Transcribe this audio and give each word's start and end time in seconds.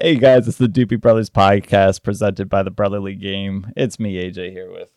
Hey 0.00 0.14
guys, 0.14 0.46
it's 0.46 0.58
the 0.58 0.68
Doopy 0.68 1.00
Brothers 1.00 1.28
podcast 1.28 2.04
presented 2.04 2.48
by 2.48 2.62
the 2.62 2.70
Brotherly 2.70 3.16
Game. 3.16 3.72
It's 3.76 3.98
me, 3.98 4.14
AJ, 4.14 4.52
here 4.52 4.70
with. 4.70 4.90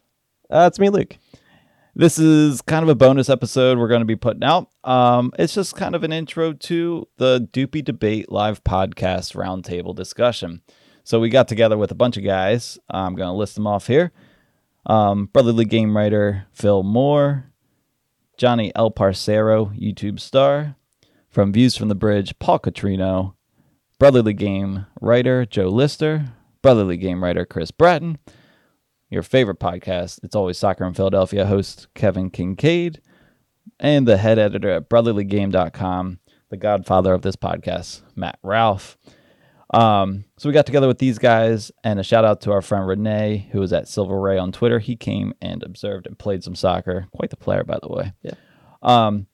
Uh, 0.47 0.65
it's 0.67 0.77
me, 0.77 0.89
Luke. 0.89 1.17
This 1.95 2.19
is 2.19 2.61
kind 2.61 2.83
of 2.83 2.89
a 2.89 2.93
bonus 2.93 3.27
episode 3.27 3.79
we're 3.79 3.87
going 3.87 4.01
to 4.01 4.05
be 4.05 4.15
putting 4.15 4.43
out. 4.43 4.69
Um, 4.83 5.31
it's 5.39 5.55
just 5.55 5.75
kind 5.75 5.95
of 5.95 6.03
an 6.03 6.13
intro 6.13 6.53
to 6.53 7.07
the 7.17 7.49
Doopy 7.51 7.83
Debate 7.83 8.31
live 8.31 8.63
podcast 8.63 9.33
roundtable 9.35 9.95
discussion. 9.95 10.61
So 11.03 11.19
we 11.19 11.29
got 11.29 11.47
together 11.47 11.79
with 11.79 11.89
a 11.89 11.95
bunch 11.95 12.17
of 12.17 12.23
guys. 12.23 12.77
I'm 12.87 13.15
going 13.15 13.29
to 13.29 13.33
list 13.33 13.55
them 13.55 13.65
off 13.65 13.87
here. 13.87 14.11
Um, 14.85 15.31
Brotherly 15.33 15.65
Game 15.65 15.97
writer 15.97 16.45
Phil 16.51 16.83
Moore, 16.83 17.51
Johnny 18.37 18.71
El 18.75 18.91
Parcero, 18.91 19.75
YouTube 19.75 20.19
star, 20.19 20.75
from 21.27 21.51
Views 21.51 21.75
from 21.75 21.87
the 21.89 21.95
Bridge, 21.95 22.37
Paul 22.37 22.59
Catrino, 22.59 23.33
Brotherly 24.01 24.33
Game 24.33 24.87
writer 24.99 25.45
Joe 25.45 25.67
Lister, 25.67 26.33
Brotherly 26.63 26.97
Game 26.97 27.23
writer 27.23 27.45
Chris 27.45 27.69
Bratton, 27.69 28.17
your 29.11 29.21
favorite 29.21 29.59
podcast, 29.59 30.19
It's 30.23 30.35
Always 30.35 30.57
Soccer 30.57 30.85
in 30.85 30.95
Philadelphia 30.95 31.45
host 31.45 31.85
Kevin 31.93 32.31
Kinkead, 32.31 32.97
and 33.79 34.07
the 34.07 34.17
head 34.17 34.39
editor 34.39 34.71
at 34.71 34.89
brotherlygame.com, 34.89 36.17
the 36.49 36.57
godfather 36.57 37.13
of 37.13 37.21
this 37.21 37.35
podcast, 37.35 38.01
Matt 38.15 38.39
Ralph. 38.41 38.97
Um, 39.71 40.25
so 40.35 40.49
we 40.49 40.53
got 40.53 40.65
together 40.65 40.87
with 40.87 40.97
these 40.97 41.19
guys, 41.19 41.71
and 41.83 41.99
a 41.99 42.03
shout 42.03 42.25
out 42.25 42.41
to 42.41 42.51
our 42.53 42.63
friend 42.63 42.87
Renee, 42.87 43.49
who 43.51 43.59
was 43.59 43.71
at 43.71 43.87
Silver 43.87 44.19
Ray 44.19 44.39
on 44.39 44.51
Twitter. 44.51 44.79
He 44.79 44.95
came 44.95 45.35
and 45.43 45.61
observed 45.61 46.07
and 46.07 46.17
played 46.17 46.43
some 46.43 46.55
soccer. 46.55 47.05
Quite 47.15 47.29
the 47.29 47.37
player, 47.37 47.63
by 47.63 47.77
the 47.79 47.93
way. 47.93 48.13
Yeah. 48.23 48.33
Um, 48.81 49.27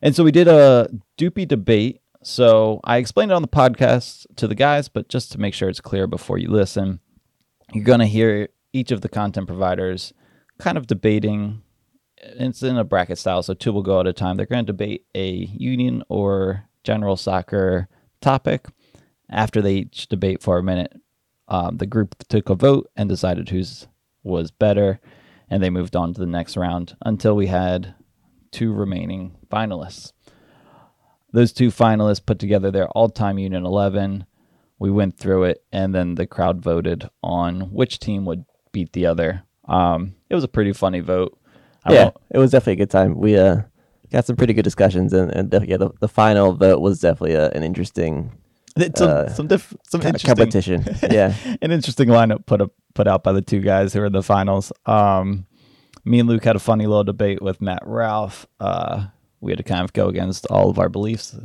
and 0.00 0.16
so 0.16 0.24
we 0.24 0.32
did 0.32 0.48
a 0.48 0.88
doopy 1.18 1.46
debate. 1.46 2.00
So 2.26 2.80
I 2.84 2.96
explained 2.96 3.32
it 3.32 3.34
on 3.34 3.42
the 3.42 3.48
podcast 3.48 4.24
to 4.36 4.48
the 4.48 4.54
guys, 4.54 4.88
but 4.88 5.10
just 5.10 5.30
to 5.32 5.38
make 5.38 5.52
sure 5.52 5.68
it's 5.68 5.82
clear 5.82 6.06
before 6.06 6.38
you 6.38 6.48
listen, 6.48 7.00
you're 7.74 7.84
going 7.84 8.00
to 8.00 8.06
hear 8.06 8.48
each 8.72 8.90
of 8.90 9.02
the 9.02 9.10
content 9.10 9.46
providers 9.46 10.14
kind 10.58 10.78
of 10.78 10.86
debating. 10.86 11.60
It's 12.16 12.62
in 12.62 12.78
a 12.78 12.84
bracket 12.84 13.18
style, 13.18 13.42
so 13.42 13.52
two 13.52 13.74
will 13.74 13.82
go 13.82 14.00
at 14.00 14.06
a 14.06 14.14
time. 14.14 14.36
They're 14.36 14.46
going 14.46 14.64
to 14.64 14.72
debate 14.72 15.04
a 15.14 15.30
union 15.30 16.02
or 16.08 16.64
general 16.82 17.18
soccer 17.18 17.88
topic. 18.22 18.68
After 19.28 19.60
they 19.60 19.74
each 19.74 20.08
debate 20.08 20.42
for 20.42 20.56
a 20.56 20.62
minute, 20.62 20.98
um, 21.48 21.76
the 21.76 21.86
group 21.86 22.16
took 22.28 22.48
a 22.48 22.54
vote 22.54 22.90
and 22.96 23.06
decided 23.06 23.50
whose 23.50 23.86
was 24.22 24.50
better, 24.50 24.98
and 25.50 25.62
they 25.62 25.68
moved 25.68 25.94
on 25.94 26.14
to 26.14 26.20
the 26.20 26.26
next 26.26 26.56
round 26.56 26.96
until 27.04 27.36
we 27.36 27.48
had 27.48 27.94
two 28.50 28.72
remaining 28.72 29.36
finalists. 29.50 30.12
Those 31.34 31.52
two 31.52 31.68
finalists 31.70 32.24
put 32.24 32.38
together 32.38 32.70
their 32.70 32.88
all 32.90 33.08
time 33.08 33.38
Unit 33.38 33.64
11. 33.64 34.24
We 34.78 34.90
went 34.90 35.18
through 35.18 35.44
it, 35.44 35.64
and 35.72 35.92
then 35.94 36.14
the 36.14 36.26
crowd 36.26 36.60
voted 36.62 37.10
on 37.24 37.72
which 37.72 37.98
team 37.98 38.24
would 38.24 38.44
beat 38.72 38.92
the 38.92 39.06
other. 39.06 39.42
Um, 39.66 40.14
it 40.30 40.34
was 40.36 40.44
a 40.44 40.48
pretty 40.48 40.72
funny 40.72 41.00
vote. 41.00 41.36
I 41.84 41.92
yeah, 41.92 42.02
won't- 42.04 42.16
it 42.30 42.38
was 42.38 42.52
definitely 42.52 42.74
a 42.74 42.84
good 42.86 42.90
time. 42.90 43.18
We 43.18 43.36
uh 43.36 43.62
got 44.12 44.26
some 44.26 44.36
pretty 44.36 44.52
good 44.52 44.62
discussions, 44.62 45.12
and, 45.12 45.30
and 45.32 45.50
def- 45.50 45.64
yeah, 45.66 45.76
the, 45.76 45.90
the 46.00 46.06
final 46.08 46.52
vote 46.52 46.80
was 46.80 47.00
definitely 47.00 47.34
a, 47.34 47.50
an 47.50 47.64
interesting 47.64 48.30
some 48.96 49.08
uh, 49.08 49.28
some 49.28 49.48
diff- 49.48 49.74
some 49.88 50.02
interesting 50.02 50.28
competition. 50.28 50.84
yeah, 51.10 51.34
an 51.62 51.72
interesting 51.72 52.08
lineup 52.08 52.46
put 52.46 52.60
up 52.60 52.70
put 52.94 53.08
out 53.08 53.24
by 53.24 53.32
the 53.32 53.42
two 53.42 53.60
guys 53.60 53.92
who 53.92 53.98
were 54.00 54.06
in 54.06 54.12
the 54.12 54.22
finals. 54.22 54.72
Um, 54.86 55.46
me 56.04 56.20
and 56.20 56.28
Luke 56.28 56.44
had 56.44 56.54
a 56.54 56.60
funny 56.60 56.86
little 56.86 57.04
debate 57.04 57.42
with 57.42 57.60
Matt 57.60 57.82
Ralph. 57.84 58.46
Uh, 58.60 59.06
we 59.44 59.52
had 59.52 59.58
to 59.58 59.62
kind 59.64 59.84
of 59.84 59.92
go 59.92 60.08
against 60.08 60.46
all 60.46 60.70
of 60.70 60.78
our 60.78 60.88
beliefs 60.88 61.36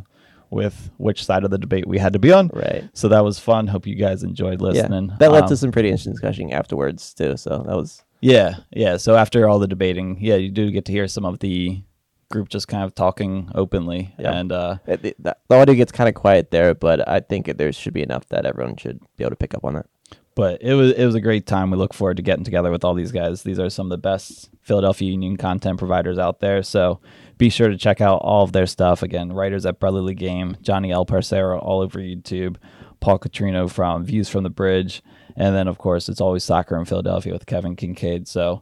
with 0.50 0.90
which 0.98 1.24
side 1.24 1.44
of 1.44 1.52
the 1.52 1.58
debate 1.60 1.88
we 1.88 2.00
had 2.00 2.14
to 2.14 2.20
be 2.20 2.32
on. 2.32 2.50
right. 2.54 2.90
So 2.94 3.08
that 3.10 3.24
was 3.24 3.38
fun. 3.38 3.68
Hope 3.68 3.86
you 3.86 3.96
guys 3.96 4.24
enjoyed 4.24 4.62
listening. 4.62 5.10
Yeah, 5.10 5.16
that 5.20 5.32
led 5.32 5.44
Um, 5.44 5.50
to 5.50 5.58
some 5.58 5.72
pretty 5.72 5.90
interesting 5.90 6.14
discussion 6.14 6.52
afterwards 6.52 7.14
too. 7.14 7.38
So 7.38 7.64
that 7.68 7.76
was 7.76 8.04
Yeah, 8.22 8.56
yeah. 8.72 8.98
So 8.98 9.16
after 9.16 9.48
all 9.48 9.60
the 9.60 9.68
debating, 9.68 10.18
yeah, 10.20 10.36
you 10.36 10.50
do 10.50 10.72
get 10.72 10.86
to 10.86 10.92
hear 10.92 11.08
some 11.08 11.26
of 11.26 11.40
the 11.40 11.84
group 12.32 12.50
just 12.50 12.68
kind 12.68 12.84
of 12.84 12.94
talking 12.96 13.50
openly, 13.56 14.14
Yeah. 14.20 14.34
and 14.34 14.52
uh, 14.52 14.78
it, 14.88 15.02
the, 15.02 15.36
the 15.50 15.56
audio 15.56 15.74
gets 15.76 15.92
kind 15.92 16.08
of 16.10 16.14
quiet 16.16 16.52
there, 16.52 16.74
but 16.76 17.08
I 17.08 17.20
think 17.22 17.46
there 17.58 17.72
should 17.72 17.94
be 17.94 18.04
enough 18.04 18.28
that 18.30 18.46
everyone 18.46 18.76
should 18.78 19.00
be 19.18 19.24
able 19.24 19.32
to 19.32 19.36
pick 19.36 19.54
up 19.56 19.64
on 19.66 19.74
that. 19.76 19.88
but 20.36 20.62
it 20.62 20.74
was 20.74 20.92
it 20.94 21.06
was 21.06 21.16
a 21.16 21.22
great 21.22 21.46
time. 21.48 21.70
We 21.72 21.78
look 21.78 21.94
forward 21.94 22.18
to 22.18 22.24
getting 22.24 22.44
together 22.44 22.72
with 22.72 22.84
all 22.84 22.94
these 22.96 23.12
guys. 23.12 23.44
These 23.44 23.60
are 23.60 23.70
some 23.70 23.88
of 23.88 23.92
the 23.92 23.98
best 24.12 24.50
Philadelphia 24.62 25.12
Union 25.12 25.38
content 25.38 25.78
providers 25.80 26.18
out 26.18 26.40
there. 26.40 26.62
So 26.64 27.00
be 27.40 27.50
sure 27.50 27.70
to 27.70 27.78
check 27.78 28.02
out 28.02 28.18
all 28.18 28.44
of 28.44 28.52
their 28.52 28.68
stuff. 28.68 29.02
Again, 29.02 29.32
writers 29.34 29.66
at 29.66 29.80
Brotherly 29.80 30.14
Game, 30.14 30.58
Johnny 30.62 30.92
El 30.92 31.06
Parcero 31.06 31.58
all 31.58 31.82
over 31.82 31.98
YouTube, 32.00 32.58
Paul 33.00 33.18
Catrino 33.18 33.72
from 33.72 34.04
Views 34.06 34.30
from 34.30 34.44
the 34.44 34.50
Bridge, 34.52 35.02
and 35.36 35.56
then 35.56 35.68
of 35.68 35.80
course 35.80 36.08
it's 36.10 36.22
always 36.22 36.44
soccer 36.44 36.78
in 36.78 36.86
Philadelphia 36.86 37.34
with 37.34 37.48
Kevin 37.48 37.76
Kinkead. 37.76 38.28
So 38.28 38.62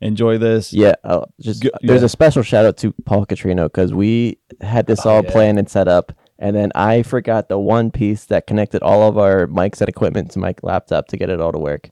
enjoy 0.00 0.38
this. 0.38 0.72
Yeah, 0.72 0.94
uh, 1.04 1.26
just 1.40 1.62
Go- 1.62 1.70
there's 1.82 2.00
yeah. 2.02 2.06
a 2.06 2.08
special 2.08 2.42
shout 2.42 2.64
out 2.64 2.76
to 2.78 2.92
Paul 3.04 3.26
Catrino 3.26 3.64
because 3.66 3.92
we 3.94 4.38
had 4.60 4.86
this 4.86 5.04
Oh, 5.06 5.10
all 5.10 5.22
yeah. 5.24 5.30
planned 5.30 5.58
and 5.58 5.68
set 5.70 5.86
up, 5.86 6.12
and 6.38 6.56
then 6.56 6.72
I 6.74 7.02
forgot 7.02 7.48
the 7.48 7.58
one 7.58 7.90
piece 7.90 8.24
that 8.26 8.46
connected 8.46 8.82
all 8.82 9.06
of 9.08 9.18
our 9.18 9.46
mics 9.46 9.80
and 9.80 9.88
equipment 9.88 10.30
to 10.32 10.38
my 10.38 10.54
laptop 10.62 11.08
to 11.08 11.16
get 11.18 11.28
it 11.28 11.40
all 11.42 11.52
to 11.52 11.58
work, 11.58 11.90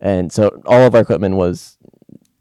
and 0.00 0.32
so 0.32 0.48
all 0.66 0.82
of 0.82 0.94
our 0.96 1.00
equipment 1.02 1.36
was 1.36 1.73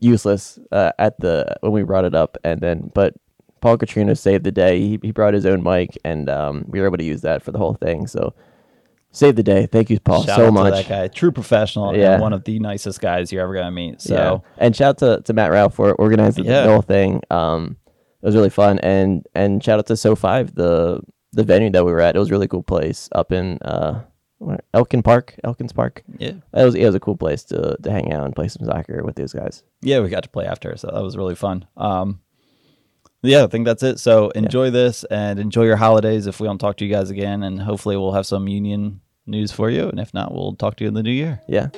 useless 0.04 0.60
uh, 0.72 0.92
at 1.00 1.20
the 1.20 1.56
when 1.62 1.72
we 1.72 1.84
brought 1.84 2.06
it 2.06 2.14
up, 2.16 2.38
and 2.44 2.62
then 2.62 2.92
but 2.94 3.14
Paul 3.62 3.78
Catrino 3.78 4.18
saved 4.18 4.44
the 4.44 4.52
day. 4.52 4.80
He 4.80 5.00
he 5.02 5.12
brought 5.12 5.34
his 5.34 5.46
own 5.46 5.64
mic, 5.64 5.98
and 6.04 6.30
um, 6.30 6.66
we 6.68 6.80
were 6.80 6.86
able 6.88 6.98
to 6.98 7.04
use 7.04 7.22
that 7.22 7.42
for 7.42 7.52
the 7.52 7.58
whole 7.60 7.74
thing. 7.76 8.08
So 8.08 8.34
saved 9.12 9.38
the 9.38 9.44
day. 9.44 9.68
Thank 9.68 9.90
you, 9.90 10.00
Paul, 10.00 10.24
Shout 10.24 10.36
so 10.38 10.44
out 10.44 10.46
to 10.48 10.52
much. 10.52 10.74
that 10.74 10.90
guy, 10.90 11.08
true 11.08 11.32
professional, 11.32 11.96
Yeah. 11.96 12.14
and 12.14 12.22
one 12.22 12.34
of 12.34 12.44
the 12.46 12.58
nicest 12.60 13.00
guys 13.00 13.32
you're 13.32 13.44
ever 13.44 13.54
gonna 13.54 13.72
meet. 13.72 14.02
So 14.02 14.16
Yeah. 14.16 14.38
and 14.66 14.76
shout 14.76 14.90
out 14.90 14.98
to, 15.18 15.22
to 15.24 15.34
Matt 15.34 15.52
Ralph 15.52 15.76
for 15.76 15.94
organizing 15.94 16.46
Yeah. 16.46 16.64
the 16.64 16.72
whole 16.72 16.82
thing. 16.82 17.22
Um, 17.30 17.78
it 18.22 18.26
was 18.26 18.36
really 18.36 18.50
fun, 18.50 18.80
and 18.80 19.26
and 19.36 19.64
shout 19.64 19.80
out 19.80 19.86
to 19.88 19.96
So 19.98 20.16
Five, 20.16 20.56
the 20.56 21.02
the 21.32 21.44
venue 21.44 21.70
that 21.72 21.86
we 21.86 21.92
were 21.92 22.00
at. 22.02 22.16
It 22.16 22.20
was 22.20 22.30
a 22.30 22.32
really 22.32 22.48
cool 22.48 22.64
place 22.64 23.08
up 23.14 23.32
in 23.32 23.58
uh 23.64 24.02
Elkin 24.74 25.04
Park, 25.04 25.36
Elkins 25.44 25.74
Park. 25.74 26.04
yeah, 26.18 26.34
It 26.54 26.64
was 26.66 26.76
it 26.76 26.86
was 26.86 26.96
a 26.96 27.00
cool 27.00 27.16
place 27.18 27.44
to 27.46 27.78
to 27.82 27.92
hang 27.92 28.12
out 28.14 28.26
and 28.26 28.36
play 28.36 28.48
some 28.48 28.66
soccer 28.66 29.04
with 29.04 29.16
these 29.16 29.34
guys. 29.34 29.64
yeah, 29.82 30.00
we 30.00 30.10
got 30.10 30.24
to 30.24 30.30
play 30.30 30.46
after, 30.46 30.76
so 30.78 30.88
that 30.94 31.02
was 31.04 31.16
really 31.18 31.36
fun. 31.36 31.66
Um, 31.78 32.20
yeah, 33.22 33.44
I 33.44 33.48
think 33.48 33.66
that's 33.66 33.84
it. 33.84 34.00
So 34.00 34.30
enjoy 34.32 34.70
this 34.70 35.06
and 35.06 35.40
enjoy 35.40 35.64
your 35.64 35.78
holidays. 35.78 36.28
If 36.28 36.40
we 36.42 36.48
don't 36.48 36.58
talk 36.58 36.76
to 36.78 36.86
you 36.86 36.92
guys 36.94 37.10
again, 37.10 37.44
and 37.44 37.62
hopefully 37.62 37.96
we'll 37.96 38.12
have 38.12 38.26
some 38.26 38.48
union 38.50 39.00
news 39.26 39.52
for 39.52 39.70
you, 39.70 39.88
and 39.88 40.00
if 40.00 40.14
not, 40.14 40.34
we'll 40.34 40.56
talk 40.56 40.76
to 40.78 40.84
you 40.84 40.90
in 40.90 40.94
the 40.94 41.04
new 41.04 41.12
year. 41.12 41.42
Yeah. 41.48 41.70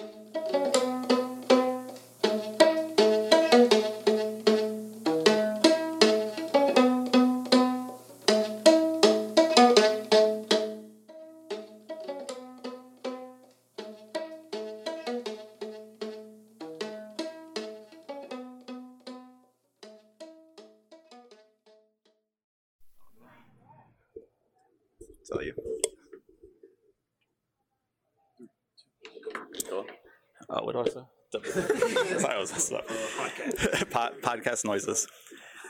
Podcast 34.35 34.65
noises. 34.65 35.07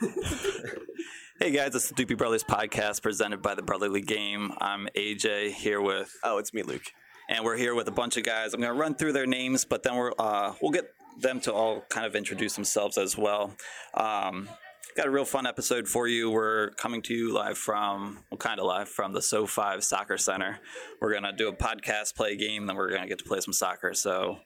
hey 1.40 1.50
guys, 1.52 1.74
it's 1.74 1.88
the 1.90 1.94
Doopy 1.94 2.18
Brothers 2.18 2.42
podcast 2.42 3.00
presented 3.02 3.40
by 3.42 3.54
the 3.54 3.62
Brotherly 3.62 4.00
Game. 4.00 4.52
I'm 4.60 4.88
AJ 4.96 5.52
here 5.52 5.80
with, 5.80 6.12
Oh, 6.24 6.38
it's 6.38 6.52
me, 6.52 6.62
Luke. 6.62 6.82
and 7.28 7.44
we're 7.44 7.56
here 7.56 7.74
with 7.74 7.86
a 7.88 7.92
bunch 7.92 8.16
of 8.16 8.24
guys. 8.24 8.54
I'm 8.54 8.60
going 8.60 8.72
to 8.72 8.78
run 8.78 8.94
through 8.94 9.12
their 9.12 9.26
names, 9.26 9.64
but 9.64 9.82
then 9.82 9.96
we're 9.96 10.12
uh, 10.18 10.54
we'll 10.60 10.72
get 10.72 10.92
them 11.18 11.40
to 11.42 11.52
all 11.52 11.82
kind 11.88 12.06
of 12.06 12.14
introduce 12.16 12.54
themselves 12.54 12.98
as 12.98 13.16
well. 13.16 13.54
Um, 13.94 14.48
got 14.94 15.06
a 15.06 15.10
real 15.10 15.24
fun 15.24 15.46
episode 15.46 15.88
for 15.88 16.06
you. 16.06 16.30
We're 16.30 16.70
coming 16.70 17.02
to 17.02 17.14
you 17.14 17.32
live 17.32 17.58
from, 17.58 18.24
well, 18.30 18.38
kind 18.38 18.60
of 18.60 18.66
live 18.66 18.88
from 18.88 19.12
the 19.12 19.22
So 19.22 19.46
Five 19.46 19.82
Soccer 19.84 20.18
Center. 20.18 20.60
We're 21.00 21.12
gonna 21.12 21.32
do 21.32 21.48
a 21.48 21.52
podcast, 21.52 22.14
play 22.14 22.32
a 22.32 22.36
game, 22.36 22.66
then 22.66 22.76
we're 22.76 22.90
gonna 22.90 23.08
get 23.08 23.18
to 23.18 23.24
play 23.24 23.40
some 23.40 23.52
soccer. 23.52 23.94
So, 23.94 24.38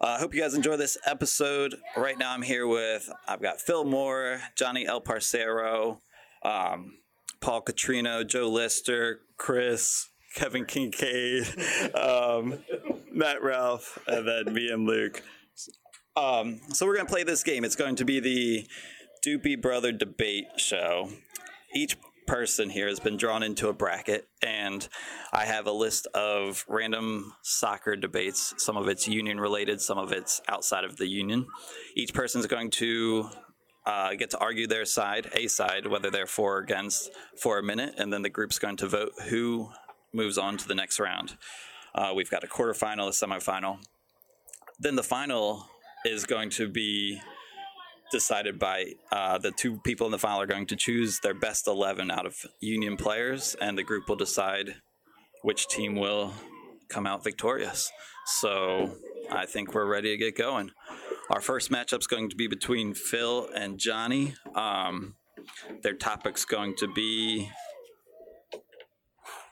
I 0.00 0.14
uh, 0.14 0.18
hope 0.18 0.34
you 0.34 0.40
guys 0.40 0.54
enjoy 0.54 0.76
this 0.76 0.96
episode. 1.06 1.74
Right 1.96 2.18
now, 2.18 2.32
I'm 2.32 2.42
here 2.42 2.66
with 2.66 3.10
I've 3.26 3.42
got 3.42 3.60
Phil 3.60 3.84
Moore, 3.84 4.40
Johnny 4.56 4.86
El 4.86 5.00
Parcero, 5.00 6.00
um, 6.42 6.98
Paul 7.40 7.62
Catrino, 7.62 8.26
Joe 8.26 8.48
Lister, 8.48 9.20
Chris. 9.36 10.08
Kevin 10.34 10.64
Kinkead, 10.64 11.94
um, 11.94 12.58
Matt 13.12 13.40
Ralph, 13.40 14.00
and 14.08 14.26
then 14.26 14.52
me 14.52 14.68
and 14.68 14.84
Luke. 14.84 15.22
Um, 16.16 16.60
so 16.72 16.86
we're 16.86 16.94
going 16.94 17.06
to 17.06 17.12
play 17.12 17.22
this 17.22 17.44
game. 17.44 17.64
It's 17.64 17.76
going 17.76 17.96
to 17.96 18.04
be 18.04 18.18
the 18.18 18.66
Doopy 19.24 19.58
Brother 19.58 19.90
debate 19.90 20.48
show. 20.56 21.08
Each 21.74 21.96
person 22.26 22.68
here 22.68 22.88
has 22.88 23.00
been 23.00 23.16
drawn 23.16 23.42
into 23.42 23.68
a 23.68 23.72
bracket, 23.72 24.28
and 24.42 24.86
I 25.32 25.46
have 25.46 25.66
a 25.66 25.72
list 25.72 26.06
of 26.08 26.62
random 26.68 27.32
soccer 27.40 27.96
debates. 27.96 28.52
Some 28.58 28.76
of 28.76 28.86
it's 28.86 29.08
union 29.08 29.40
related, 29.40 29.80
some 29.80 29.96
of 29.96 30.12
it's 30.12 30.42
outside 30.46 30.84
of 30.84 30.98
the 30.98 31.06
union. 31.06 31.46
Each 31.96 32.12
person 32.12 32.40
is 32.40 32.46
going 32.46 32.70
to 32.72 33.30
uh, 33.86 34.14
get 34.14 34.28
to 34.30 34.38
argue 34.38 34.66
their 34.66 34.84
side, 34.84 35.30
a 35.32 35.46
side, 35.46 35.86
whether 35.86 36.10
they're 36.10 36.26
for 36.26 36.56
or 36.56 36.58
against, 36.58 37.10
for 37.40 37.58
a 37.58 37.62
minute, 37.62 37.94
and 37.96 38.12
then 38.12 38.20
the 38.20 38.28
group's 38.28 38.58
going 38.58 38.76
to 38.76 38.88
vote 38.88 39.12
who 39.28 39.70
moves 40.12 40.36
on 40.36 40.58
to 40.58 40.68
the 40.68 40.74
next 40.74 41.00
round. 41.00 41.38
Uh, 41.94 42.12
we've 42.14 42.30
got 42.30 42.44
a 42.44 42.46
quarterfinal, 42.46 43.08
a 43.08 43.10
semifinal. 43.10 43.78
Then 44.78 44.96
the 44.96 45.02
final 45.02 45.66
is 46.04 46.26
going 46.26 46.50
to 46.50 46.68
be 46.68 47.22
decided 48.14 48.60
by 48.60 48.92
uh, 49.10 49.38
the 49.38 49.50
two 49.50 49.80
people 49.80 50.06
in 50.06 50.12
the 50.12 50.18
final 50.20 50.40
are 50.40 50.46
going 50.46 50.66
to 50.66 50.76
choose 50.76 51.18
their 51.18 51.34
best 51.34 51.66
11 51.66 52.12
out 52.12 52.26
of 52.26 52.46
union 52.60 52.96
players, 52.96 53.56
and 53.60 53.76
the 53.76 53.82
group 53.82 54.08
will 54.08 54.14
decide 54.14 54.76
which 55.42 55.66
team 55.66 55.96
will 55.96 56.32
come 56.88 57.08
out 57.08 57.24
victorious. 57.24 57.90
So 58.26 58.92
I 59.32 59.46
think 59.46 59.74
we're 59.74 59.86
ready 59.86 60.10
to 60.10 60.16
get 60.16 60.38
going. 60.38 60.70
Our 61.28 61.40
first 61.40 61.72
matchup 61.72 61.98
is 61.98 62.06
going 62.06 62.30
to 62.30 62.36
be 62.36 62.46
between 62.46 62.94
Phil 62.94 63.48
and 63.52 63.80
Johnny. 63.80 64.36
Um, 64.54 65.16
their 65.82 65.94
topic's 65.94 66.44
going 66.44 66.76
to 66.76 66.86
be. 66.86 67.50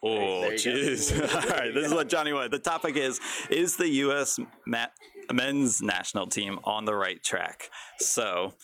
Oh, 0.04 0.50
jeez. 0.52 1.12
All 1.34 1.50
right, 1.50 1.74
this 1.74 1.86
is 1.86 1.94
what 1.94 2.08
Johnny 2.08 2.32
wanted. 2.32 2.52
The 2.52 2.60
topic 2.60 2.96
is 2.96 3.20
Is 3.50 3.76
the 3.76 3.88
U.S. 3.88 4.38
Ma- 4.66 4.86
men's 5.30 5.82
national 5.82 6.26
team 6.26 6.58
on 6.64 6.84
the 6.84 6.94
right 6.94 7.22
track? 7.22 7.70
So 7.98 8.54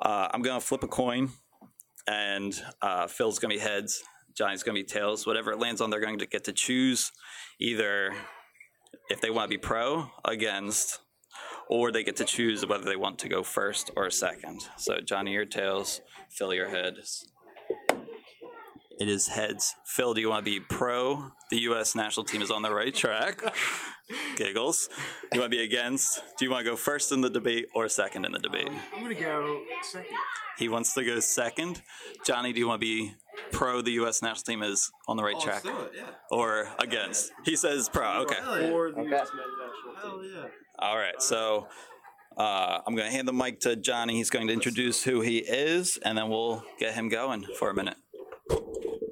uh, 0.00 0.28
I'm 0.32 0.42
going 0.42 0.60
to 0.60 0.66
flip 0.66 0.82
a 0.82 0.88
coin, 0.88 1.30
and 2.06 2.54
uh, 2.82 3.06
Phil's 3.06 3.38
going 3.38 3.50
to 3.50 3.56
be 3.56 3.62
heads, 3.62 4.02
Johnny's 4.36 4.62
going 4.62 4.76
to 4.76 4.82
be 4.82 4.86
tails. 4.86 5.26
Whatever 5.26 5.52
it 5.52 5.58
lands 5.58 5.80
on, 5.80 5.90
they're 5.90 6.00
going 6.00 6.18
to 6.18 6.26
get 6.26 6.44
to 6.44 6.52
choose 6.52 7.12
either 7.60 8.12
if 9.08 9.20
they 9.20 9.30
want 9.30 9.50
to 9.50 9.56
be 9.56 9.58
pro, 9.58 10.10
against, 10.24 10.98
or 11.68 11.92
they 11.92 12.02
get 12.02 12.16
to 12.16 12.24
choose 12.24 12.66
whether 12.66 12.84
they 12.84 12.96
want 12.96 13.18
to 13.20 13.28
go 13.28 13.42
first 13.42 13.90
or 13.96 14.10
second. 14.10 14.60
So 14.76 14.98
Johnny, 15.00 15.32
your 15.32 15.44
tails, 15.44 16.00
Phil, 16.30 16.54
your 16.54 16.68
heads. 16.68 17.26
It 18.98 19.08
is 19.08 19.28
heads. 19.28 19.74
Phil, 19.84 20.14
do 20.14 20.20
you 20.20 20.28
want 20.28 20.44
to 20.44 20.50
be 20.50 20.60
pro? 20.60 21.32
The 21.50 21.60
U.S. 21.60 21.94
national 21.94 22.24
team 22.24 22.42
is 22.42 22.50
on 22.50 22.62
the 22.62 22.72
right 22.72 22.94
track. 22.94 23.42
Giggles. 24.36 24.88
You 25.32 25.40
want 25.40 25.50
to 25.50 25.58
be 25.58 25.64
against? 25.64 26.22
Do 26.38 26.44
you 26.44 26.50
want 26.50 26.64
to 26.64 26.70
go 26.70 26.76
first 26.76 27.10
in 27.10 27.20
the 27.20 27.30
debate 27.30 27.66
or 27.74 27.88
second 27.88 28.24
in 28.24 28.32
the 28.32 28.38
debate? 28.38 28.68
I'm 28.94 29.02
gonna 29.02 29.14
go 29.14 29.62
second. 29.82 30.16
He 30.58 30.68
wants 30.68 30.94
to 30.94 31.04
go 31.04 31.18
second. 31.20 31.82
Johnny, 32.24 32.52
do 32.52 32.60
you 32.60 32.68
want 32.68 32.80
to 32.80 32.86
be 32.86 33.14
pro? 33.50 33.82
The 33.82 33.92
U.S. 33.92 34.22
national 34.22 34.44
team 34.44 34.62
is 34.62 34.92
on 35.08 35.16
the 35.16 35.24
right 35.24 35.38
track, 35.40 35.64
do 35.64 35.72
yeah. 35.96 36.04
or 36.30 36.68
against? 36.78 37.32
He 37.44 37.56
says 37.56 37.88
pro. 37.88 38.22
Okay. 38.22 38.36
For 38.70 38.92
the 38.92 39.02
U.S. 39.02 39.10
national 39.10 39.32
team. 39.32 39.94
Hell 40.00 40.24
yeah. 40.24 40.48
All 40.78 40.96
right, 40.96 41.20
so 41.20 41.66
uh, 42.36 42.80
I'm 42.86 42.94
going 42.94 43.08
to 43.08 43.12
hand 43.14 43.28
the 43.28 43.32
mic 43.32 43.60
to 43.60 43.76
Johnny. 43.76 44.14
He's 44.14 44.30
going 44.30 44.46
to 44.48 44.52
introduce 44.52 45.04
who 45.04 45.20
he 45.20 45.38
is, 45.38 45.98
and 46.04 46.18
then 46.18 46.28
we'll 46.28 46.64
get 46.78 46.94
him 46.94 47.08
going 47.08 47.46
for 47.58 47.70
a 47.70 47.74
minute. 47.74 47.96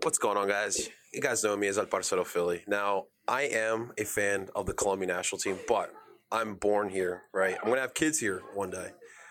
What's 0.02 0.18
going 0.18 0.36
on, 0.36 0.48
guys? 0.48 0.88
You 1.12 1.20
guys 1.20 1.44
know 1.44 1.56
me 1.56 1.68
as 1.68 1.78
El 1.78 1.86
Parcero 1.86 2.24
Philly. 2.24 2.62
Now, 2.66 3.04
I 3.28 3.42
am 3.42 3.92
a 3.98 4.04
fan 4.04 4.48
of 4.56 4.66
the 4.66 4.72
Colombian 4.72 5.08
national 5.10 5.38
team, 5.38 5.58
but 5.68 5.92
I'm 6.32 6.54
born 6.56 6.88
here, 6.88 7.22
right? 7.32 7.54
I'm 7.60 7.66
going 7.66 7.76
to 7.76 7.82
have 7.82 7.94
kids 7.94 8.18
here 8.18 8.42
one 8.54 8.70
day. 8.70 8.88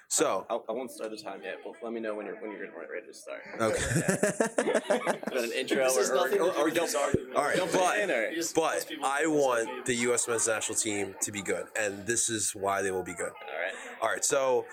So, 0.08 0.46
I, 0.50 0.56
I 0.70 0.72
won't 0.74 0.92
start 0.92 1.10
the 1.12 1.18
time 1.18 1.40
yet, 1.44 1.56
but 1.64 1.74
let 1.82 1.94
me 1.94 2.02
know 2.02 2.14
when 2.16 2.26
you're 2.26 2.36
when 2.42 2.52
you're 2.52 2.68
ready 2.70 3.08
to 3.08 3.14
start. 3.14 3.42
okay. 3.62 5.44
An 5.46 5.52
intro 5.54 5.86
This 5.86 5.96
is 5.98 6.10
or, 6.10 6.16
nothing 6.16 6.42
or, 6.42 6.52
or 6.54 6.70
don't. 6.70 6.94
All 7.34 7.44
right, 7.44 7.56
don't 7.56 7.72
put 7.72 7.98
in, 7.98 8.08
but, 8.10 8.16
or- 8.18 8.32
Just 8.34 8.54
but 8.54 8.86
I 9.04 9.26
want 9.28 9.70
speak. 9.70 9.86
the 9.86 9.96
U.S. 10.08 10.28
men's 10.28 10.48
national 10.50 10.78
team 10.78 11.16
to 11.22 11.32
be 11.32 11.42
good, 11.42 11.66
and 11.80 12.06
this 12.06 12.30
is 12.30 12.52
why 12.54 12.82
they 12.82 12.92
will 12.92 13.04
be 13.04 13.14
good. 13.14 13.28
all 13.32 13.62
right. 13.64 13.74
All 14.02 14.10
right, 14.10 14.26
so 14.26 14.66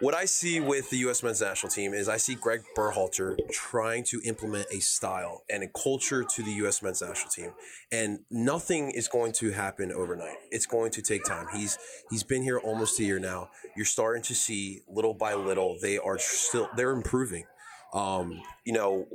what 0.00 0.14
I 0.14 0.26
see 0.26 0.60
with 0.60 0.90
the 0.90 0.98
U.S. 0.98 1.22
men's 1.22 1.40
national 1.40 1.70
team 1.70 1.94
is 1.94 2.08
I 2.08 2.18
see 2.18 2.34
Greg 2.34 2.62
Berhalter 2.76 3.36
trying 3.50 4.04
to 4.04 4.20
implement 4.24 4.66
a 4.70 4.80
style 4.80 5.44
and 5.48 5.62
a 5.62 5.68
culture 5.68 6.22
to 6.22 6.42
the 6.42 6.50
U.S. 6.52 6.82
men's 6.82 7.00
national 7.00 7.30
team, 7.30 7.52
and 7.90 8.20
nothing 8.30 8.90
is 8.90 9.08
going 9.08 9.32
to 9.34 9.52
happen 9.52 9.90
overnight. 9.92 10.36
It's 10.50 10.66
going 10.66 10.90
to 10.92 11.02
take 11.02 11.24
time. 11.24 11.46
He's 11.52 11.78
he's 12.10 12.22
been 12.22 12.42
here 12.42 12.58
almost 12.58 13.00
a 13.00 13.04
year 13.04 13.18
now. 13.18 13.50
You're 13.76 13.86
starting 13.86 14.22
to 14.24 14.34
see 14.34 14.82
little 14.88 15.14
by 15.14 15.34
little 15.34 15.78
they 15.80 15.98
are 15.98 16.18
still 16.18 16.68
they're 16.76 16.92
improving. 16.92 17.44
Um, 17.94 18.42
you 18.64 18.74
know, 18.74 19.06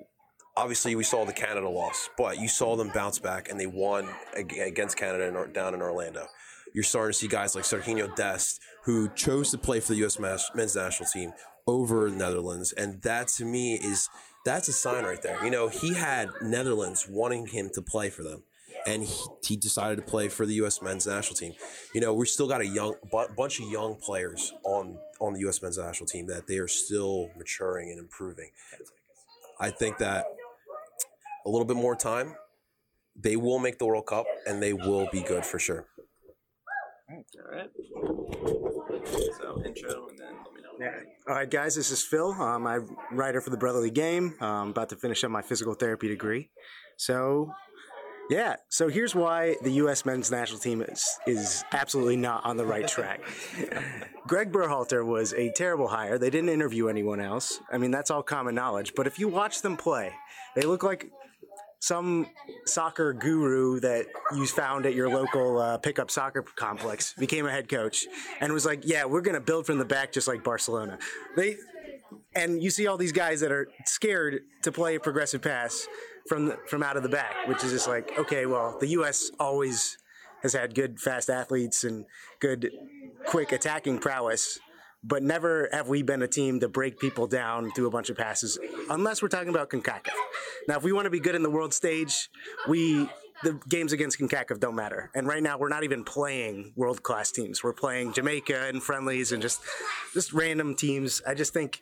obviously 0.57 0.95
we 0.95 1.03
saw 1.03 1.25
the 1.25 1.33
Canada 1.33 1.69
loss, 1.69 2.09
but 2.17 2.39
you 2.39 2.47
saw 2.47 2.75
them 2.75 2.89
bounce 2.93 3.19
back 3.19 3.49
and 3.49 3.59
they 3.59 3.67
won 3.67 4.07
against 4.35 4.97
Canada 4.97 5.47
down 5.53 5.73
in 5.73 5.81
Orlando. 5.81 6.25
You're 6.73 6.83
starting 6.83 7.11
to 7.11 7.17
see 7.17 7.27
guys 7.27 7.53
like 7.53 7.65
Serginho 7.65 8.15
Dest 8.15 8.61
who 8.83 9.09
chose 9.09 9.51
to 9.51 9.57
play 9.57 9.79
for 9.79 9.93
the 9.93 9.99
U.S. 9.99 10.19
men's 10.19 10.75
national 10.75 11.09
team 11.09 11.33
over 11.67 12.09
Netherlands, 12.09 12.73
and 12.73 13.01
that 13.03 13.27
to 13.29 13.45
me 13.45 13.75
is 13.75 14.09
that's 14.45 14.67
a 14.67 14.73
sign 14.73 15.03
right 15.03 15.21
there. 15.21 15.43
You 15.43 15.51
know, 15.51 15.67
he 15.67 15.93
had 15.93 16.29
Netherlands 16.41 17.07
wanting 17.09 17.47
him 17.47 17.69
to 17.73 17.81
play 17.81 18.09
for 18.09 18.23
them. 18.23 18.43
And 18.87 19.03
he, 19.03 19.25
he 19.45 19.55
decided 19.57 19.97
to 19.97 20.01
play 20.01 20.27
for 20.27 20.43
the 20.43 20.55
U.S. 20.55 20.81
men's 20.81 21.05
national 21.05 21.35
team. 21.35 21.53
You 21.93 22.01
know, 22.01 22.15
we 22.15 22.25
still 22.25 22.47
got 22.47 22.61
a 22.61 22.65
young 22.65 22.95
bu- 23.11 23.31
bunch 23.37 23.59
of 23.59 23.69
young 23.69 23.95
players 23.95 24.53
on 24.63 24.97
on 25.19 25.33
the 25.33 25.41
U.S. 25.41 25.61
men's 25.61 25.77
national 25.77 26.07
team 26.07 26.25
that 26.27 26.47
they 26.47 26.57
are 26.57 26.67
still 26.67 27.29
maturing 27.37 27.91
and 27.91 27.99
improving. 27.99 28.49
I 29.59 29.69
think 29.69 29.99
that 29.99 30.25
a 31.45 31.49
little 31.49 31.65
bit 31.65 31.77
more 31.77 31.95
time, 31.95 32.35
they 33.15 33.35
will 33.35 33.59
make 33.59 33.77
the 33.77 33.85
World 33.85 34.07
Cup 34.07 34.25
and 34.47 34.63
they 34.63 34.73
will 34.73 35.07
be 35.11 35.21
good 35.21 35.45
for 35.45 35.59
sure. 35.59 35.85
All 37.11 37.51
right. 37.51 37.69
So 39.37 39.61
intro 39.65 40.07
and 40.07 40.17
then 40.17 40.33
let 40.43 40.53
me 40.53 40.61
know. 40.61 40.69
Yeah. 40.79 40.99
All 41.27 41.35
right, 41.35 41.49
guys, 41.49 41.75
this 41.75 41.91
is 41.91 42.01
Phil. 42.01 42.31
Um, 42.31 42.65
I'm 42.65 42.89
a 43.11 43.15
writer 43.15 43.41
for 43.41 43.49
the 43.49 43.57
Brotherly 43.57 43.91
Game. 43.91 44.35
I'm 44.39 44.69
about 44.69 44.89
to 44.89 44.95
finish 44.95 45.23
up 45.23 45.31
my 45.31 45.41
physical 45.41 45.73
therapy 45.73 46.07
degree. 46.07 46.49
So, 46.97 47.51
yeah. 48.29 48.55
So 48.69 48.87
here's 48.87 49.13
why 49.13 49.57
the 49.61 49.71
U.S. 49.71 50.05
men's 50.05 50.31
national 50.31 50.59
team 50.59 50.81
is 50.81 51.05
is 51.27 51.63
absolutely 51.71 52.15
not 52.17 52.45
on 52.45 52.57
the 52.57 52.65
right 52.65 52.87
track. 52.87 53.21
Greg 54.27 54.51
Berhalter 54.51 55.05
was 55.05 55.33
a 55.33 55.51
terrible 55.51 55.87
hire. 55.89 56.17
They 56.17 56.29
didn't 56.29 56.49
interview 56.49 56.87
anyone 56.87 57.19
else. 57.19 57.59
I 57.71 57.77
mean, 57.77 57.91
that's 57.91 58.09
all 58.09 58.23
common 58.23 58.55
knowledge. 58.55 58.93
But 58.95 59.07
if 59.07 59.19
you 59.19 59.27
watch 59.27 59.61
them 59.61 59.75
play, 59.75 60.13
they 60.55 60.61
look 60.61 60.83
like 60.83 61.11
some 61.81 62.27
soccer 62.65 63.11
guru 63.11 63.79
that 63.79 64.05
you 64.33 64.45
found 64.45 64.85
at 64.85 64.93
your 64.93 65.09
local 65.09 65.57
uh, 65.57 65.77
pickup 65.79 66.11
soccer 66.11 66.43
complex 66.55 67.13
became 67.17 67.47
a 67.47 67.51
head 67.51 67.67
coach 67.67 68.05
and 68.39 68.53
was 68.53 68.65
like, 68.65 68.81
"Yeah, 68.85 69.05
we're 69.05 69.21
going 69.21 69.35
to 69.35 69.41
build 69.41 69.65
from 69.65 69.79
the 69.79 69.85
back 69.85 70.11
just 70.11 70.27
like 70.27 70.43
Barcelona." 70.43 70.99
They 71.35 71.57
and 72.35 72.61
you 72.61 72.69
see 72.69 72.87
all 72.87 72.97
these 72.97 73.11
guys 73.11 73.41
that 73.41 73.51
are 73.51 73.67
scared 73.85 74.43
to 74.61 74.71
play 74.71 74.95
a 74.95 74.99
progressive 74.99 75.41
pass 75.41 75.87
from 76.27 76.47
the, 76.47 76.59
from 76.67 76.83
out 76.83 76.97
of 76.97 77.03
the 77.03 77.09
back, 77.09 77.47
which 77.47 77.63
is 77.63 77.71
just 77.71 77.87
like, 77.87 78.17
okay, 78.17 78.45
well, 78.45 78.77
the 78.79 78.87
U.S. 78.89 79.31
always 79.39 79.97
has 80.43 80.53
had 80.53 80.75
good 80.75 80.99
fast 80.99 81.29
athletes 81.29 81.83
and 81.83 82.05
good 82.39 82.71
quick 83.25 83.51
attacking 83.51 83.99
prowess. 83.99 84.59
But 85.03 85.23
never 85.23 85.67
have 85.71 85.87
we 85.87 86.03
been 86.03 86.21
a 86.21 86.27
team 86.27 86.59
to 86.59 86.69
break 86.69 86.99
people 86.99 87.25
down 87.25 87.71
through 87.71 87.87
a 87.87 87.89
bunch 87.89 88.09
of 88.09 88.17
passes, 88.17 88.59
unless 88.89 89.21
we're 89.21 89.29
talking 89.29 89.49
about 89.49 89.69
CONCACAF. 89.69 90.13
Now, 90.67 90.77
if 90.77 90.83
we 90.83 90.91
want 90.91 91.05
to 91.05 91.09
be 91.09 91.19
good 91.19 91.33
in 91.33 91.41
the 91.41 91.49
world 91.49 91.73
stage, 91.73 92.29
we 92.67 93.09
the 93.43 93.59
games 93.67 93.93
against 93.93 94.19
CONCACAF 94.19 94.59
don't 94.59 94.75
matter. 94.75 95.09
And 95.15 95.27
right 95.27 95.41
now, 95.41 95.57
we're 95.57 95.69
not 95.69 95.83
even 95.83 96.03
playing 96.03 96.73
world 96.75 97.01
class 97.01 97.31
teams. 97.31 97.63
We're 97.63 97.73
playing 97.73 98.13
Jamaica 98.13 98.67
and 98.67 98.83
friendlies 98.83 99.31
and 99.31 99.41
just 99.41 99.61
just 100.13 100.33
random 100.33 100.75
teams. 100.75 101.21
I 101.27 101.33
just 101.33 101.51
think 101.53 101.81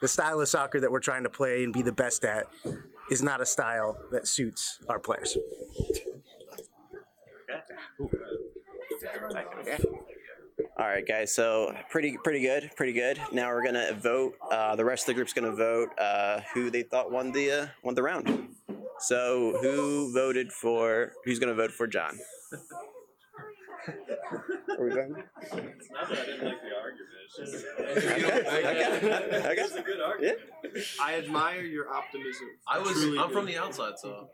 the 0.00 0.08
style 0.08 0.40
of 0.40 0.48
soccer 0.48 0.80
that 0.80 0.92
we're 0.92 1.00
trying 1.00 1.24
to 1.24 1.30
play 1.30 1.64
and 1.64 1.72
be 1.72 1.82
the 1.82 1.92
best 1.92 2.24
at 2.24 2.46
is 3.10 3.22
not 3.22 3.40
a 3.40 3.46
style 3.46 3.98
that 4.12 4.28
suits 4.28 4.78
our 4.88 5.00
players. 5.00 5.36
All 10.80 10.86
right, 10.88 11.06
guys. 11.06 11.30
So 11.34 11.74
pretty 11.90 12.16
pretty 12.24 12.40
good, 12.40 12.70
pretty 12.74 12.94
good. 12.94 13.20
Now 13.32 13.50
we're 13.50 13.62
gonna 13.62 13.92
vote. 13.92 14.36
Uh, 14.50 14.74
the 14.76 14.84
rest 14.84 15.02
of 15.02 15.08
the 15.08 15.14
group's 15.14 15.34
gonna 15.34 15.52
vote 15.54 15.90
uh, 15.98 16.40
who 16.54 16.70
they 16.70 16.82
thought 16.82 17.12
won 17.12 17.32
the 17.32 17.50
uh, 17.52 17.66
won 17.84 17.94
the 17.94 18.02
round. 18.02 18.48
So 19.00 19.58
who 19.60 20.10
voted 20.14 20.50
for? 20.50 21.12
Who's 21.26 21.38
gonna 21.38 21.52
vote 21.54 21.70
for 21.70 21.86
John? 21.86 22.18
Are 24.78 24.82
we 24.84 24.90
going? 24.90 25.22
Okay. 27.40 27.46
Okay. 27.96 29.06
Yeah. 29.06 29.42
I 29.50 29.54
guess 29.54 29.72
a 29.76 29.82
good 29.82 30.00
argument. 30.00 30.38
I 31.00 31.14
admire 31.14 31.62
your 31.62 31.88
optimism. 31.88 32.48
I 32.66 32.80
was. 32.80 32.90
Truly 32.92 33.18
I'm 33.18 33.28
do. 33.28 33.34
from 33.34 33.46
the 33.46 33.56
outside, 33.56 33.92
so 33.98 34.28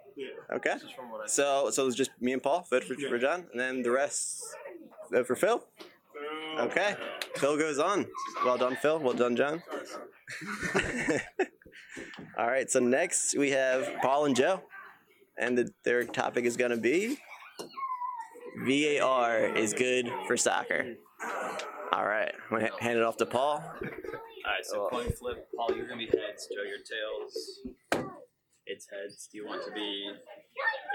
Okay. 0.55 0.77
just 0.81 0.95
from 0.95 1.11
what 1.11 1.21
I. 1.21 1.27
So 1.27 1.69
so 1.71 1.87
it's 1.87 1.95
just 1.97 2.11
me 2.21 2.33
and 2.33 2.43
Paul 2.43 2.67
vote 2.71 2.85
for, 2.85 2.95
for 2.95 3.19
John, 3.19 3.47
and 3.53 3.61
then 3.61 3.83
the 3.83 3.91
rest 3.91 4.43
vote 5.13 5.27
for 5.27 5.37
Phil. 5.37 5.63
Okay. 6.59 6.95
Phil 7.37 7.57
goes 7.57 7.79
on. 7.79 8.07
Well 8.45 8.59
done, 8.59 8.77
Phil. 8.77 8.99
Well 8.99 9.15
done, 9.15 9.37
John. 9.37 9.63
All 12.39 12.47
right, 12.47 12.71
so 12.71 12.81
next 12.81 13.37
we 13.37 13.51
have 13.51 13.89
Paul 14.03 14.27
and 14.27 14.37
Joe, 14.37 14.63
and 15.39 15.57
the, 15.57 15.71
their 15.85 16.05
topic 16.05 16.45
is 16.45 16.57
going 16.57 16.71
to 16.71 16.77
be 16.77 17.19
VAR 18.65 19.47
is 19.47 19.73
good 19.73 20.11
for 20.27 20.37
soccer. 20.37 20.97
All 21.93 22.07
right, 22.07 22.33
I'm 22.51 22.59
going 22.59 22.71
to 22.71 22.83
hand 22.83 22.99
it 22.99 23.05
off 23.05 23.17
to 23.19 23.27
Paul. 23.27 23.63
All 24.47 24.53
right, 24.53 24.65
so 24.65 24.89
coin 24.91 25.11
flip. 25.11 25.49
Paul, 25.57 25.77
you're 25.77 25.89
gonna 25.89 25.99
be 25.99 26.07
heads. 26.07 26.49
Joe, 26.55 26.63
your 26.63 26.79
tails. 26.79 28.13
It's 28.65 28.87
heads. 28.91 29.29
Do 29.31 29.39
you 29.39 29.47
want 29.47 29.65
to 29.65 29.73
be? 29.73 30.11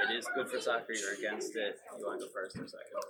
It 0.07 0.15
is 0.15 0.25
good 0.35 0.49
for 0.49 0.59
soccer. 0.59 0.93
You're 0.93 1.15
against 1.15 1.55
it. 1.55 1.75
You 1.99 2.05
want 2.05 2.21
to 2.21 2.27
go 2.27 2.31
first 2.33 2.55
or 2.55 2.67
second? 2.67 3.01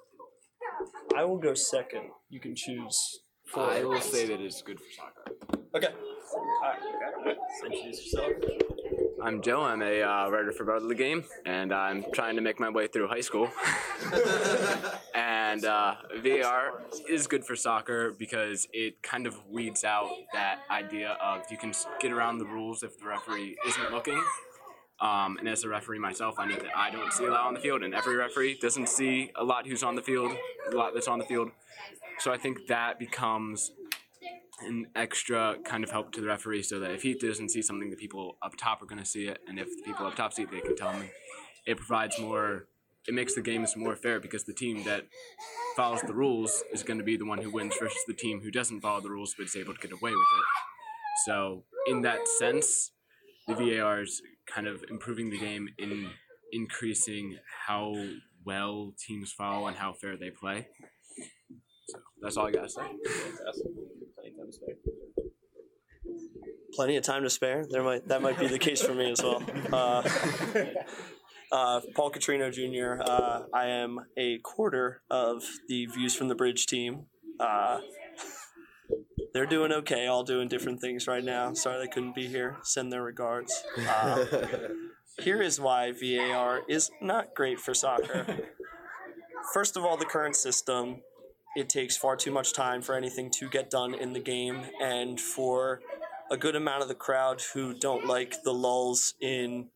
I 1.16 1.26
will 1.26 1.38
go 1.38 1.54
second. 1.54 2.10
You 2.30 2.40
can 2.40 2.56
choose. 2.56 3.22
For 3.46 3.70
I 3.70 3.84
will 3.84 4.00
say 4.00 4.28
that 4.28 4.40
it's 4.40 4.62
good 4.62 4.80
for 4.80 4.86
soccer. 4.96 5.24
Okay. 5.76 5.88
Okay. 5.88 7.38
So 7.60 7.66
introduce 7.66 8.14
yourself. 8.14 8.32
I'm 9.24 9.42
Joe. 9.42 9.62
I'm 9.62 9.82
a 9.82 10.02
uh, 10.02 10.30
writer 10.30 10.52
for 10.52 10.64
Brotherly 10.64 10.96
Game, 10.96 11.26
and 11.46 11.72
I'm 11.72 12.06
trying 12.14 12.36
to 12.38 12.42
make 12.42 12.60
my 12.60 12.70
way 12.70 12.88
through 12.88 13.08
high 13.08 13.22
school. 13.22 13.50
and 15.14 15.64
uh, 15.64 15.96
VAR 16.24 16.82
is 17.08 17.28
good 17.28 17.46
for 17.46 17.56
soccer 17.56 18.16
because 18.18 18.68
it 18.74 19.04
kind 19.04 19.28
of 19.28 19.38
weeds 19.48 19.84
out 19.84 20.10
that 20.34 20.62
idea 20.72 21.18
of 21.24 21.42
you 21.52 21.58
can 21.58 21.74
get 22.00 22.12
around 22.12 22.40
the 22.40 22.46
rules 22.46 22.82
if 22.82 22.98
the 22.98 23.06
referee 23.06 23.58
isn't 23.68 23.92
looking. 23.92 24.20
Um, 25.02 25.38
and 25.40 25.50
as 25.50 25.64
a 25.64 25.70
referee 25.70 25.98
myself, 25.98 26.36
I 26.38 26.46
know 26.46 26.56
that 26.56 26.78
I 26.78 26.92
don't 26.92 27.12
see 27.12 27.26
a 27.26 27.32
lot 27.32 27.48
on 27.48 27.56
the 27.56 27.60
field, 27.60 27.82
and 27.82 27.94
every 27.96 28.16
referee 28.16 28.60
doesn't 28.62 28.88
see 28.88 29.32
a 29.36 29.44
lot 29.44 29.66
who's 29.66 29.82
on 29.82 29.96
the 29.96 30.02
field, 30.04 30.32
a 30.72 30.76
lot 30.76 30.94
that's 30.94 31.08
on 31.08 31.18
the 31.18 31.26
field. 31.26 31.50
So 32.20 32.32
I 32.32 32.38
think 32.38 32.68
that 32.68 33.00
becomes 33.00 33.72
an 34.62 34.86
extra 34.96 35.56
kind 35.64 35.84
of 35.84 35.90
help 35.90 36.12
to 36.12 36.22
the 36.22 36.28
referee 36.28 36.62
so 36.62 36.80
that 36.80 36.92
if 36.92 37.02
he 37.02 37.16
doesn't 37.16 37.50
see 37.50 37.64
something, 37.64 37.90
the 37.90 37.96
people 37.96 38.38
up 38.44 38.56
top 38.58 38.84
are 38.84 38.86
going 38.86 39.02
to 39.02 39.06
see 39.06 39.26
it, 39.26 39.40
and 39.48 39.58
if 39.58 39.68
the 39.76 39.82
people 39.84 40.06
up 40.06 40.16
top 40.16 40.34
see 40.34 40.44
it, 40.44 40.52
they 40.52 40.62
can 40.62 40.76
tell 40.76 40.92
him. 40.92 41.10
It 41.66 41.78
provides 41.78 42.20
more. 42.20 42.68
It 43.08 43.16
makes 43.16 43.34
the 43.34 43.42
games 43.42 43.76
more 43.76 43.96
fair 43.96 44.20
because 44.20 44.44
the 44.44 44.54
team 44.54 44.84
that 44.84 45.08
follows 45.76 46.02
the 46.04 46.14
rules 46.14 46.64
is 46.72 46.84
going 46.84 47.00
to 47.00 47.04
be 47.04 47.18
the 47.18 47.26
one 47.26 47.40
who 47.40 47.50
wins 47.50 47.74
versus 47.80 47.98
the 48.08 48.14
team 48.14 48.42
who 48.42 48.52
doesn't 48.52 48.82
follow 48.82 49.02
the 49.02 49.10
rules 49.10 49.34
but 49.36 49.48
is 49.48 49.56
able 49.56 49.74
to 49.74 49.80
get 49.80 49.92
away 49.92 50.12
with 50.12 50.20
it. 50.20 50.46
So 51.26 51.64
in 51.88 52.04
that 52.04 52.28
sense, 52.28 52.92
the 53.48 53.56
VAR 53.56 54.02
is 54.02 54.22
kind 54.48 54.68
of 54.68 54.84
improving 54.90 55.30
the 55.30 55.38
game 55.38 55.70
in 55.78 56.10
increasing 56.52 57.38
how 57.68 57.94
well 58.46 58.94
teams 58.98 59.32
follow 59.32 59.68
and 59.68 59.78
how 59.78 59.94
fair 59.94 60.18
they 60.18 60.30
play. 60.30 60.68
So 61.88 62.00
that's 62.22 62.38
all 62.38 62.48
I 62.48 62.52
gotta 62.52 62.70
say. 62.70 62.82
Plenty 66.74 66.96
of 66.96 67.04
time 67.04 67.24
to 67.24 67.30
spare. 67.30 67.66
There 67.70 67.84
might 67.84 68.08
that 68.08 68.22
might 68.22 68.40
be 68.40 68.48
the 68.48 68.60
case 68.60 68.82
for 68.82 68.94
me 68.94 69.12
as 69.12 69.22
well. 69.22 69.44
Uh, 69.72 70.04
uh, 71.52 71.82
Paul 71.96 72.12
Catrino 72.12 72.52
Jr. 72.52 73.02
Uh, 73.04 73.44
I 73.54 73.68
am 73.68 74.00
a 74.18 74.40
quarter 74.40 75.02
of 75.10 75.44
the 75.68 75.86
Views 75.88 76.16
from 76.16 76.30
the 76.30 76.36
Bridge 76.36 76.66
team. 76.66 77.08
They're 79.34 79.46
doing 79.46 79.72
okay, 79.72 80.08
all 80.08 80.24
doing 80.24 80.48
different 80.48 80.82
things 80.82 81.08
right 81.08 81.24
now. 81.24 81.54
Sorry 81.54 81.80
they 81.80 81.88
couldn't 81.92 82.16
be 82.16 82.28
here. 82.28 82.58
Send 82.64 82.92
their 82.92 83.04
regards. 83.04 83.64
Uh, 83.88 84.26
here 85.20 85.42
is 85.42 85.60
why 85.60 85.92
VAR 85.92 86.62
is 86.68 86.92
not 87.02 87.34
great 87.34 87.60
for 87.60 87.74
soccer. 87.74 88.40
First 89.54 89.78
of 89.78 89.86
all, 89.86 89.98
the 89.98 90.06
current 90.06 90.36
system, 90.36 91.02
it 91.56 91.70
takes 91.70 91.96
far 91.98 92.16
too 92.16 92.32
much 92.32 92.54
time 92.54 92.82
for 92.82 92.96
anything 92.96 93.32
to 93.40 93.50
get 93.50 93.70
done 93.70 93.94
in 93.94 94.14
the 94.14 94.20
game, 94.20 94.64
and 94.82 95.20
for 95.20 95.82
a 96.30 96.38
good 96.38 96.56
amount 96.56 96.82
of 96.82 96.88
the 96.88 96.96
crowd 96.96 97.42
who 97.54 97.74
don't 97.74 98.06
like 98.06 98.44
the 98.44 98.54
lulls 98.54 99.16
in 99.22 99.70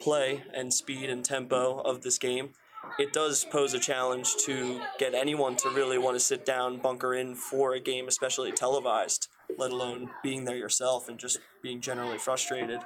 play 0.00 0.42
and 0.52 0.72
speed 0.74 1.08
and 1.10 1.24
tempo 1.24 1.80
of 1.80 2.02
this 2.02 2.18
game, 2.18 2.50
it 2.98 3.12
does 3.12 3.44
pose 3.44 3.74
a 3.74 3.78
challenge 3.78 4.36
to 4.44 4.80
get 4.98 5.14
anyone 5.14 5.56
to 5.56 5.70
really 5.70 5.98
want 5.98 6.16
to 6.16 6.20
sit 6.20 6.44
down, 6.44 6.78
bunker 6.78 7.14
in 7.14 7.34
for 7.34 7.74
a 7.74 7.80
game, 7.80 8.08
especially 8.08 8.52
televised, 8.52 9.28
let 9.58 9.70
alone 9.70 10.10
being 10.22 10.44
there 10.44 10.56
yourself 10.56 11.08
and 11.08 11.18
just 11.18 11.38
being 11.62 11.80
generally 11.80 12.18
frustrated. 12.18 12.80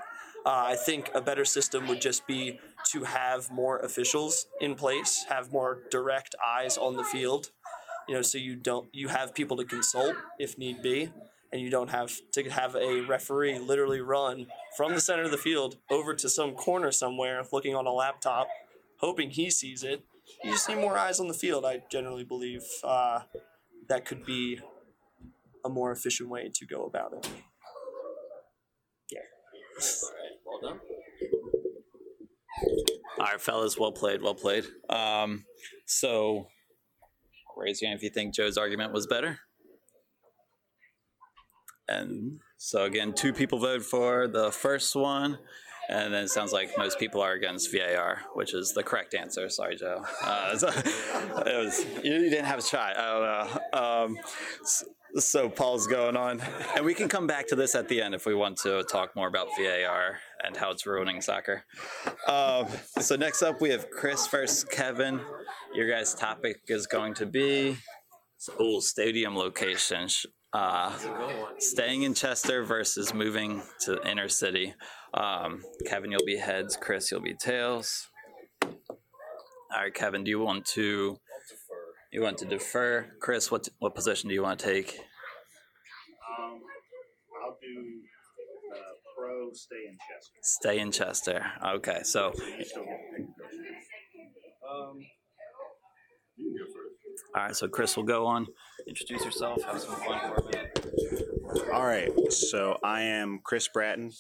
Uh, 0.45 0.65
I 0.69 0.77
think 0.77 1.11
a 1.13 1.21
better 1.21 1.45
system 1.45 1.89
would 1.89 2.01
just 2.01 2.27
be 2.27 2.61
to 2.91 3.03
have 3.03 3.51
more 3.51 3.81
officials 3.81 4.47
in 4.61 4.77
place, 4.77 5.25
have 5.29 5.51
more 5.51 5.81
direct 5.91 6.37
eyes 6.45 6.79
on 6.79 6.97
the 6.97 7.03
field, 7.03 7.51
you 8.07 8.15
know, 8.15 8.23
so 8.23 8.39
you 8.39 8.55
don't 8.55 8.89
you 8.93 9.09
have 9.09 9.35
people 9.35 9.57
to 9.57 9.65
consult 9.65 10.15
if 10.39 10.57
need 10.57 10.83
be, 10.83 11.11
and 11.53 11.61
you 11.61 11.69
don't 11.69 11.91
have 11.91 12.13
to 12.33 12.49
have 12.49 12.77
a 12.77 13.01
referee 13.01 13.59
literally 13.59 14.01
run 14.01 14.47
from 14.77 14.95
the 14.95 15.01
center 15.01 15.25
of 15.25 15.33
the 15.33 15.37
field 15.37 15.79
over 15.91 16.15
to 16.15 16.29
some 16.29 16.53
corner 16.53 16.93
somewhere, 16.93 17.43
looking 17.53 17.75
on 17.75 17.87
a 17.87 17.93
laptop, 17.93 18.47
hoping 19.01 19.31
he 19.31 19.51
sees 19.51 19.83
it. 19.83 20.05
You 20.43 20.53
just 20.53 20.69
need 20.69 20.79
more 20.79 20.99
eyes 20.99 21.21
on 21.21 21.29
the 21.29 21.35
field. 21.35 21.65
I 21.65 21.83
generally 21.91 22.25
believe 22.25 22.63
uh, 22.83 23.21
that 23.89 24.05
could 24.05 24.25
be 24.25 24.61
a 25.65 25.69
more 25.69 25.93
efficient 25.93 26.29
way 26.29 26.51
to 26.53 26.67
go 26.67 26.85
about 26.85 27.13
it. 27.13 27.29
Yeah. 29.11 29.21
All 29.81 30.11
right. 30.11 30.33
Well 30.45 30.71
done. 30.71 30.81
All 33.19 33.27
right, 33.27 33.41
fellas. 33.41 33.79
Well 33.79 33.93
played. 33.93 34.23
Well 34.23 34.35
played. 34.35 34.65
Um, 34.89 35.45
so, 35.87 36.49
raise 37.57 37.81
your 37.81 37.91
hand 37.91 37.99
if 37.99 38.03
you 38.03 38.11
think 38.11 38.35
Joe's 38.35 38.59
argument 38.59 38.93
was 38.93 39.07
better. 39.07 39.41
And 41.89 42.41
so 42.57 42.85
again, 42.85 43.13
two 43.13 43.33
people 43.33 43.59
voted 43.59 43.85
for 43.85 44.27
the 44.27 44.51
first 44.51 44.97
one, 44.97 45.39
and 45.89 46.13
then 46.13 46.25
it 46.25 46.29
sounds 46.31 46.53
like 46.53 46.71
most 46.77 46.99
people 46.99 47.21
are 47.21 47.33
against 47.33 47.73
VAR, 47.73 48.23
which 48.35 48.55
is 48.55 48.73
the 48.73 48.83
correct 48.83 49.15
answer. 49.15 49.49
Sorry, 49.49 49.77
Joe. 49.77 50.05
Uh, 50.23 50.57
so- 50.57 50.69
it 50.75 51.65
was 51.65 51.85
you 52.05 52.19
didn't 52.19 52.45
have 52.45 52.59
a 52.59 52.63
shot. 52.63 52.97
I 52.97 53.13
don't 53.13 53.23
know. 53.73 53.79
Um, 53.81 54.19
s- 54.63 54.85
so 55.19 55.49
Paul's 55.49 55.87
going 55.87 56.17
on, 56.17 56.43
and 56.77 56.85
we 56.85 56.93
can 56.93 57.09
come 57.09 57.27
back 57.27 57.47
to 57.49 57.57
this 57.57 57.75
at 57.75 57.89
the 57.89 58.03
end 58.03 58.15
if 58.15 58.27
we 58.27 58.35
want 58.35 58.59
to 58.59 58.83
talk 58.85 59.17
more 59.17 59.29
about 59.29 59.49
VAR 59.59 60.19
and 60.45 60.55
how 60.57 60.71
it's 60.71 60.85
ruining 60.87 61.23
soccer. 61.23 61.65
Um, 62.29 62.67
so 63.01 63.17
next 63.17 63.43
up, 63.43 63.61
we 63.63 63.71
have 63.71 63.91
Chris 63.91 64.27
versus 64.27 64.65
Kevin. 64.65 65.21
Your 65.75 65.89
guys' 65.89 66.15
topic 66.15 66.57
is 66.69 66.87
going 66.87 67.15
to 67.15 67.25
be 67.27 67.79
oh, 68.59 68.81
stadium 68.81 69.37
location. 69.37 70.09
Uh, 70.53 70.93
staying 71.59 72.03
in 72.03 72.15
Chester 72.15 72.63
versus 72.65 73.13
moving 73.15 73.63
to 73.81 73.93
the 73.97 74.11
inner 74.11 74.29
city. 74.29 74.75
Um, 75.17 75.63
Kevin, 75.87 76.11
you'll 76.13 76.27
be 76.27 76.37
heads. 76.37 76.77
Chris, 76.77 77.11
you'll 77.11 77.23
be 77.23 77.35
tails. 77.35 78.09
All 78.63 79.83
right, 79.83 79.95
Kevin, 79.95 80.25
do 80.25 80.31
you 80.31 80.41
want 80.41 80.67
to? 80.67 81.19
You 82.13 82.23
want 82.23 82.39
to 82.39 82.45
defer, 82.45 83.07
Chris? 83.21 83.51
What 83.51 83.69
what 83.79 83.95
position 83.95 84.29
do 84.29 84.35
you 84.35 84.43
want 84.43 84.61
to 84.61 84.67
take? 84.67 84.99
Um, 86.39 86.61
I'll 87.43 87.57
do 87.61 88.01
uh, 88.75 88.95
pro 89.17 89.51
stay 89.53 89.87
in 89.89 89.97
Chester. 89.99 90.39
Stay 90.43 90.79
in 90.79 90.93
Chester. 90.93 91.47
Okay, 91.77 92.01
so 92.05 92.33
You 92.59 92.65
still 92.65 92.85
get 92.85 92.91
to 92.91 93.17
pick 93.17 93.27
Um, 94.71 94.99
all 97.35 97.43
right, 97.43 97.57
so 97.57 97.69
Chris 97.69 97.97
will 97.97 98.05
go 98.05 98.27
on. 98.27 98.47
Introduce 98.87 99.25
yourself. 99.25 99.63
Have 99.65 99.81
some 99.81 99.95
fun 99.97 100.21
for 100.21 100.35
a 100.37 100.45
minute. 100.45 100.87
All 101.73 101.85
right, 101.85 102.11
so 102.31 102.79
I 102.83 103.03
am 103.03 103.41
Chris 103.45 103.69
Bratton. 103.69 104.11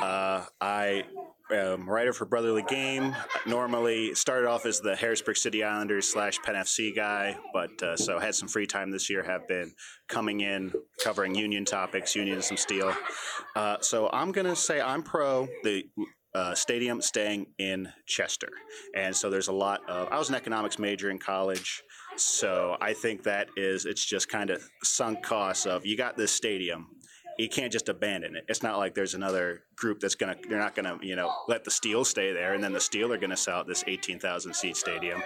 Uh, 0.00 0.44
I 0.60 1.04
am 1.50 1.88
writer 1.88 2.12
for 2.12 2.24
Brotherly 2.24 2.62
Game. 2.62 3.14
Normally 3.46 4.14
started 4.14 4.48
off 4.48 4.64
as 4.66 4.80
the 4.80 4.96
Harrisburg 4.96 5.36
City 5.36 5.62
Islanders 5.62 6.08
slash 6.08 6.38
Penn 6.42 6.54
FC 6.54 6.94
guy, 6.94 7.36
but 7.52 7.70
uh, 7.82 7.96
so 7.96 8.18
had 8.18 8.34
some 8.34 8.48
free 8.48 8.66
time 8.66 8.90
this 8.90 9.10
year. 9.10 9.22
Have 9.22 9.46
been 9.48 9.72
coming 10.08 10.40
in 10.40 10.72
covering 11.02 11.34
union 11.34 11.64
topics, 11.64 12.16
union 12.16 12.40
some 12.42 12.56
steel. 12.56 12.94
Uh, 13.54 13.76
so 13.80 14.08
I'm 14.12 14.32
gonna 14.32 14.56
say 14.56 14.80
I'm 14.80 15.02
pro 15.02 15.48
the. 15.64 15.84
Uh, 16.34 16.54
stadium 16.54 17.02
staying 17.02 17.44
in 17.58 17.86
Chester. 18.06 18.48
And 18.96 19.14
so 19.14 19.28
there's 19.28 19.48
a 19.48 19.52
lot 19.52 19.80
of, 19.86 20.08
I 20.10 20.18
was 20.18 20.30
an 20.30 20.34
economics 20.34 20.78
major 20.78 21.10
in 21.10 21.18
college. 21.18 21.82
So 22.16 22.78
I 22.80 22.94
think 22.94 23.24
that 23.24 23.48
is, 23.54 23.84
it's 23.84 24.02
just 24.02 24.30
kind 24.30 24.48
of 24.48 24.62
sunk 24.82 25.22
costs 25.22 25.66
of 25.66 25.84
you 25.84 25.94
got 25.94 26.16
this 26.16 26.32
stadium. 26.32 26.86
You 27.42 27.48
can't 27.48 27.72
just 27.72 27.88
abandon 27.88 28.36
it. 28.36 28.44
It's 28.48 28.62
not 28.62 28.78
like 28.78 28.94
there's 28.94 29.14
another 29.14 29.62
group 29.76 29.98
that's 30.00 30.14
gonna. 30.14 30.36
They're 30.48 30.58
not 30.58 30.74
gonna, 30.74 30.98
you 31.02 31.16
know, 31.16 31.34
let 31.48 31.64
the 31.64 31.70
Steel 31.70 32.04
stay 32.04 32.32
there, 32.32 32.54
and 32.54 32.62
then 32.62 32.72
the 32.72 32.80
Steel 32.80 33.12
are 33.12 33.18
gonna 33.18 33.36
sell 33.36 33.58
out 33.58 33.66
this 33.66 33.82
18,000 33.86 34.54
seat 34.54 34.76
stadium. 34.76 35.22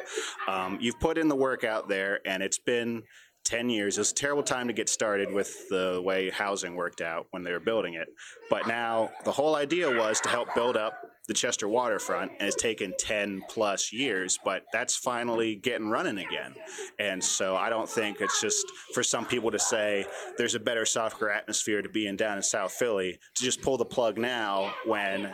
Um, 0.49 0.79
you've 0.81 0.99
put 0.99 1.19
in 1.19 1.29
the 1.29 1.37
work 1.37 1.63
out 1.63 1.89
there, 1.89 2.21
and 2.27 2.43
it's 2.43 2.59
been 2.59 3.03
10 3.45 3.71
years. 3.71 3.97
It 3.97 4.01
was 4.01 4.11
a 4.11 4.15
terrible 4.15 4.43
time 4.43 4.67
to 4.67 4.73
get 4.73 4.89
started 4.89 5.33
with 5.33 5.69
the 5.69 6.01
way 6.05 6.31
housing 6.31 6.75
worked 6.75 7.01
out 7.01 7.27
when 7.31 7.45
they 7.45 7.53
were 7.53 7.61
building 7.61 7.95
it. 7.95 8.09
But 8.51 8.67
now 8.67 9.11
the 9.25 9.33
whole 9.33 9.55
idea 9.55 9.89
was 9.89 10.21
to 10.23 10.29
help 10.29 10.55
build 10.55 10.77
up 10.77 10.95
the 11.29 11.35
Chester 11.35 11.69
waterfront, 11.69 12.33
and 12.39 12.47
it's 12.47 12.57
taken 12.57 12.95
10 12.99 13.43
plus 13.49 13.93
years, 13.93 14.39
but 14.45 14.65
that's 14.73 14.97
finally 14.97 15.57
getting 15.57 15.89
running 15.89 16.19
again. 16.19 16.55
And 16.99 17.23
so 17.23 17.57
I 17.57 17.69
don't 17.69 17.89
think 17.89 18.21
it's 18.21 18.41
just 18.41 18.65
for 18.95 19.03
some 19.03 19.27
people 19.27 19.51
to 19.51 19.59
say 19.59 20.07
there's 20.39 20.55
a 20.55 20.61
better 20.61 20.85
soccer 20.85 21.31
atmosphere 21.31 21.83
to 21.83 21.89
be 21.89 22.07
in 22.07 22.17
down 22.17 22.37
in 22.37 22.43
South 22.43 22.73
Philly 22.73 23.19
to 23.35 23.45
just 23.45 23.63
pull 23.63 23.77
the 23.77 23.85
plug 23.85 24.19
now 24.19 24.73
when 24.85 25.33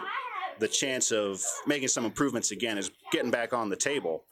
the 0.58 0.68
chance 0.68 1.10
of 1.10 1.42
making 1.66 1.88
some 1.88 2.04
improvements 2.04 2.50
again 2.50 2.78
is 2.78 2.90
getting 3.10 3.30
back 3.30 3.52
on 3.52 3.68
the 3.68 3.76
table. 3.76 4.24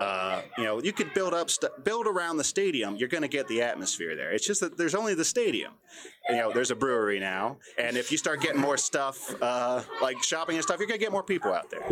Uh, 0.00 0.42
you 0.58 0.64
know, 0.64 0.82
you 0.82 0.92
could 0.92 1.14
build 1.14 1.32
up, 1.32 1.48
st- 1.48 1.84
build 1.84 2.06
around 2.06 2.36
the 2.36 2.44
stadium. 2.44 2.96
You're 2.96 3.08
going 3.08 3.22
to 3.22 3.28
get 3.28 3.46
the 3.46 3.62
atmosphere 3.62 4.16
there. 4.16 4.32
It's 4.32 4.46
just 4.46 4.60
that 4.60 4.76
there's 4.76 4.94
only 4.94 5.14
the 5.14 5.24
stadium. 5.24 5.74
You 6.28 6.36
know, 6.36 6.52
there's 6.52 6.70
a 6.70 6.74
brewery 6.74 7.20
now, 7.20 7.58
and 7.78 7.96
if 7.96 8.10
you 8.10 8.18
start 8.18 8.40
getting 8.40 8.60
more 8.60 8.76
stuff 8.76 9.34
uh, 9.40 9.82
like 10.02 10.22
shopping 10.22 10.56
and 10.56 10.64
stuff, 10.64 10.78
you're 10.78 10.88
going 10.88 10.98
to 10.98 11.04
get 11.04 11.12
more 11.12 11.22
people 11.22 11.52
out 11.52 11.70
there. 11.70 11.84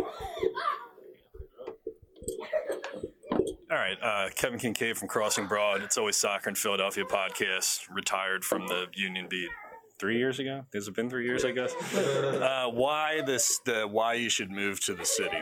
All 3.71 3.79
right, 3.79 3.97
uh, 4.03 4.29
Kevin 4.35 4.59
Kinkead 4.59 4.97
from 4.97 5.07
Crossing 5.07 5.47
Broad. 5.47 5.81
It's 5.81 5.97
always 5.97 6.15
soccer 6.15 6.49
in 6.49 6.55
Philadelphia 6.55 7.05
podcast. 7.05 7.79
Retired 7.89 8.43
from 8.45 8.67
the 8.67 8.85
Union 8.93 9.27
Beat 9.29 9.49
three 9.97 10.17
years 10.17 10.37
ago. 10.39 10.65
Has 10.73 10.87
it 10.87 10.93
been 10.93 11.09
three 11.09 11.25
years? 11.25 11.43
I 11.43 11.51
guess. 11.51 11.73
Uh, 11.95 12.69
why 12.71 13.21
this? 13.25 13.59
The 13.65 13.87
why 13.87 14.13
you 14.15 14.29
should 14.29 14.51
move 14.51 14.79
to 14.81 14.93
the 14.93 15.05
city? 15.05 15.41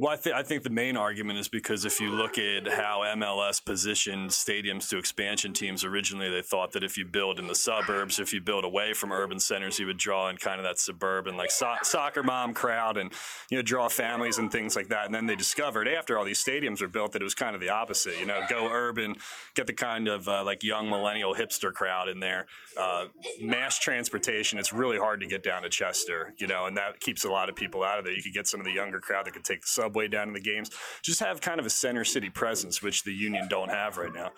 Well, 0.00 0.14
I, 0.14 0.16
th- 0.16 0.34
I 0.34 0.42
think 0.42 0.62
the 0.62 0.70
main 0.70 0.96
argument 0.96 1.38
is 1.40 1.48
because 1.48 1.84
if 1.84 2.00
you 2.00 2.08
look 2.08 2.38
at 2.38 2.66
how 2.66 3.02
MLS 3.16 3.62
positioned 3.62 4.30
stadiums 4.30 4.88
to 4.88 4.96
expansion 4.96 5.52
teams, 5.52 5.84
originally 5.84 6.30
they 6.30 6.40
thought 6.40 6.72
that 6.72 6.82
if 6.82 6.96
you 6.96 7.04
build 7.04 7.38
in 7.38 7.48
the 7.48 7.54
suburbs, 7.54 8.18
if 8.18 8.32
you 8.32 8.40
build 8.40 8.64
away 8.64 8.94
from 8.94 9.12
urban 9.12 9.38
centers, 9.38 9.78
you 9.78 9.84
would 9.84 9.98
draw 9.98 10.30
in 10.30 10.38
kind 10.38 10.58
of 10.58 10.64
that 10.64 10.78
suburban, 10.78 11.36
like 11.36 11.50
so- 11.50 11.74
soccer 11.82 12.22
mom 12.22 12.54
crowd 12.54 12.96
and, 12.96 13.12
you 13.50 13.58
know, 13.58 13.62
draw 13.62 13.90
families 13.90 14.38
and 14.38 14.50
things 14.50 14.74
like 14.74 14.88
that. 14.88 15.04
And 15.04 15.14
then 15.14 15.26
they 15.26 15.36
discovered 15.36 15.86
after 15.86 16.16
all 16.16 16.24
these 16.24 16.42
stadiums 16.42 16.80
were 16.80 16.88
built 16.88 17.12
that 17.12 17.20
it 17.20 17.24
was 17.24 17.34
kind 17.34 17.54
of 17.54 17.60
the 17.60 17.68
opposite, 17.68 18.18
you 18.18 18.24
know, 18.24 18.40
go 18.48 18.70
urban, 18.72 19.16
get 19.54 19.66
the 19.66 19.74
kind 19.74 20.08
of 20.08 20.26
uh, 20.26 20.42
like 20.42 20.62
young 20.62 20.88
millennial 20.88 21.34
hipster 21.34 21.74
crowd 21.74 22.08
in 22.08 22.20
there. 22.20 22.46
Uh, 22.74 23.08
mass 23.42 23.78
transportation, 23.78 24.58
it's 24.58 24.72
really 24.72 24.96
hard 24.96 25.20
to 25.20 25.26
get 25.26 25.42
down 25.42 25.60
to 25.60 25.68
Chester, 25.68 26.32
you 26.38 26.46
know, 26.46 26.64
and 26.64 26.78
that 26.78 27.00
keeps 27.00 27.26
a 27.26 27.30
lot 27.30 27.50
of 27.50 27.54
people 27.54 27.84
out 27.84 27.98
of 27.98 28.06
there. 28.06 28.14
You 28.14 28.22
could 28.22 28.32
get 28.32 28.46
some 28.46 28.60
of 28.60 28.64
the 28.64 28.72
younger 28.72 28.98
crowd 28.98 29.26
that 29.26 29.34
could 29.34 29.44
take 29.44 29.60
the 29.60 29.68
subway 29.68 29.89
down 29.90 30.28
to 30.28 30.32
the 30.32 30.40
games. 30.40 30.70
Just 31.02 31.20
have 31.20 31.40
kind 31.40 31.60
of 31.60 31.66
a 31.66 31.70
center 31.70 32.04
city 32.04 32.30
presence, 32.30 32.82
which 32.82 33.04
the 33.04 33.12
Union 33.12 33.48
don't 33.48 33.70
have 33.70 33.96
right 33.96 34.12
now. 34.14 34.30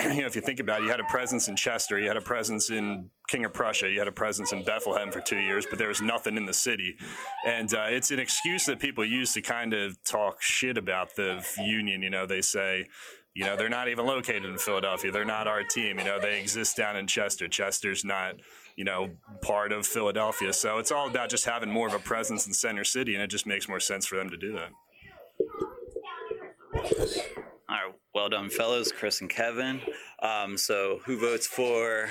you 0.02 0.20
know, 0.20 0.26
if 0.26 0.34
you 0.34 0.42
think 0.42 0.60
about 0.60 0.80
it, 0.80 0.84
you 0.84 0.90
had 0.90 1.00
a 1.00 1.04
presence 1.04 1.48
in 1.48 1.56
Chester, 1.56 1.98
you 1.98 2.08
had 2.08 2.16
a 2.16 2.22
presence 2.22 2.70
in 2.70 3.10
King 3.28 3.44
of 3.44 3.52
Prussia, 3.52 3.88
you 3.88 3.98
had 3.98 4.08
a 4.08 4.12
presence 4.12 4.52
in 4.52 4.64
Bethlehem 4.64 5.10
for 5.10 5.20
two 5.20 5.38
years, 5.38 5.66
but 5.68 5.78
there 5.78 5.88
was 5.88 6.00
nothing 6.00 6.36
in 6.36 6.46
the 6.46 6.54
city. 6.54 6.96
And 7.46 7.72
uh, 7.74 7.86
it's 7.88 8.10
an 8.10 8.18
excuse 8.18 8.66
that 8.66 8.78
people 8.78 9.04
use 9.04 9.32
to 9.34 9.42
kind 9.42 9.74
of 9.74 10.02
talk 10.04 10.40
shit 10.40 10.78
about 10.78 11.16
the 11.16 11.44
Union. 11.58 12.02
You 12.02 12.10
know, 12.10 12.26
they 12.26 12.40
say, 12.40 12.86
you 13.34 13.44
know, 13.44 13.56
they're 13.56 13.68
not 13.68 13.88
even 13.88 14.06
located 14.06 14.44
in 14.44 14.58
Philadelphia. 14.58 15.12
They're 15.12 15.24
not 15.24 15.46
our 15.46 15.62
team. 15.62 15.98
You 15.98 16.04
know, 16.04 16.18
they 16.20 16.40
exist 16.40 16.76
down 16.76 16.96
in 16.96 17.06
Chester. 17.06 17.46
Chester's 17.46 18.04
not, 18.04 18.34
you 18.76 18.84
know, 18.84 19.10
part 19.40 19.72
of 19.72 19.86
Philadelphia. 19.86 20.52
So 20.52 20.78
it's 20.78 20.90
all 20.90 21.08
about 21.08 21.30
just 21.30 21.44
having 21.44 21.70
more 21.70 21.86
of 21.86 21.94
a 21.94 21.98
presence 21.98 22.46
in 22.46 22.52
Center 22.52 22.84
City, 22.84 23.14
and 23.14 23.22
it 23.22 23.28
just 23.28 23.46
makes 23.46 23.68
more 23.68 23.80
sense 23.80 24.06
for 24.06 24.16
them 24.16 24.30
to 24.30 24.36
do 24.36 24.52
that. 24.54 24.70
All 26.80 27.76
right, 27.76 27.94
well 28.14 28.28
done, 28.30 28.48
fellows, 28.48 28.90
Chris 28.90 29.20
and 29.20 29.28
Kevin. 29.28 29.82
Um, 30.22 30.56
so, 30.56 31.00
who 31.04 31.18
votes 31.18 31.46
for 31.46 32.08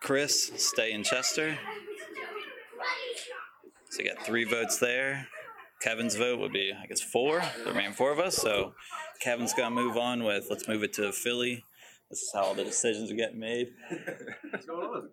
Chris? 0.00 0.50
Stay 0.56 0.92
in 0.92 1.02
Chester. 1.02 1.58
So, 3.90 4.02
you 4.02 4.14
got 4.14 4.24
three 4.24 4.44
votes 4.44 4.78
there. 4.78 5.28
Kevin's 5.82 6.16
vote 6.16 6.40
would 6.40 6.52
be, 6.52 6.72
I 6.72 6.86
guess, 6.86 7.02
four. 7.02 7.40
There 7.40 7.72
remain 7.72 7.92
four 7.92 8.10
of 8.10 8.18
us. 8.18 8.36
So, 8.36 8.72
Kevin's 9.20 9.52
gonna 9.52 9.74
move 9.74 9.96
on 9.98 10.24
with. 10.24 10.46
Let's 10.48 10.66
move 10.66 10.82
it 10.82 10.94
to 10.94 11.12
Philly. 11.12 11.64
This 12.10 12.20
is 12.20 12.30
how 12.34 12.44
all 12.44 12.54
the 12.54 12.64
decisions 12.64 13.10
are 13.10 13.16
getting 13.16 13.38
made. 13.38 13.68
What's 14.50 14.64
going 14.64 14.84
on? 14.84 15.08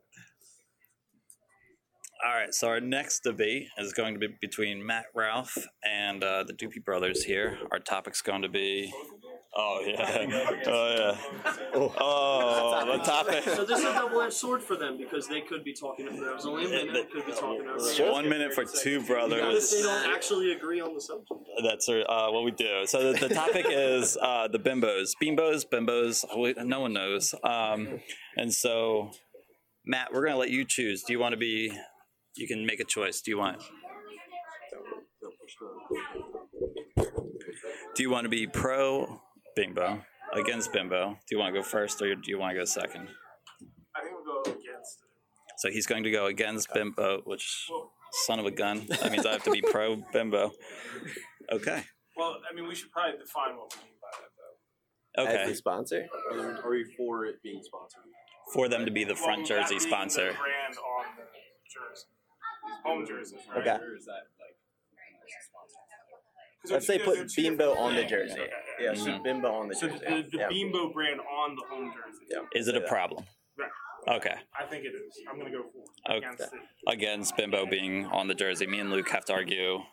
All 2.26 2.34
right, 2.34 2.52
so 2.56 2.70
our 2.70 2.80
next 2.80 3.20
debate 3.20 3.68
is 3.78 3.94
going 3.94 4.16
to 4.16 4.20
be 4.20 4.30
between 4.42 4.84
Matt 4.84 5.06
Ralph 5.14 5.56
and 5.88 6.24
uh, 6.24 6.44
the 6.44 6.54
Doopy 6.54 6.84
brothers 6.84 7.24
here. 7.24 7.60
Our 7.72 7.78
topic's 7.78 8.24
going 8.24 8.42
to 8.42 8.50
be. 8.50 8.92
Oh, 9.56 9.84
yeah. 9.86 10.26
Oh, 10.68 11.16
yeah. 11.46 11.58
Oh, 11.76 12.98
the 12.98 13.04
topic. 13.04 13.44
So 13.44 13.64
this 13.64 13.80
is 13.80 13.86
a 13.86 13.94
double-edged 13.94 14.34
sword 14.34 14.64
for 14.64 14.76
them 14.76 14.98
because 14.98 15.28
they 15.28 15.42
could 15.42 15.64
be 15.64 15.74
talking. 15.74 16.08
If 16.08 16.20
there 16.20 16.34
was 16.34 16.48
only 16.48 16.66
a 16.66 16.70
minute, 16.70 16.94
they 16.94 17.04
could 17.04 17.28
be 17.28 17.32
talking 17.32 17.68
over. 17.68 18.12
One 18.12 18.28
minute 18.28 18.54
for 18.54 18.66
two 18.66 18.98
If 19.02 19.08
brothers. 19.08 19.72
they 19.72 19.84
don't 19.84 20.12
actually 20.12 20.52
agree 20.54 20.82
on 20.82 20.96
the 20.96 21.02
subject. 21.02 21.32
That's 21.64 21.88
uh, 21.88 22.30
what 22.32 22.44
we 22.44 22.52
do. 22.52 22.88
So 22.88 23.14
the, 23.14 23.28
the 23.28 23.36
topic 23.36 23.68
is 23.70 24.18
uh, 24.20 24.48
the 24.48 24.58
bimbos, 24.60 25.12
bimbos, 25.22 25.64
bimbos. 25.72 26.26
No 26.66 26.80
one 26.80 26.94
knows. 26.94 27.36
Um, 27.44 28.00
and 28.36 28.52
so, 28.52 29.12
Matt, 29.86 30.12
we're 30.12 30.26
gonna 30.26 30.38
let 30.38 30.50
you 30.50 30.66
choose. 30.66 31.04
Do 31.04 31.14
you 31.14 31.20
want 31.20 31.34
to 31.34 31.38
be? 31.38 31.72
You 32.38 32.48
can 32.48 32.66
make 32.66 32.80
a 32.80 32.84
choice. 32.84 33.22
Do 33.22 33.32
you 33.32 33.38
want? 33.38 33.62
Do 37.96 38.04
you 38.04 38.10
want 38.10 38.26
to 38.26 38.30
be 38.30 38.46
pro 38.46 39.22
bimbo 39.56 40.02
against 40.34 40.74
bimbo? 40.74 41.18
Do 41.28 41.36
you 41.36 41.40
want 41.40 41.54
to 41.56 41.62
go 41.62 41.64
first, 41.66 42.02
or 42.02 42.14
do 42.14 42.30
you 42.30 42.38
want 42.38 42.54
to 42.54 42.60
go 42.60 42.66
second? 42.66 43.08
I 43.96 44.02
think 44.02 44.16
we'll 44.26 44.44
go 44.44 44.52
against. 44.52 45.00
So 45.58 45.70
he's 45.70 45.86
going 45.86 46.04
to 46.04 46.12
go 46.12 46.26
against 46.26 46.74
bimbo, 46.74 47.22
which 47.24 47.70
son 48.26 48.40
of 48.40 48.46
a 48.46 48.52
gun. 48.52 48.86
That 48.90 49.12
means 49.12 49.26
I 49.26 49.32
have 49.32 49.44
to 49.44 49.52
be 49.52 49.62
pro 49.62 49.96
bimbo. 50.12 50.52
Okay. 51.52 51.84
Well, 52.18 52.36
I 52.50 52.54
mean, 52.54 52.68
we 52.68 52.76
should 52.76 52.92
probably 52.92 53.18
define 53.20 53.56
what 53.56 53.74
we 53.76 53.84
mean 53.84 53.96
by 54.02 54.12
that, 54.20 54.32
though. 54.36 55.24
Okay. 55.24 55.44
As 55.44 55.50
the 55.50 55.56
sponsor? 55.56 56.06
Are 56.34 56.76
you 56.76 56.86
for 56.98 57.26
it 57.26 57.42
being 57.44 57.62
sponsored? 57.64 58.04
For 58.54 58.68
them 58.68 58.86
to 58.86 58.92
be 58.92 59.04
the 59.06 59.16
front 59.16 59.48
that 59.48 59.68
jersey 59.68 59.80
sponsor. 59.80 60.32
The 60.32 60.38
brand 60.38 60.78
on 60.78 61.06
the 61.18 61.24
jersey, 61.72 62.15
home 62.84 63.06
jersey. 63.06 63.38
Right? 63.50 63.60
Okay. 63.68 63.84
Or 63.84 63.96
is 63.96 64.06
that 64.06 64.14
like 64.40 64.56
'Cause 66.62 66.72
Let's 66.72 66.88
say 66.88 66.98
put 66.98 67.30
Bimbo 67.36 67.76
on 67.76 67.94
the 67.96 68.02
brands. 68.08 68.34
jersey. 68.34 68.42
Okay. 68.42 68.52
Yeah, 68.80 68.94
so 68.96 69.10
Mhm. 69.12 69.24
Bimbo 69.24 69.52
on 69.54 69.68
the 69.68 69.76
So 69.76 69.88
jersey. 69.88 70.06
the, 70.08 70.22
the 70.32 70.38
yeah. 70.40 70.48
Bimbo 70.50 70.92
brand 70.92 71.20
on 71.22 71.56
the 71.56 71.62
home 71.68 71.94
jersey. 71.94 72.26
Yeah. 72.30 72.40
Is 72.60 72.68
it 72.68 72.76
a 72.76 72.82
problem? 72.82 73.26
Right. 73.56 73.70
Okay. 74.08 74.36
I 74.60 74.66
think 74.66 74.84
it 74.86 74.94
is. 74.96 75.22
I'm 75.30 75.38
going 75.40 75.52
to 75.52 75.58
go 75.58 75.64
for 75.64 76.12
Okay. 76.12 76.26
against 76.26 76.42
it. 76.54 76.60
Against 76.88 77.38
Bimbo 77.38 77.66
being 77.68 78.08
on 78.08 78.28
the 78.28 78.34
jersey, 78.34 78.66
me 78.66 78.80
and 78.80 78.90
Luke 78.90 79.10
have 79.10 79.26
to 79.26 79.34
argue 79.34 79.84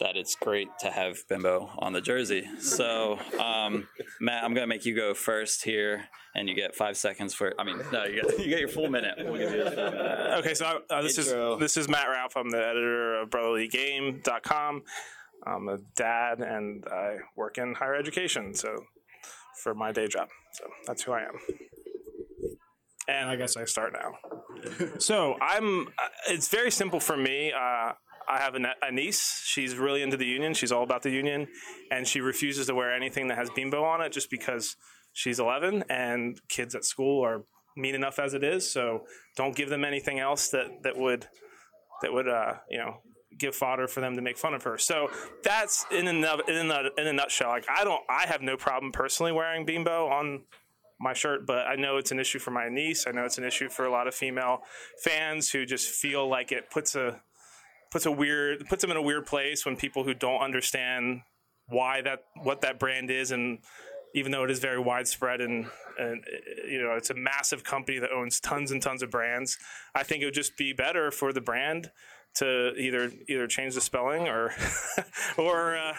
that 0.00 0.16
it's 0.16 0.34
great 0.36 0.68
to 0.80 0.90
have 0.90 1.18
Bimbo 1.28 1.70
on 1.78 1.92
the 1.92 2.00
jersey. 2.00 2.44
So, 2.60 3.18
um, 3.38 3.86
Matt, 4.20 4.44
I'm 4.44 4.54
going 4.54 4.62
to 4.62 4.66
make 4.66 4.84
you 4.86 4.94
go 4.96 5.12
first 5.14 5.64
here, 5.64 6.04
and 6.34 6.48
you 6.48 6.54
get 6.54 6.74
five 6.74 6.96
seconds 6.96 7.34
for. 7.34 7.52
I 7.58 7.64
mean, 7.64 7.80
no, 7.92 8.04
you 8.04 8.22
get, 8.22 8.38
you 8.38 8.48
get 8.48 8.60
your 8.60 8.68
full 8.68 8.88
minute. 8.88 9.14
We'll 9.18 9.36
give 9.38 9.52
you 9.52 9.62
a 9.62 9.70
full 9.70 9.90
minute. 9.90 10.30
Okay, 10.38 10.54
so 10.54 10.80
uh, 10.90 11.02
this 11.02 11.18
Intro. 11.18 11.54
is 11.54 11.60
this 11.60 11.76
is 11.76 11.88
Matt 11.88 12.08
Ralph. 12.08 12.36
I'm 12.36 12.50
the 12.50 12.58
editor 12.64 13.20
of 13.20 13.30
BrotherlyGame.com. 13.30 14.82
I'm 15.46 15.68
a 15.68 15.78
dad, 15.96 16.40
and 16.40 16.84
I 16.90 17.16
work 17.36 17.58
in 17.58 17.74
higher 17.74 17.94
education. 17.94 18.54
So 18.54 18.74
for 19.62 19.74
my 19.74 19.92
day 19.92 20.06
job, 20.08 20.28
so 20.52 20.64
that's 20.86 21.02
who 21.02 21.12
I 21.12 21.20
am. 21.22 21.38
And 23.06 23.28
I 23.28 23.36
guess 23.36 23.56
I 23.56 23.66
start 23.66 23.92
now. 23.92 24.88
so 24.98 25.34
I'm. 25.42 25.88
uh, 25.88 26.08
It's 26.28 26.48
very 26.48 26.70
simple 26.70 27.00
for 27.00 27.16
me. 27.18 27.52
Uh, 27.52 27.92
I 28.28 28.38
have 28.38 28.54
a, 28.54 28.92
niece. 28.92 29.42
She's 29.44 29.76
really 29.76 30.02
into 30.02 30.16
the 30.16 30.26
union. 30.26 30.54
She's 30.54 30.72
all 30.72 30.82
about 30.82 31.02
the 31.02 31.10
union, 31.10 31.48
and 31.90 32.06
she 32.06 32.20
refuses 32.20 32.66
to 32.66 32.74
wear 32.74 32.94
anything 32.94 33.28
that 33.28 33.38
has 33.38 33.50
bimbo 33.50 33.84
on 33.84 34.00
it 34.00 34.12
just 34.12 34.30
because 34.30 34.76
she's 35.12 35.38
11 35.38 35.84
and 35.88 36.40
kids 36.48 36.74
at 36.74 36.84
school 36.84 37.24
are 37.24 37.44
mean 37.76 37.94
enough 37.94 38.18
as 38.18 38.34
it 38.34 38.44
is. 38.44 38.70
So 38.70 39.04
don't 39.36 39.56
give 39.56 39.68
them 39.68 39.84
anything 39.84 40.18
else 40.18 40.48
that 40.50 40.82
that 40.82 40.96
would 40.96 41.26
that 42.02 42.12
would 42.12 42.28
uh, 42.28 42.54
you 42.70 42.78
know 42.78 43.00
give 43.38 43.54
fodder 43.54 43.88
for 43.88 44.00
them 44.00 44.14
to 44.16 44.22
make 44.22 44.38
fun 44.38 44.54
of 44.54 44.62
her. 44.62 44.78
So 44.78 45.10
that's 45.42 45.84
in 45.90 46.06
a 46.06 46.10
in 46.10 46.70
a, 46.70 46.82
in 46.98 47.06
a 47.06 47.12
nutshell. 47.12 47.48
Like 47.48 47.66
I 47.68 47.84
don't 47.84 48.02
I 48.08 48.26
have 48.26 48.42
no 48.42 48.56
problem 48.56 48.92
personally 48.92 49.32
wearing 49.32 49.64
bimbo 49.64 50.08
on 50.08 50.44
my 51.00 51.12
shirt, 51.12 51.46
but 51.46 51.66
I 51.66 51.76
know 51.76 51.96
it's 51.96 52.12
an 52.12 52.20
issue 52.20 52.38
for 52.38 52.50
my 52.50 52.68
niece. 52.68 53.06
I 53.06 53.12
know 53.12 53.24
it's 53.24 53.38
an 53.38 53.44
issue 53.44 53.68
for 53.68 53.84
a 53.84 53.90
lot 53.90 54.06
of 54.06 54.14
female 54.14 54.60
fans 55.02 55.50
who 55.50 55.66
just 55.66 55.88
feel 55.88 56.28
like 56.28 56.52
it 56.52 56.70
puts 56.70 56.94
a 56.94 57.20
puts 57.90 58.06
a 58.06 58.12
weird 58.12 58.66
puts 58.68 58.82
them 58.82 58.90
in 58.90 58.96
a 58.96 59.02
weird 59.02 59.26
place 59.26 59.64
when 59.64 59.76
people 59.76 60.04
who 60.04 60.14
don't 60.14 60.40
understand 60.40 61.22
why 61.68 62.02
that 62.02 62.24
what 62.42 62.60
that 62.60 62.78
brand 62.78 63.10
is 63.10 63.30
and 63.30 63.58
even 64.14 64.30
though 64.30 64.44
it 64.44 64.50
is 64.50 64.60
very 64.60 64.78
widespread 64.78 65.40
and, 65.40 65.66
and 65.98 66.24
you 66.68 66.80
know 66.80 66.92
it's 66.92 67.10
a 67.10 67.14
massive 67.14 67.64
company 67.64 67.98
that 67.98 68.10
owns 68.12 68.40
tons 68.40 68.70
and 68.70 68.82
tons 68.82 69.02
of 69.02 69.10
brands 69.10 69.58
i 69.94 70.02
think 70.02 70.22
it 70.22 70.26
would 70.26 70.34
just 70.34 70.56
be 70.56 70.72
better 70.72 71.10
for 71.10 71.32
the 71.32 71.40
brand 71.40 71.90
to 72.34 72.72
either 72.76 73.12
either 73.28 73.46
change 73.46 73.74
the 73.74 73.80
spelling 73.80 74.28
or 74.28 74.52
or 75.38 75.76
uh, 75.76 75.94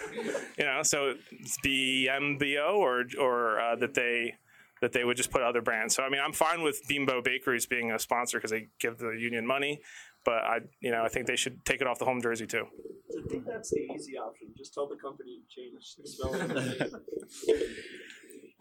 you 0.57 0.65
know 0.65 0.81
so 0.83 1.13
it's 1.31 1.57
bmbo 1.65 2.75
or 2.75 3.05
or 3.19 3.59
uh, 3.59 3.75
that 3.75 3.93
they 3.93 4.35
that 4.81 4.91
they 4.91 5.05
would 5.05 5.15
just 5.15 5.31
put 5.31 5.41
other 5.41 5.61
brands. 5.61 5.95
So 5.95 6.03
i 6.03 6.09
mean 6.09 6.21
i'm 6.23 6.33
fine 6.33 6.61
with 6.61 6.81
bimbo 6.87 7.21
bakeries 7.21 7.65
being 7.65 7.91
a 7.91 7.99
sponsor 7.99 8.37
because 8.37 8.51
they 8.51 8.67
give 8.79 8.97
the 8.97 9.11
union 9.11 9.47
money 9.47 9.81
but 10.25 10.43
I, 10.43 10.57
you 10.81 10.91
know, 10.91 11.03
I 11.03 11.07
think 11.07 11.27
they 11.27 11.35
should 11.35 11.63
take 11.65 11.79
it 11.81 11.87
off 11.87 11.99
the 11.99 12.05
home 12.05 12.21
jersey 12.21 12.47
too. 12.47 12.65
I 13.17 13.29
think 13.29 13.45
that's 13.45 13.69
the 13.69 13.87
easy 13.93 14.17
option. 14.17 14.47
Just 14.57 14.73
tell 14.73 14.89
the 14.89 14.95
company 14.95 15.39
to 15.39 15.55
change 15.55 15.95
the 15.95 16.07
spelling. 16.07 16.91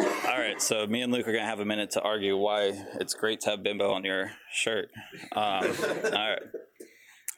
All 0.00 0.40
right, 0.40 0.61
so 0.61 0.87
me 0.87 1.03
and 1.03 1.12
Luke 1.12 1.27
are 1.29 1.33
gonna 1.33 1.44
have 1.44 1.61
a 1.61 1.64
minute 1.64 1.92
to 1.92 2.03
argue 2.03 2.37
why 2.37 2.72
it's 3.00 3.14
great 3.14 3.40
to 3.42 3.50
have 3.50 3.62
bimbo 3.62 3.92
on 3.92 4.05
your 4.05 4.33
shirt. 4.53 4.90
Um, 5.33 5.40
all 5.40 6.31
right, 6.31 6.42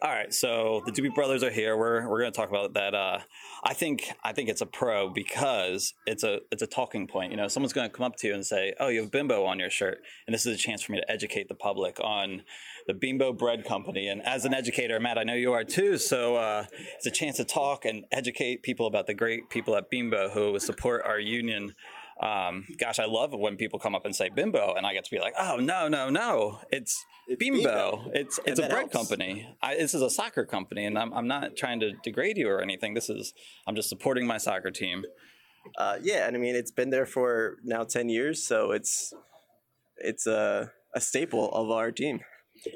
all 0.03 0.11
right. 0.11 0.33
So 0.33 0.83
the 0.85 0.93
Doobie 0.93 1.15
Brothers 1.15 1.43
are 1.43 1.51
here. 1.51 1.77
We're 1.77 2.09
we're 2.09 2.19
gonna 2.19 2.31
talk 2.31 2.51
about 2.51 2.75
that. 2.75 2.95
Uh, 2.95 3.21
I 3.65 3.73
think 3.73 4.13
I 4.23 4.33
think 4.33 4.49
it's 4.49 4.61
a 4.61 4.67
pro 4.67 5.09
because 5.09 5.95
it's 6.07 6.23
a 6.23 6.41
it's 6.53 6.63
a 6.63 6.67
talking 6.67 7.07
point. 7.07 7.31
You 7.31 7.39
know, 7.39 7.49
someone's 7.49 7.73
gonna 7.73 7.89
come 7.89 8.05
up 8.05 8.17
to 8.17 8.29
you 8.29 8.35
and 8.35 8.45
say, 8.45 8.75
"Oh, 8.79 8.89
you 8.89 9.01
have 9.01 9.11
bimbo 9.11 9.45
on 9.45 9.59
your 9.59 9.71
shirt," 9.71 9.99
and 10.27 10.35
this 10.35 10.45
is 10.45 10.55
a 10.55 10.59
chance 10.59 10.83
for 10.83 10.93
me 10.93 11.01
to 11.01 11.11
educate 11.11 11.49
the 11.49 11.55
public 11.55 11.99
on 12.01 12.43
the 12.87 12.95
Bimbo 12.95 13.33
Bread 13.33 13.65
Company. 13.65 14.09
And 14.09 14.23
as 14.25 14.45
an 14.45 14.55
educator, 14.55 15.01
Matt, 15.01 15.19
I 15.19 15.25
know 15.25 15.35
you 15.35 15.53
are 15.53 15.65
too. 15.65 15.99
So 15.99 16.37
uh, 16.37 16.67
it's 16.97 17.07
a 17.07 17.11
chance 17.11 17.37
to 17.39 17.45
talk 17.45 17.85
and 17.85 18.05
educate 18.13 18.63
people 18.63 18.87
about 18.87 19.07
the 19.07 19.15
great 19.15 19.51
people 19.51 19.77
at 19.77 19.91
Bimbo 19.91 20.29
who 20.29 20.59
support 20.61 21.03
our 21.05 21.19
union 21.19 21.75
um, 22.23 22.65
gosh, 22.79 22.99
I 22.99 23.05
love 23.05 23.33
when 23.35 23.57
people 23.57 23.79
come 23.79 23.95
up 23.95 24.07
and 24.07 24.17
say 24.17 24.31
bimbo, 24.31 24.75
and 24.75 24.87
I 24.87 24.95
get 24.95 25.05
to 25.05 25.11
be 25.11 25.19
like, 25.19 25.35
oh 25.39 25.57
no, 25.57 25.87
no, 25.89 26.09
no, 26.09 26.61
it's, 26.71 27.05
bimbo. 27.39 27.59
Bimbo. 27.59 28.11
It's 28.15 28.39
And 28.39 28.49
it's 28.49 28.59
a 28.59 28.69
bread 28.69 28.91
helps. 28.91 28.97
company. 28.97 29.47
I, 29.63 29.75
this 29.75 29.93
is 29.93 30.01
a 30.01 30.09
soccer 30.09 30.47
company, 30.47 30.87
and 30.87 30.99
I'm 30.99 31.13
I'm 31.13 31.29
not 31.29 31.57
trying 31.57 31.81
to 31.81 31.93
degrade 32.03 32.39
you 32.39 32.49
or 32.49 32.63
anything. 32.63 32.95
This 32.95 33.11
is 33.11 33.35
I'm 33.67 33.77
just 33.77 33.89
supporting 33.89 34.27
my 34.27 34.39
soccer 34.39 34.71
team. 34.71 35.05
Uh, 35.77 35.99
yeah, 36.01 36.27
and 36.27 36.37
I 36.37 36.39
mean 36.39 36.55
it's 36.55 36.71
been 36.71 36.91
there 36.91 37.07
for 37.07 37.57
now 37.65 37.85
ten 37.85 38.09
years, 38.09 38.43
so 38.47 38.71
it's 38.71 39.13
it's 39.99 40.27
a 40.27 40.73
a 40.95 41.01
staple 41.01 41.53
of 41.53 41.71
our 41.71 41.91
team. 41.93 42.21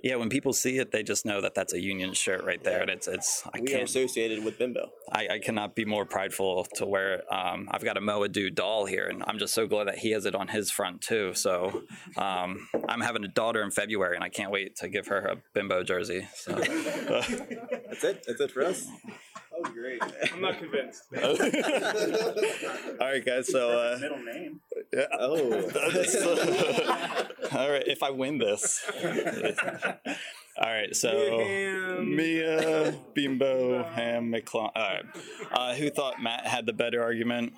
Yeah, 0.02 0.16
when 0.16 0.28
people 0.28 0.52
see 0.52 0.78
it, 0.78 0.92
they 0.92 1.02
just 1.02 1.24
know 1.24 1.40
that 1.40 1.54
that's 1.54 1.72
a 1.72 1.80
union 1.80 2.14
shirt 2.14 2.44
right 2.44 2.62
there, 2.62 2.80
and 2.80 2.90
it's 2.90 3.08
it's 3.08 3.42
I 3.46 3.60
We 3.60 3.68
are 3.68 3.78
can't 3.78 3.82
associated 3.88 4.44
with 4.44 4.58
Bimbo. 4.58 4.90
I, 5.12 5.28
I 5.32 5.38
cannot 5.38 5.74
be 5.74 5.84
more 5.84 6.04
prideful 6.04 6.66
to 6.76 6.86
wear. 6.86 7.22
Um, 7.32 7.68
I've 7.70 7.84
got 7.84 7.96
a 7.96 8.00
Moa 8.00 8.28
Dude 8.28 8.54
doll 8.54 8.86
here, 8.86 9.06
and 9.06 9.22
I'm 9.26 9.38
just 9.38 9.54
so 9.54 9.66
glad 9.66 9.88
that 9.88 9.98
he 9.98 10.10
has 10.12 10.26
it 10.26 10.34
on 10.34 10.48
his 10.48 10.70
front 10.70 11.00
too. 11.00 11.34
So 11.34 11.82
um, 12.16 12.68
I'm 12.88 13.00
having 13.00 13.24
a 13.24 13.28
daughter 13.28 13.62
in 13.62 13.70
February, 13.70 14.14
and 14.14 14.24
I 14.24 14.28
can't 14.28 14.50
wait 14.50 14.76
to 14.76 14.88
give 14.88 15.08
her 15.08 15.18
a 15.18 15.36
bimbo 15.54 15.82
jersey. 15.82 16.28
So. 16.34 16.52
That's 17.90 18.04
it. 18.04 18.24
That's 18.26 18.40
it 18.40 18.50
for 18.50 18.62
us. 18.64 18.86
Oh, 19.52 19.70
great. 19.72 20.00
I'm 20.32 20.40
not 20.40 20.58
convinced. 20.58 21.02
All 23.00 23.06
right, 23.06 23.24
guys. 23.24 23.50
So 23.50 23.78
uh, 23.78 23.98
middle 24.00 24.22
name. 24.22 24.60
Yeah. 24.92 25.06
Oh. 25.18 25.52
All 27.52 27.70
right. 27.70 27.86
If 27.86 28.02
I 28.02 28.10
win 28.10 28.38
this. 28.38 28.84
All 30.60 30.66
right. 30.68 30.94
So 30.94 31.38
Mia, 32.02 32.94
Bimbo, 33.14 33.84
Ham, 33.84 34.32
McClung. 34.32 34.70
All 34.74 34.82
right. 34.82 35.04
Uh, 35.52 35.74
who 35.74 35.90
thought 35.90 36.20
Matt 36.22 36.46
had 36.46 36.66
the 36.66 36.72
better 36.72 37.02
argument? 37.02 37.52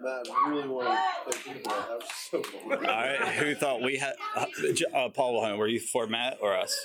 Matt, 0.00 0.26
I 0.28 0.48
really 0.50 0.68
want 0.68 0.88
to 0.88 1.38
play 1.38 1.54
people. 1.54 1.72
That 1.72 1.88
was 1.88 2.10
so 2.30 2.42
fun. 2.42 2.72
All 2.72 2.78
right. 2.78 3.20
Who 3.36 3.54
thought 3.54 3.82
we 3.82 3.96
had? 3.96 4.14
Uh, 4.36 4.46
uh, 4.94 5.08
Paul 5.08 5.34
Wilhelm, 5.34 5.58
were 5.58 5.68
you 5.68 5.80
for 5.80 6.06
Matt 6.06 6.38
or 6.40 6.54
us? 6.54 6.76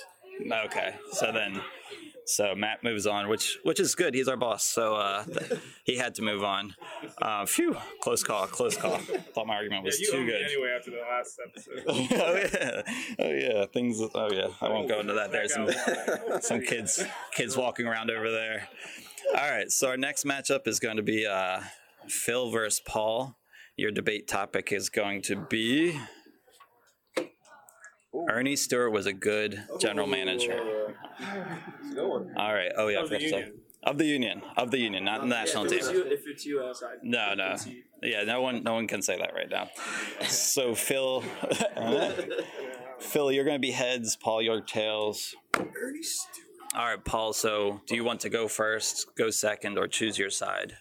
Okay. 0.64 0.94
So 1.12 1.32
then. 1.32 1.60
So 2.30 2.54
Matt 2.54 2.84
moves 2.84 3.06
on, 3.06 3.28
which 3.28 3.58
which 3.64 3.80
is 3.80 3.96
good. 3.96 4.14
He's 4.14 4.28
our 4.28 4.36
boss, 4.36 4.64
so 4.64 4.94
uh, 4.94 5.24
th- 5.24 5.60
he 5.84 5.96
had 5.96 6.14
to 6.14 6.22
move 6.22 6.44
on. 6.44 6.76
Uh, 7.20 7.44
phew, 7.44 7.76
close 8.00 8.22
call, 8.22 8.46
close 8.46 8.76
call. 8.76 8.98
Thought 8.98 9.48
my 9.48 9.56
argument 9.56 9.84
was 9.84 10.00
yeah, 10.00 10.06
you 10.06 10.12
too 10.12 10.18
owe 10.18 10.20
me 10.20 10.26
good. 10.26 10.42
anyway 10.42 10.76
after 10.78 10.90
the 10.92 10.98
last 10.98 11.40
episode. 11.44 11.84
oh 11.88 12.36
yeah, 12.36 12.82
oh 13.18 13.30
yeah. 13.30 13.66
Things. 13.66 14.00
Oh 14.14 14.28
yeah. 14.30 14.48
I 14.60 14.68
won't 14.68 14.88
go 14.88 15.00
into 15.00 15.14
that. 15.14 15.32
There's 15.32 15.52
some 15.52 15.68
some 16.40 16.60
kids 16.60 17.02
kids 17.32 17.56
walking 17.56 17.86
around 17.86 18.10
over 18.10 18.30
there. 18.30 18.68
All 19.36 19.50
right. 19.50 19.70
So 19.70 19.88
our 19.88 19.96
next 19.96 20.24
matchup 20.24 20.68
is 20.68 20.78
going 20.78 20.98
to 20.98 21.02
be 21.02 21.26
uh, 21.26 21.62
Phil 22.08 22.50
versus 22.50 22.80
Paul. 22.86 23.36
Your 23.76 23.90
debate 23.90 24.28
topic 24.28 24.72
is 24.72 24.88
going 24.88 25.22
to 25.22 25.36
be 25.36 25.98
Earnie 28.14 28.56
Stewart 28.56 28.92
was 28.92 29.06
a 29.06 29.12
good 29.12 29.62
general 29.80 30.06
manager. 30.06 30.94
All 31.98 32.24
right. 32.36 32.72
Oh 32.76 32.88
yeah. 32.88 33.02
Of 33.02 33.08
the 33.10 33.16
I 33.16 33.18
forgot 33.18 33.20
to 33.20 33.28
say. 33.28 33.36
union. 33.36 33.52
Of 33.82 33.98
the 33.98 34.04
union. 34.04 34.42
Of 34.56 34.70
the 34.70 34.78
union, 34.78 35.04
not 35.04 35.20
the 35.22 35.26
national 35.26 35.64
if, 35.64 35.70
team. 35.70 35.78
it's 35.80 35.90
U, 35.90 36.02
if 36.02 36.26
it's 36.26 36.46
US, 36.46 36.82
I 36.82 36.94
No, 37.02 37.34
no. 37.34 37.56
Yeah, 38.02 38.24
no 38.24 38.42
one 38.42 38.62
no 38.62 38.74
one 38.74 38.86
can 38.86 39.00
say 39.02 39.16
that 39.16 39.32
right 39.34 39.48
now. 39.48 39.70
So 40.26 40.74
Phil 40.74 41.22
Phil, 42.98 43.32
you're 43.32 43.44
gonna 43.44 43.58
be 43.58 43.70
heads, 43.70 44.16
Paul, 44.16 44.42
your 44.42 44.60
tails. 44.60 45.34
Earnie 45.54 46.02
Stewart. 46.02 46.46
All 46.74 46.86
right, 46.86 47.04
Paul, 47.04 47.32
so 47.32 47.80
do 47.88 47.96
you 47.96 48.04
want 48.04 48.20
to 48.20 48.28
go 48.28 48.46
first, 48.46 49.06
go 49.18 49.30
second, 49.30 49.76
or 49.76 49.88
choose 49.88 50.18
your 50.18 50.30
side? 50.30 50.74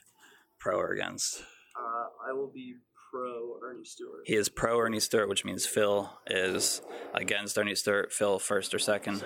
Pro 0.60 0.78
or 0.78 0.92
against? 0.92 1.42
Uh, 1.76 2.30
I 2.30 2.34
will 2.34 2.52
be 2.54 2.76
pro 3.10 3.58
Earnie 3.64 3.86
Stewart. 3.86 4.22
He 4.26 4.36
is 4.36 4.50
pro 4.50 4.78
Earnie 4.78 5.00
Stewart, 5.00 5.30
which 5.30 5.46
means 5.46 5.66
Phil 5.66 6.12
is 6.28 6.82
against 7.14 7.58
Earnie 7.58 7.76
Stewart. 7.76 8.12
Phil 8.12 8.40
first 8.40 8.74
or 8.74 8.80
second? 8.80 9.24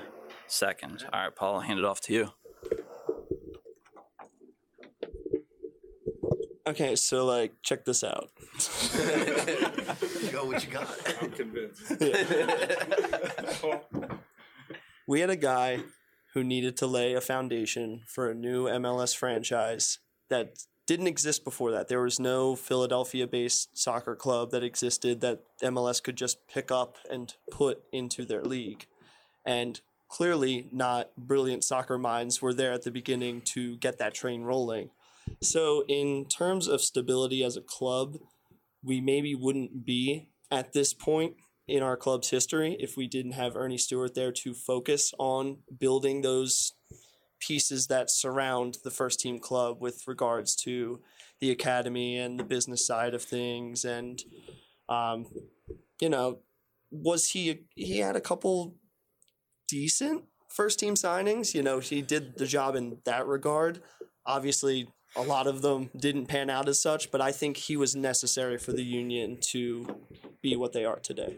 Second. 0.47 1.05
All 1.11 1.21
right, 1.21 1.35
Paul, 1.35 1.55
I'll 1.55 1.61
hand 1.61 1.79
it 1.79 1.85
off 1.85 2.01
to 2.01 2.13
you. 2.13 2.29
Okay, 6.65 6.95
so 6.95 7.25
like, 7.25 7.55
check 7.61 7.83
this 7.83 8.03
out. 8.03 8.29
Go 10.31 10.45
what 10.45 10.65
you 10.65 10.71
got. 10.71 10.87
I'm 11.21 11.31
convinced. 11.31 11.91
we 15.07 15.19
had 15.19 15.29
a 15.29 15.35
guy 15.35 15.79
who 16.33 16.43
needed 16.43 16.77
to 16.77 16.87
lay 16.87 17.13
a 17.13 17.21
foundation 17.21 18.01
for 18.07 18.29
a 18.29 18.33
new 18.33 18.65
MLS 18.65 19.15
franchise 19.15 19.99
that 20.29 20.65
didn't 20.85 21.07
exist 21.07 21.43
before 21.43 21.71
that. 21.71 21.87
There 21.87 22.01
was 22.01 22.19
no 22.19 22.55
Philadelphia 22.55 23.27
based 23.27 23.77
soccer 23.77 24.15
club 24.15 24.51
that 24.51 24.63
existed 24.63 25.21
that 25.21 25.43
MLS 25.61 26.03
could 26.03 26.17
just 26.17 26.47
pick 26.47 26.71
up 26.71 26.97
and 27.09 27.33
put 27.51 27.83
into 27.91 28.25
their 28.25 28.43
league. 28.43 28.85
And 29.45 29.79
clearly, 30.09 30.67
not 30.71 31.15
brilliant 31.17 31.63
soccer 31.63 31.97
minds 31.97 32.41
were 32.41 32.53
there 32.53 32.73
at 32.73 32.83
the 32.83 32.91
beginning 32.91 33.41
to 33.41 33.77
get 33.77 33.97
that 33.97 34.13
train 34.13 34.43
rolling. 34.43 34.89
So, 35.41 35.85
in 35.87 36.25
terms 36.25 36.67
of 36.67 36.81
stability 36.81 37.43
as 37.43 37.55
a 37.55 37.61
club, 37.61 38.17
we 38.83 38.99
maybe 38.99 39.35
wouldn't 39.35 39.85
be 39.85 40.27
at 40.51 40.73
this 40.73 40.93
point 40.93 41.35
in 41.67 41.81
our 41.81 41.95
club's 41.95 42.29
history 42.29 42.75
if 42.79 42.97
we 42.97 43.07
didn't 43.07 43.31
have 43.31 43.55
Ernie 43.55 43.77
Stewart 43.77 44.13
there 44.15 44.31
to 44.31 44.53
focus 44.53 45.13
on 45.17 45.59
building 45.79 46.21
those 46.21 46.73
pieces 47.45 47.87
that 47.87 48.09
surround 48.09 48.77
the 48.83 48.91
first 48.91 49.19
team 49.19 49.39
club 49.39 49.77
with 49.79 50.07
regards 50.07 50.55
to 50.55 50.99
the 51.39 51.51
academy 51.51 52.17
and 52.17 52.39
the 52.39 52.43
business 52.43 52.85
side 52.85 53.13
of 53.13 53.21
things. 53.21 53.83
And 53.83 54.21
um, 54.89 55.25
you 55.99 56.09
know 56.09 56.39
was 56.91 57.31
he 57.31 57.65
he 57.75 57.99
had 57.99 58.15
a 58.15 58.21
couple 58.21 58.75
decent 59.67 60.23
first 60.49 60.79
team 60.79 60.95
signings. 60.95 61.53
You 61.53 61.63
know 61.63 61.79
he 61.79 62.01
did 62.01 62.37
the 62.37 62.45
job 62.45 62.75
in 62.75 62.97
that 63.05 63.25
regard. 63.27 63.81
Obviously 64.25 64.87
a 65.15 65.21
lot 65.21 65.47
of 65.47 65.61
them 65.61 65.89
didn't 65.95 66.25
pan 66.25 66.49
out 66.49 66.67
as 66.67 66.81
such 66.81 67.11
but 67.11 67.21
i 67.21 67.31
think 67.31 67.57
he 67.57 67.77
was 67.77 67.95
necessary 67.95 68.57
for 68.57 68.71
the 68.71 68.83
union 68.83 69.37
to 69.39 69.85
be 70.41 70.55
what 70.55 70.73
they 70.73 70.85
are 70.85 70.99
today 70.99 71.37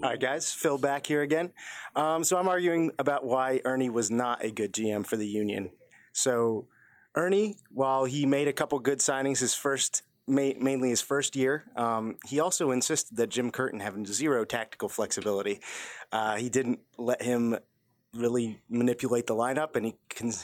All 0.00 0.10
right, 0.10 0.20
guys, 0.20 0.52
Phil 0.52 0.78
back 0.78 1.06
here 1.06 1.22
again. 1.22 1.50
Um, 1.96 2.22
so 2.22 2.38
I'm 2.38 2.46
arguing 2.46 2.92
about 3.00 3.24
why 3.24 3.60
Earnie 3.64 3.90
was 3.90 4.12
not 4.12 4.44
a 4.44 4.52
good 4.52 4.72
GM 4.72 5.04
for 5.04 5.16
the 5.16 5.26
Union. 5.26 5.70
So 6.12 6.68
Earnie, 7.16 7.56
while 7.72 8.04
he 8.04 8.24
made 8.24 8.46
a 8.46 8.52
couple 8.52 8.78
good 8.78 9.00
signings 9.00 9.40
his 9.40 9.54
first, 9.54 10.02
ma- 10.28 10.52
mainly 10.60 10.90
his 10.90 11.00
first 11.00 11.34
year, 11.34 11.64
um, 11.74 12.14
he 12.26 12.38
also 12.38 12.70
insisted 12.70 13.16
that 13.16 13.28
Jim 13.28 13.50
Curtin 13.50 13.80
have 13.80 14.06
zero 14.06 14.44
tactical 14.44 14.88
flexibility. 14.88 15.58
Uh, 16.12 16.36
he 16.36 16.48
didn't 16.48 16.78
let 16.96 17.20
him 17.20 17.58
really 18.14 18.60
manipulate 18.70 19.26
the 19.26 19.34
lineup, 19.34 19.74
and 19.74 19.84
he 19.84 19.96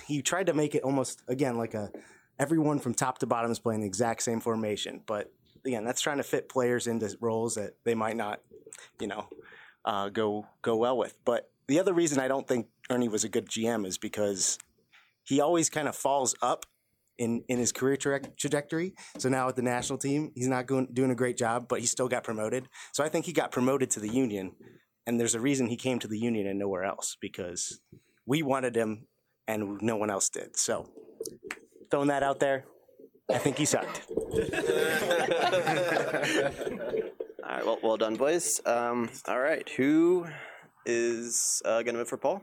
he 0.05 0.21
tried 0.21 0.47
to 0.47 0.53
make 0.53 0.75
it 0.75 0.83
almost 0.83 1.23
again 1.29 1.57
like 1.57 1.75
a 1.75 1.93
everyone 2.40 2.81
from 2.81 2.93
top 2.93 3.19
to 3.19 3.27
bottom 3.27 3.53
is 3.53 3.61
playing 3.61 3.83
the 3.83 3.87
exact 3.87 4.25
same 4.25 4.40
formation, 4.40 5.01
but 5.07 5.33
again, 5.66 5.85
that's 5.85 6.00
trying 6.00 6.18
to 6.18 6.22
fit 6.22 6.48
players 6.48 6.87
into 6.87 7.16
roles 7.20 7.55
that 7.55 7.74
they 7.85 7.94
might 7.94 8.16
not, 8.16 8.40
you 9.00 9.07
know, 9.07 9.29
uh, 9.85 10.09
go 10.09 10.46
go 10.62 10.77
well 10.77 10.96
with. 10.96 11.14
But 11.24 11.50
the 11.66 11.81
other 11.81 11.92
reason 11.92 12.18
I 12.20 12.29
don't 12.29 12.46
think 12.46 12.68
Earnie 12.90 13.09
was 13.09 13.24
a 13.24 13.29
good 13.29 13.48
GM 13.48 13.87
is 13.87 13.98
because 13.98 14.59
he 15.22 15.40
always 15.40 15.70
kind 15.70 15.88
of 15.88 15.96
falls 15.96 16.35
up 16.42 16.66
in 17.18 17.44
in 17.48 17.59
his 17.59 17.72
career 17.72 17.96
tra- 17.96 18.20
trajectory. 18.37 18.94
So 19.18 19.29
now 19.29 19.46
with 19.46 19.57
the 19.57 19.62
national 19.62 19.98
team, 19.98 20.33
he's 20.35 20.48
not 20.48 20.66
going, 20.66 20.88
doing 20.92 21.11
a 21.11 21.14
great 21.14 21.37
job, 21.37 21.68
but 21.68 21.81
he 21.81 21.87
still 21.87 22.09
got 22.09 22.24
promoted. 22.24 22.68
So 22.92 23.05
I 23.05 23.09
think 23.09 23.27
he 23.27 23.33
got 23.33 23.50
promoted 23.50 23.90
to 23.92 24.00
the 24.00 24.09
union, 24.09 24.53
and 25.07 25.18
there's 25.18 25.35
a 25.35 25.40
reason 25.40 25.66
he 25.66 25.77
came 25.77 25.98
to 26.00 26.09
the 26.09 26.18
union 26.18 26.46
and 26.46 26.59
nowhere 26.59 26.85
else 26.85 27.16
because 27.20 27.81
we 28.27 28.42
wanted 28.42 28.77
him 28.77 29.07
and 29.46 29.81
no 29.83 29.96
one 29.96 30.11
else 30.11 30.29
did. 30.29 30.57
So 30.57 30.90
throwing 31.90 32.09
that 32.09 32.22
out 32.22 32.40
there, 32.40 32.64
I 33.31 33.38
think 33.38 33.59
he 33.59 33.64
sucked. 33.64 34.03
All 34.35 34.40
All 37.44 37.51
right, 37.57 37.64
well, 37.66 37.79
well 37.83 37.97
done, 37.97 38.16
boys. 38.16 38.61
Um, 38.66 39.11
all 39.29 39.38
right, 39.38 39.68
who 39.77 40.27
is 40.87 41.62
uh, 41.64 41.83
going 41.83 41.94
to 41.94 42.01
move 42.01 42.09
for 42.09 42.16
Paul? 42.16 42.42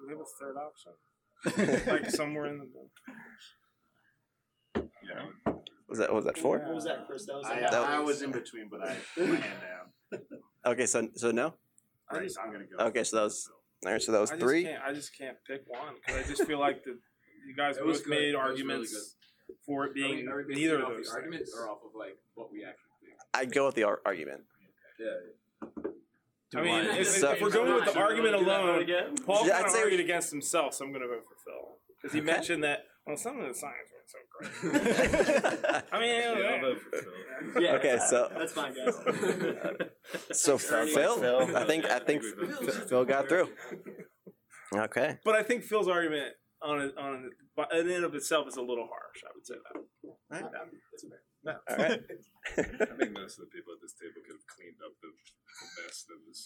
Do 0.00 0.06
we 0.06 0.12
have 0.14 0.20
a 0.20 0.24
third 0.40 0.56
option? 0.56 0.92
like 1.92 2.10
somewhere 2.10 2.46
in 2.46 2.58
the. 2.58 2.66
Yeah. 5.06 5.52
Was 5.88 5.98
that 5.98 6.12
was 6.12 6.24
that 6.24 6.38
four? 6.38 6.58
What 6.58 6.74
was 6.74 6.84
that, 6.84 7.06
Chris? 7.06 7.26
That 7.26 7.34
was 7.36 7.46
I, 7.46 7.60
That 7.60 7.74
I 7.74 7.98
was- 8.00 8.14
was 8.14 8.22
in 8.22 8.32
between, 8.32 8.68
but 8.70 8.82
I 8.82 8.96
put 9.14 9.28
my 9.28 9.36
hand 9.36 9.60
down. 10.10 10.20
Okay, 10.66 10.86
so 10.86 11.08
so 11.14 11.30
no. 11.30 11.54
I 12.10 12.20
just, 12.20 12.38
I'm 12.38 12.50
gonna 12.52 12.64
go. 12.64 12.84
Okay, 12.86 13.04
so 13.04 13.16
that 13.18 13.22
was 13.24 13.48
all 13.86 13.92
right. 13.92 14.02
So 14.02 14.12
that 14.12 14.20
was 14.20 14.30
I 14.32 14.38
three. 14.38 14.64
Can't, 14.64 14.82
I 14.82 14.92
just 14.92 15.16
can't 15.16 15.36
pick 15.46 15.62
one 15.66 15.94
because 16.04 16.24
I 16.24 16.28
just 16.28 16.44
feel 16.46 16.58
like 16.58 16.82
the 16.84 16.98
you 17.46 17.54
guys 17.54 17.76
both 17.78 18.06
made 18.06 18.16
It 18.16 18.20
really 18.20 18.34
arguments 18.36 19.14
for 19.66 19.86
it 19.86 19.90
Are 19.90 19.94
being 19.94 20.16
we, 20.26 20.26
are 20.32 20.44
we 20.46 20.54
neither 20.54 20.82
of 20.82 20.88
those 20.88 21.06
the 21.06 21.12
arguments 21.12 21.52
or 21.58 21.70
off 21.70 21.78
of 21.84 21.90
like 21.98 22.16
what 22.34 22.50
we 22.52 22.64
actually 22.64 22.90
think? 23.02 23.18
I'd 23.34 23.52
go 23.52 23.66
with 23.66 23.74
the 23.74 23.84
ar- 23.84 24.00
argument. 24.04 24.42
Yeah. 24.98 25.80
I 26.56 26.62
mean, 26.62 26.84
if, 27.00 27.08
So- 27.08 27.32
if 27.32 27.40
we're 27.40 27.50
going 27.50 27.74
with 27.74 27.84
the 27.86 27.92
Should 27.92 28.00
argument 28.00 28.38
do 28.38 28.44
alone, 28.44 28.82
again? 28.82 29.16
Paul 29.26 29.46
Yeah, 29.46 29.54
kind 29.54 29.64
I'd 29.64 29.66
of 29.66 29.72
say 29.72 29.82
argued 29.82 30.00
against 30.00 30.30
himself, 30.30 30.74
so 30.74 30.84
I'm 30.84 30.92
going 30.92 31.02
to 31.02 31.08
vote 31.08 31.24
for 31.28 31.36
Phil 31.44 31.78
because 32.00 32.12
he 32.14 32.20
Okay. 32.20 32.26
mentioned 32.26 32.62
that. 32.64 32.84
Well, 33.06 33.16
some 33.16 33.38
of 33.40 33.46
the 33.48 33.54
science 33.54 33.90
weren't 33.92 34.08
so 34.08 34.18
great. 34.70 35.84
I 35.92 35.98
mean, 36.00 36.14
Yeah, 36.14 36.48
I'll 36.54 36.60
vote 36.60 36.80
for 36.80 36.90
Phil. 37.52 37.62
Yeah, 37.62 37.72
Okay, 37.74 37.98
so- 38.08 38.30
that's 38.36 38.52
fine, 38.52 38.74
guys. 38.74 38.94
So 40.32 40.58
Phil, 40.58 41.56
I 41.56 41.64
think 41.66 41.86
I 41.86 41.98
think 41.98 42.22
Phil 42.88 43.04
got 43.04 43.28
through. 43.28 43.48
Okay. 44.74 45.18
but 45.24 45.34
I 45.34 45.42
think 45.42 45.64
Phil's 45.64 45.88
argument 45.88 46.34
on 46.64 46.80
it, 46.80 46.92
on 46.98 47.24
it, 47.26 47.32
but 47.56 47.68
in 47.72 47.90
and 47.90 48.04
of 48.04 48.14
itself 48.14 48.48
is 48.48 48.56
a 48.56 48.62
little 48.62 48.88
harsh. 48.88 49.20
I 49.24 49.30
would 49.34 49.46
say 49.46 49.54
that. 49.54 49.76
All 49.76 50.16
right. 50.30 50.44
Yeah. 51.44 51.60
All 51.68 51.76
right. 51.76 52.00
I 52.00 52.94
think 52.96 53.12
most 53.12 53.38
of 53.38 53.44
the 53.44 53.52
people 53.52 53.76
at 53.76 53.80
this 53.84 53.92
table 54.00 54.20
could 54.24 54.36
have 54.40 54.48
cleaned 54.48 54.80
up 54.80 54.94
the, 55.04 55.10
the 55.12 55.68
mess 55.84 55.96
that 56.08 56.18
was. 56.24 56.38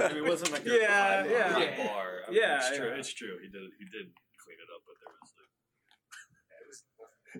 I 0.00 0.14
mean, 0.14 0.24
it 0.24 0.28
wasn't 0.28 0.52
like 0.52 0.64
a 0.66 0.70
Yeah, 0.72 1.22
high 1.22 1.28
yeah. 1.28 1.76
bar. 1.86 2.24
High. 2.24 2.26
I 2.26 2.30
mean, 2.30 2.40
Yeah, 2.40 2.56
it's 2.58 2.76
true. 2.76 2.88
yeah. 2.88 2.96
It's 3.00 3.12
true. 3.12 3.36
He 3.44 3.48
did. 3.52 3.68
He 3.78 3.84
did 3.92 4.08
clean 4.40 4.58
it 4.58 4.70
up, 4.72 4.82
but 4.88 4.96
there 5.04 5.12
was 5.20 5.32
like. 5.36 5.52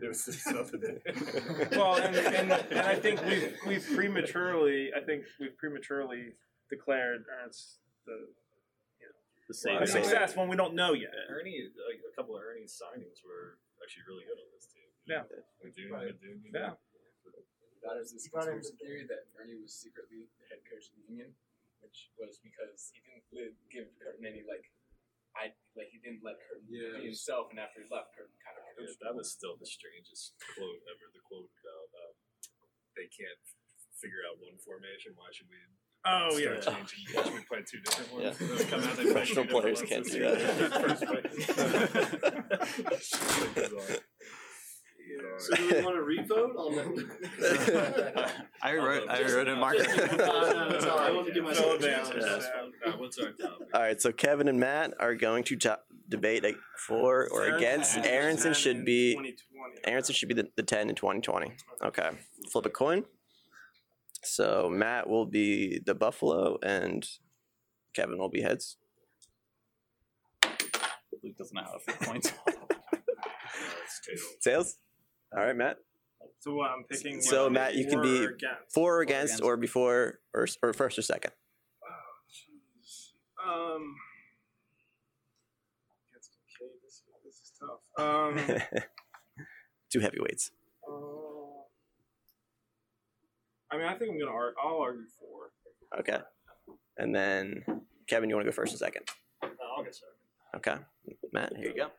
There 0.01 0.09
was 0.09 0.25
just 0.25 0.47
nothing 0.49 0.81
there. 0.81 1.69
well, 1.79 1.97
and, 1.97 2.17
and, 2.17 2.53
and 2.53 2.81
I 2.81 2.95
think 2.95 3.23
we've 3.27 3.53
we've 3.67 3.87
prematurely, 3.95 4.89
I 4.97 5.05
think 5.05 5.25
we've 5.39 5.57
prematurely 5.59 6.33
declared 6.71 7.25
Ernst 7.45 7.77
the 8.07 8.13
you 8.13 8.19
know 8.19 8.42
The 9.51 9.55
the 9.55 9.87
same. 9.87 10.05
success 10.05 10.37
when 10.39 10.47
we 10.49 10.57
don't 10.57 10.75
know 10.75 10.93
yet. 10.95 11.13
Earnie, 11.29 11.69
like 11.89 12.01
a 12.03 12.13
couple 12.15 12.37
of 12.39 12.43
Earnie's 12.43 12.73
signings 12.79 13.21
were 13.27 13.59
actually 13.83 14.07
really 14.09 14.25
good 14.25 14.39
on 14.39 14.49
this 14.55 14.67
team. 14.71 14.89
Yeah. 15.05 15.27
Madune, 15.61 15.91
Right. 15.91 16.15
Madune, 16.15 16.41
Yeah. 16.53 16.75
That 17.83 17.99
is 17.99 18.15
this 18.15 18.31
conspiracy 18.31 18.79
theory 18.79 19.03
that 19.11 19.27
Earnie 19.35 19.59
was 19.59 19.75
secretly 19.75 20.31
the 20.39 20.47
head 20.47 20.63
coach 20.71 20.87
of 20.87 20.95
the 21.03 21.05
Union, 21.11 21.35
which 21.83 22.15
was 22.15 22.39
because 22.39 22.95
he 22.95 23.03
didn't 23.03 23.27
li- 23.35 23.59
give 23.75 23.91
Curtin 23.99 24.23
any 24.23 24.47
like, 24.47 24.71
I 25.35 25.51
like 25.75 25.91
he 25.91 25.99
didn't 25.99 26.23
let 26.23 26.39
Curtin 26.47 26.71
Yeah, 26.71 27.03
be 27.03 27.11
himself, 27.11 27.51
and 27.51 27.59
after 27.59 27.83
he 27.83 27.91
left, 27.91 28.15
Curtin 28.15 28.39
kind 28.39 28.55
of. 28.55 28.63
That 28.79 28.87
was, 28.87 28.95
that 29.03 29.15
was 29.19 29.29
still 29.35 29.59
the 29.59 29.67
strangest 29.67 30.39
quote 30.55 30.79
ever. 30.87 31.11
The 31.11 31.27
quote 31.27 31.51
about 31.59 31.91
um, 32.07 32.15
they 32.95 33.11
can't 33.11 33.43
figure 33.99 34.23
out 34.31 34.39
one 34.39 34.55
formation. 34.63 35.19
Why 35.19 35.35
should 35.35 35.51
we? 35.51 35.59
Oh 36.05 36.31
start 36.31 36.43
yeah. 36.43 36.61
changing. 36.61 37.15
Why 37.15 37.23
should 37.23 37.35
we 37.35 37.41
play 37.41 37.59
two 37.71 37.79
different 37.81 38.13
ones? 38.13 38.37
Yeah. 38.41 38.47
Those 38.49 38.65
come 38.65 38.81
out, 38.83 38.97
they 38.97 39.03
play 39.05 39.13
Professional 39.13 39.45
players 39.47 39.83
can't 39.83 40.05
do 40.05 40.21
that. 40.21 40.39
So 45.39 45.57
do 45.57 45.69
we 45.69 45.83
want 45.83 45.97
to 45.97 46.03
revote 46.03 46.57
on 46.57 46.77
that? 46.77 48.33
I 48.63 48.77
wrote, 48.77 49.09
I 49.09 49.23
wrote 49.23 49.49
it, 49.49 49.57
Mark. 49.57 49.77
Uh, 49.77 50.69
no, 50.71 50.79
sorry, 50.79 51.07
I 51.07 51.11
want 51.11 51.27
to 51.27 51.33
give 51.33 51.45
myself 51.45 51.79
a 51.79 51.83
Phil 51.83 51.89
chance. 51.91 52.09
down. 52.09 52.73
Uh, 52.87 52.93
what's 52.97 53.19
our 53.19 53.33
topic? 53.33 53.69
All 53.75 53.81
right. 53.81 54.01
So 54.01 54.13
Kevin 54.13 54.49
and 54.49 54.61
Matt 54.61 54.95
are 55.01 55.15
going 55.15 55.45
to 55.45 55.57
to- 55.57 55.81
debate 56.09 56.45
like, 56.45 56.57
for 56.79 57.29
or 57.31 57.47
against. 57.47 57.97
Aaronson 57.99 58.55
should 58.55 58.85
be 58.85 59.13
2020. 59.15 59.81
Aaronson 59.85 60.15
should 60.15 60.29
be 60.29 60.35
the, 60.35 60.49
the 60.57 60.63
ten 60.63 60.89
in 60.89 60.95
2020. 60.95 61.53
Okay. 61.85 62.11
Flip 62.51 62.67
a 62.67 62.71
coin. 62.71 63.05
So 64.25 64.69
Matt 64.71 65.09
will 65.09 65.27
be 65.27 65.81
the 65.85 65.95
Buffalo 65.95 66.59
and 66.63 67.07
Kevin 67.95 68.19
will 68.19 68.29
be 68.31 68.43
heads. 68.43 68.77
Luke 71.23 71.37
doesn't 71.39 71.55
know 71.55 71.63
how 71.65 71.73
to 71.73 71.79
flip 71.81 72.01
points. 72.01 72.33
Tails. 74.43 74.79
All 75.37 75.45
right, 75.45 75.57
Matt. 75.57 75.77
So 76.41 76.55
what, 76.55 76.71
I'm 76.71 76.85
picking. 76.85 77.21
So, 77.21 77.45
what, 77.45 77.53
Matt, 77.53 77.75
you 77.77 77.87
can 77.87 78.01
be 78.03 78.25
against? 78.25 78.73
For 78.75 78.99
or 78.99 79.03
against, 79.03 79.43
or 79.43 79.57
before, 79.57 80.19
or 80.35 80.47
or 80.63 80.73
first 80.73 80.99
or 80.99 81.03
second. 81.03 81.33
Um. 83.45 83.95
Against 86.11 86.31
Kinkead, 86.33 86.81
this, 86.83 87.03
this 87.25 87.35
is 87.35 87.53
tough. 87.59 87.81
Um. 88.05 88.39
Two 89.93 90.01
heavyweights. 90.01 90.51
uh, 90.89 90.93
I 93.73 93.79
mean, 93.79 93.87
I 93.87 93.95
think 93.95 94.13
I'm 94.13 94.19
gonna. 94.19 94.31
Ar- 94.31 94.55
I'll 94.63 94.81
argue 94.81 95.07
for. 95.19 96.01
Okay. 96.01 96.19
And 96.99 97.15
then 97.15 97.65
Kevin, 98.09 98.29
you 98.29 98.37
want 98.37 98.47
to 98.47 98.51
go 98.51 98.55
first 98.55 98.75
or 98.75 98.77
second? 98.77 99.09
I'll 99.43 99.83
get 99.83 99.95
second. 99.95 100.13
Okay. 100.57 100.77
Matt, 101.33 101.53
here 101.57 101.73
you 101.75 101.77
go. 101.77 101.91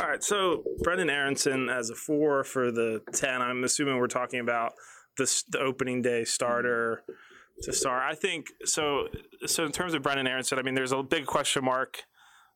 All 0.00 0.08
right, 0.08 0.22
so 0.22 0.64
Brenden 0.84 1.10
Aaronson 1.10 1.68
as 1.68 1.90
a 1.90 1.94
four 1.94 2.44
for 2.44 2.70
the 2.70 3.00
ten. 3.12 3.40
I'm 3.40 3.64
assuming 3.64 3.98
we're 3.98 4.06
talking 4.06 4.40
about 4.40 4.72
the 5.16 5.42
the 5.48 5.60
opening 5.60 6.02
day 6.02 6.24
starter 6.24 7.02
to 7.62 7.72
start. 7.72 8.02
I 8.02 8.14
think 8.14 8.46
so. 8.64 9.08
So 9.46 9.64
in 9.64 9.72
terms 9.72 9.94
of 9.94 10.02
Brenden 10.02 10.28
Aaronson, 10.28 10.58
I 10.58 10.62
mean, 10.62 10.74
there's 10.74 10.92
a 10.92 11.02
big 11.02 11.26
question 11.26 11.64
mark 11.64 12.02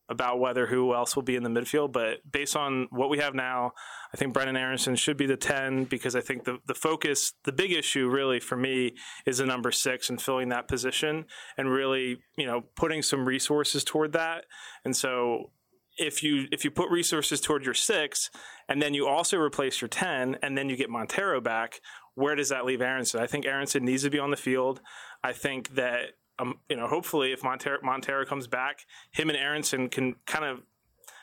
about 0.09 0.39
whether 0.39 0.65
who 0.65 0.93
else 0.93 1.15
will 1.15 1.23
be 1.23 1.35
in 1.35 1.43
the 1.43 1.49
midfield. 1.49 1.91
But 1.91 2.19
based 2.29 2.55
on 2.55 2.87
what 2.89 3.09
we 3.09 3.19
have 3.19 3.35
now, 3.35 3.73
I 4.13 4.17
think 4.17 4.33
Brenden 4.33 4.57
Aaronson 4.57 4.95
should 4.95 5.17
be 5.17 5.27
the 5.27 5.37
10 5.37 5.85
because 5.85 6.15
I 6.15 6.21
think 6.21 6.45
the, 6.45 6.57
the 6.65 6.73
focus, 6.73 7.33
the 7.43 7.51
big 7.51 7.71
issue 7.71 8.09
really 8.09 8.39
for 8.39 8.57
me 8.57 8.95
is 9.25 9.37
the 9.37 9.45
number 9.45 9.71
six 9.71 10.09
and 10.09 10.21
filling 10.21 10.49
that 10.49 10.67
position 10.67 11.25
and 11.57 11.69
really, 11.69 12.17
you 12.37 12.47
know, 12.47 12.63
putting 12.75 13.03
some 13.03 13.25
resources 13.25 13.83
toward 13.83 14.13
that. 14.13 14.45
And 14.83 14.95
so 14.95 15.51
if 15.97 16.23
you 16.23 16.47
if 16.51 16.63
you 16.63 16.71
put 16.71 16.89
resources 16.89 17.41
toward 17.41 17.65
your 17.65 17.73
six 17.73 18.29
and 18.69 18.81
then 18.81 18.93
you 18.93 19.05
also 19.05 19.37
replace 19.37 19.81
your 19.81 19.89
10 19.89 20.37
and 20.41 20.57
then 20.57 20.69
you 20.69 20.77
get 20.77 20.89
Monteiro 20.89 21.43
back, 21.43 21.81
where 22.15 22.35
does 22.35 22.49
that 22.49 22.65
leave 22.65 22.81
Aaronson? 22.81 23.21
I 23.21 23.27
think 23.27 23.45
Aaronson 23.45 23.85
needs 23.85 24.03
to 24.03 24.09
be 24.09 24.19
on 24.19 24.31
the 24.31 24.37
field. 24.37 24.81
I 25.23 25.33
think 25.33 25.75
that 25.75 26.11
um, 26.39 26.59
you 26.69 26.75
know, 26.75 26.87
hopefully 26.87 27.31
if 27.31 27.41
Monteiro, 27.41 27.81
Monteiro 27.83 28.25
comes 28.25 28.47
back, 28.47 28.85
him 29.11 29.29
and 29.29 29.37
Aaronson 29.37 29.89
can 29.89 30.15
kind 30.25 30.45
of 30.45 30.61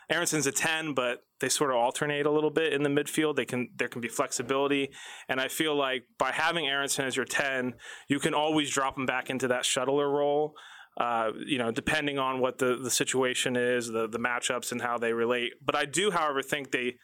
Aaronson's 0.09 0.47
a 0.47 0.53
10, 0.53 0.95
but 0.95 1.25
they 1.41 1.49
sort 1.49 1.71
of 1.71 1.77
alternate 1.77 2.27
a 2.27 2.31
little 2.31 2.51
bit 2.51 2.73
in 2.73 2.83
the 2.83 2.89
midfield. 2.89 3.37
They 3.37 3.45
can 3.45 3.71
there 3.77 3.89
can 3.89 4.01
be 4.01 4.09
flexibility. 4.09 4.91
And 5.29 5.41
I 5.41 5.49
feel 5.49 5.75
like 5.75 6.05
by 6.19 6.33
having 6.33 6.67
Aaronson 6.67 7.07
as 7.07 7.17
your 7.17 7.25
10, 7.25 7.75
you 8.09 8.21
can 8.21 8.33
always 8.33 8.71
drop 8.71 8.97
him 8.97 9.07
back 9.07 9.31
into 9.31 9.49
that 9.49 9.65
shuttler 9.65 10.11
role. 10.11 10.55
Uh, 10.97 11.33
you 11.45 11.59
know, 11.59 11.71
depending 11.71 12.19
on 12.19 12.41
what 12.41 12.57
the, 12.59 12.77
the 12.77 12.91
situation 12.91 13.57
is, 13.57 13.89
the 13.89 14.09
the 14.09 14.19
matchups 14.19 14.73
and 14.73 14.81
how 14.81 14.97
they 14.97 15.13
relate. 15.13 15.53
But 15.63 15.75
I 15.75 15.85
do, 15.85 16.11
however, 16.11 16.41
think 16.41 16.71
they 16.71 16.97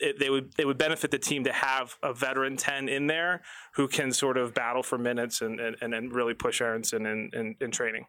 it, 0.00 0.18
they 0.18 0.30
would 0.30 0.52
it 0.58 0.66
would 0.66 0.78
benefit 0.78 1.10
the 1.10 1.18
team 1.18 1.44
to 1.44 1.52
have 1.52 1.96
a 2.02 2.12
veteran 2.12 2.56
10 2.56 2.88
in 2.88 3.06
there 3.06 3.42
who 3.74 3.88
can 3.88 4.12
sort 4.12 4.36
of 4.36 4.54
battle 4.54 4.82
for 4.82 4.98
minutes 4.98 5.40
and 5.40 5.60
and, 5.60 5.76
and, 5.80 5.94
and 5.94 6.12
really 6.12 6.34
push 6.34 6.60
Aaronson 6.60 7.06
in, 7.06 7.30
in, 7.32 7.56
in 7.60 7.70
training. 7.70 8.06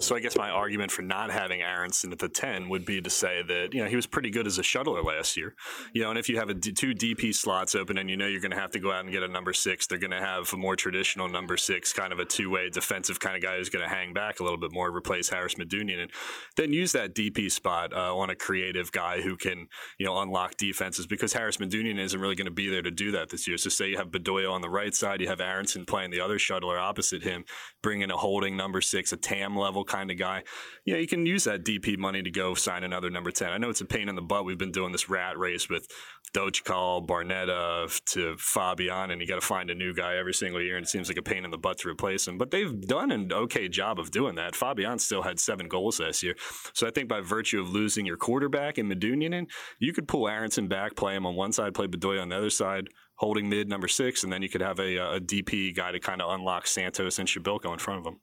So 0.00 0.16
I 0.16 0.20
guess 0.20 0.34
my 0.34 0.48
argument 0.48 0.90
for 0.90 1.02
not 1.02 1.30
having 1.30 1.60
Aaronson 1.60 2.10
at 2.10 2.18
the 2.18 2.28
10 2.28 2.70
would 2.70 2.86
be 2.86 3.02
to 3.02 3.10
say 3.10 3.42
that, 3.46 3.74
you 3.74 3.82
know, 3.82 3.88
he 3.88 3.96
was 3.96 4.06
pretty 4.06 4.30
good 4.30 4.46
as 4.46 4.58
a 4.58 4.62
shuttler 4.62 5.04
last 5.04 5.36
year. 5.36 5.54
You 5.92 6.02
know, 6.02 6.10
and 6.10 6.18
if 6.18 6.26
you 6.26 6.38
have 6.38 6.48
a 6.48 6.54
D- 6.54 6.72
two 6.72 6.94
DP 6.94 7.34
slots 7.34 7.74
open 7.74 7.98
and 7.98 8.08
you 8.08 8.16
know 8.16 8.26
you're 8.26 8.40
going 8.40 8.50
to 8.50 8.58
have 8.58 8.70
to 8.70 8.78
go 8.78 8.92
out 8.92 9.04
and 9.04 9.12
get 9.12 9.22
a 9.22 9.28
number 9.28 9.52
six, 9.52 9.86
they're 9.86 9.98
going 9.98 10.10
to 10.10 10.20
have 10.20 10.50
a 10.54 10.56
more 10.56 10.74
traditional 10.74 11.28
number 11.28 11.58
six, 11.58 11.92
kind 11.92 12.14
of 12.14 12.18
a 12.18 12.24
two-way 12.24 12.70
defensive 12.70 13.20
kind 13.20 13.36
of 13.36 13.42
guy 13.42 13.58
who's 13.58 13.68
going 13.68 13.86
to 13.86 13.94
hang 13.94 14.14
back 14.14 14.40
a 14.40 14.42
little 14.42 14.58
bit 14.58 14.72
more, 14.72 14.90
replace 14.90 15.28
Haris 15.28 15.56
Medunjanin, 15.56 16.00
and 16.02 16.10
then 16.56 16.72
use 16.72 16.92
that 16.92 17.14
DP 17.14 17.52
spot 17.52 17.92
uh, 17.92 18.16
on 18.16 18.30
a 18.30 18.34
creative 18.34 18.90
guy 18.92 19.20
who 19.20 19.36
can, 19.36 19.68
you 19.98 20.06
know, 20.06 20.18
unlock 20.18 20.56
defenses 20.56 21.06
because 21.06 21.34
Haris 21.34 21.58
Medunjanin 21.58 21.98
isn't 21.98 22.20
really 22.20 22.36
going 22.36 22.46
to 22.46 22.50
be 22.50 22.70
there 22.70 22.82
to 22.82 22.90
do 22.90 23.10
that 23.10 23.28
this 23.28 23.46
year. 23.46 23.58
So 23.58 23.68
say 23.68 23.90
you 23.90 23.98
have 23.98 24.08
Bedoya 24.08 24.50
on 24.50 24.62
the 24.62 24.70
right 24.70 24.94
side, 24.94 25.20
you 25.20 25.28
have 25.28 25.42
Aaronson 25.42 25.84
playing 25.84 26.10
the 26.10 26.20
other 26.20 26.38
shuttler 26.38 26.80
opposite 26.80 27.22
him, 27.22 27.44
bring 27.82 28.00
in 28.00 28.10
a 28.10 28.16
holding 28.16 28.56
number 28.56 28.80
six, 28.80 29.12
a 29.12 29.18
TAM 29.18 29.56
level 29.56 29.84
kind 29.90 30.10
of 30.10 30.18
guy. 30.18 30.42
You 30.84 30.94
know, 30.94 31.00
you 31.00 31.08
can 31.08 31.26
use 31.26 31.44
that 31.44 31.64
DP 31.64 31.98
money 31.98 32.22
to 32.22 32.30
go 32.30 32.54
sign 32.54 32.84
another 32.84 33.10
number 33.10 33.30
10. 33.30 33.50
I 33.50 33.58
know 33.58 33.70
it's 33.70 33.80
a 33.80 33.86
pain 33.86 34.08
in 34.08 34.14
the 34.14 34.22
butt. 34.22 34.44
We've 34.44 34.58
been 34.58 34.72
doing 34.72 34.92
this 34.92 35.08
rat 35.08 35.36
race 35.36 35.68
with 35.68 35.86
Dochkal, 36.32 37.06
Barnetta 37.06 38.00
to 38.12 38.36
Fabian, 38.38 39.10
and 39.10 39.20
you 39.20 39.26
got 39.26 39.40
to 39.40 39.46
find 39.46 39.68
a 39.68 39.74
new 39.74 39.92
guy 39.92 40.16
every 40.16 40.32
single 40.32 40.62
year, 40.62 40.76
and 40.76 40.86
it 40.86 40.88
seems 40.88 41.08
like 41.08 41.18
a 41.18 41.22
pain 41.22 41.44
in 41.44 41.50
the 41.50 41.58
butt 41.58 41.78
to 41.78 41.88
replace 41.88 42.28
him. 42.28 42.38
But 42.38 42.52
they've 42.52 42.80
done 42.82 43.10
an 43.10 43.32
okay 43.32 43.68
job 43.68 43.98
of 43.98 44.12
doing 44.12 44.36
that. 44.36 44.54
Fabian 44.54 44.98
still 44.98 45.22
had 45.22 45.40
seven 45.40 45.66
goals 45.66 45.98
last 45.98 46.22
year. 46.22 46.36
So 46.72 46.86
I 46.86 46.90
think 46.90 47.08
by 47.08 47.20
virtue 47.20 47.60
of 47.60 47.70
losing 47.70 48.06
your 48.06 48.16
quarterback 48.16 48.78
in 48.78 48.88
Medunjanin, 48.88 49.46
you 49.80 49.92
could 49.92 50.06
pull 50.06 50.28
Aaronson 50.28 50.68
back, 50.68 50.94
play 50.94 51.16
him 51.16 51.26
on 51.26 51.34
one 51.34 51.52
side, 51.52 51.74
play 51.74 51.88
Bedoya 51.88 52.22
on 52.22 52.28
the 52.28 52.36
other 52.36 52.50
side, 52.50 52.88
holding 53.16 53.48
mid 53.48 53.68
number 53.68 53.88
six, 53.88 54.22
and 54.22 54.32
then 54.32 54.42
you 54.42 54.48
could 54.48 54.60
have 54.60 54.78
a, 54.78 54.96
a 54.96 55.20
DP 55.20 55.74
guy 55.74 55.90
to 55.90 55.98
kind 55.98 56.22
of 56.22 56.32
unlock 56.32 56.66
Santos 56.66 57.18
and 57.18 57.28
Przybylko 57.28 57.72
in 57.72 57.78
front 57.78 58.00
of 58.00 58.06
him. 58.06 58.20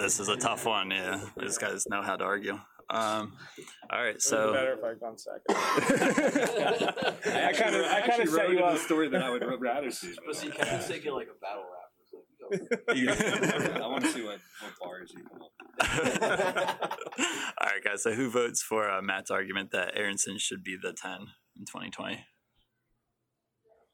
This 0.00 0.20
is 0.20 0.28
a 0.28 0.36
tough 0.36 0.66
one. 0.66 0.90
Yeah, 0.90 1.24
these 1.38 1.56
guys 1.58 1.86
know 1.88 2.02
how 2.02 2.16
to 2.16 2.24
argue. 2.24 2.58
Um, 2.90 3.36
all 3.88 4.02
right, 4.02 4.20
so 4.20 4.52
better 4.52 4.72
if 4.72 4.82
I'd 4.82 4.98
gone 4.98 5.16
second. 5.16 5.42
I 5.48 5.52
kind 7.52 7.76
of, 7.76 7.84
I 7.84 8.00
kind 8.04 8.22
of 8.22 8.28
set 8.28 8.50
you 8.50 8.58
up. 8.60 8.76
story 8.78 9.08
that 9.10 9.22
I 9.22 9.30
would 9.30 9.44
rather 9.60 9.92
see. 9.92 10.12
But 10.26 10.34
see, 10.34 10.50
Kevin's 10.50 10.88
taking 10.88 11.12
like 11.12 11.28
a 11.28 11.38
battle 11.40 11.62
rap. 11.62 11.90
I 12.88 13.86
want 13.86 14.02
to 14.02 14.10
see 14.10 14.22
what, 14.22 14.40
what 14.60 14.72
bars 14.82 15.12
you 15.16 15.22
come 15.22 15.40
up. 15.40 15.52
all 17.60 17.68
right, 17.68 17.84
guys. 17.84 18.02
So 18.02 18.12
who 18.12 18.28
votes 18.28 18.60
for 18.60 18.90
uh, 18.90 19.00
Matt's 19.00 19.30
argument 19.30 19.70
that 19.70 19.96
Aaronson 19.96 20.36
should 20.38 20.64
be 20.64 20.76
the 20.80 20.92
ten 20.92 21.28
in 21.56 21.64
2020? 21.66 22.26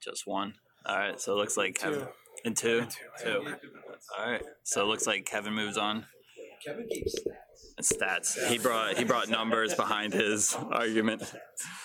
Just 0.03 0.27
one. 0.27 0.55
All 0.87 0.97
right. 0.97 1.21
So 1.21 1.33
it 1.33 1.37
looks 1.37 1.59
like 1.59 1.75
Kevin. 1.75 2.09
And 2.47 2.57
two. 2.57 2.87
Two. 3.23 3.43
All 4.19 4.31
right. 4.31 4.43
So 4.63 4.81
it 4.83 4.87
looks 4.87 5.07
like 5.07 5.27
Kevin 5.27 5.53
moves 5.53 5.77
on. 5.77 6.07
Kevin 6.65 6.87
gave 6.89 7.05
Stats. 7.05 7.93
Stats. 8.39 8.47
He 8.49 8.57
brought 8.59 8.97
he 8.97 9.05
brought 9.05 9.29
numbers 9.29 9.75
behind 9.75 10.13
his 10.15 10.57
argument. 10.71 11.35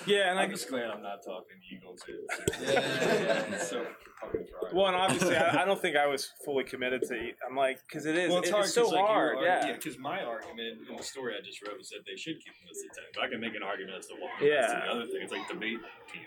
Yeah, 0.05 0.29
and 0.29 0.39
I 0.39 0.43
I'm 0.43 0.49
just 0.51 0.69
glad 0.69 0.89
I'm 0.89 1.01
not 1.01 1.19
talking 1.25 1.57
Eagles 1.75 2.01
here. 2.07 2.73
Yeah. 2.73 3.57
so 3.59 3.85
fucking 4.21 4.45
dry. 4.47 4.69
Well, 4.73 4.87
and 4.87 4.95
obviously, 4.95 5.35
I, 5.35 5.63
I 5.63 5.65
don't 5.65 5.81
think 5.81 5.97
I 5.97 6.05
was 6.07 6.29
fully 6.45 6.63
committed 6.63 7.01
to. 7.09 7.31
I'm 7.49 7.55
like, 7.57 7.79
because 7.87 8.05
it 8.05 8.15
is, 8.15 8.29
Well, 8.29 8.39
it's, 8.39 8.49
it- 8.49 8.53
hard 8.53 8.65
it's 8.65 8.73
so 8.73 8.83
'cause, 8.83 8.93
like, 8.93 9.05
hard. 9.05 9.37
your 9.39 9.45
Yeah. 9.47 9.55
argument- 9.55 9.83
Because 9.83 9.99
my 9.99 10.21
argument 10.23 10.77
in 10.89 10.95
the 10.95 11.03
story 11.03 11.33
I 11.37 11.41
just 11.43 11.59
wrote 11.67 11.77
was 11.77 11.89
that 11.89 12.01
they 12.07 12.15
should 12.15 12.35
keep 12.39 12.53
him 12.53 12.67
as 12.71 12.77
a 12.77 12.87
ten. 12.95 13.03
But 13.15 13.23
I 13.25 13.27
can 13.29 13.41
make 13.41 13.55
an 13.55 13.63
argument 13.63 13.97
as 13.97 14.07
to 14.07 14.13
why. 14.15 14.29
Yeah. 14.41 14.61
That's 14.61 14.73
the 14.85 14.91
other 14.91 15.05
thing. 15.07 15.19
It's 15.23 15.31
like 15.33 15.47
debate 15.49 15.79
team. 16.13 16.21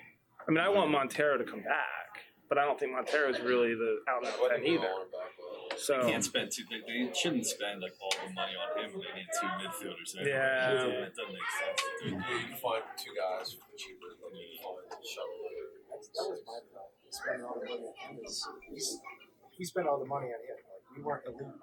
I 0.46 0.50
mean, 0.50 0.60
I 0.60 0.68
want 0.68 0.90
Monteiro 0.92 1.38
to 1.38 1.44
come 1.44 1.62
back, 1.62 2.03
but 2.48 2.58
I 2.58 2.64
don't 2.64 2.78
think 2.78 2.92
Monteiro 2.92 3.30
is 3.30 3.40
really 3.40 3.74
the 3.74 4.00
out 4.08 4.24
and 4.24 4.28
out 4.28 4.50
ten 4.50 4.64
either. 4.66 4.90
So 5.76 6.02
They 6.02 6.12
can't 6.12 6.24
spend 6.24 6.50
too. 6.52 6.62
They, 6.70 6.80
they 6.86 7.12
shouldn't 7.14 7.46
spend 7.46 7.80
like 7.82 7.94
all 8.00 8.12
the 8.14 8.32
money 8.32 8.54
on 8.54 8.68
him. 8.78 8.90
when 8.92 9.02
They 9.02 9.24
need 9.24 9.30
two 9.34 9.48
midfielders. 9.58 10.10
anyway. 10.20 10.30
Yeah. 10.30 10.70
It 10.70 10.74
doesn't, 10.74 10.92
it 10.92 11.14
doesn't 11.16 11.34
make 11.34 11.50
sense. 11.58 11.80
You 12.04 12.10
can 12.14 12.56
find 12.62 12.82
two 12.94 13.14
guys 13.16 13.52
for 13.58 13.66
cheaper 13.76 14.14
than 14.22 14.30
you 14.38 14.54
find 14.62 14.86
Shuttle. 15.02 15.34
That 15.90 16.30
was 16.30 16.40
my 16.46 16.58
problem. 16.70 16.94
Spending 17.10 17.46
all 17.46 17.58
the 17.58 17.66
money 17.66 17.86
on 17.90 18.16
him 18.16 18.24
is 18.24 18.46
we- 18.70 19.00
we 19.58 19.64
spent 19.64 19.86
all 19.86 19.98
the 19.98 20.06
money 20.06 20.26
on 20.34 20.40
him. 20.42 20.58
Like 20.66 20.84
we 20.96 21.02
weren't 21.02 21.24
elite. 21.26 21.54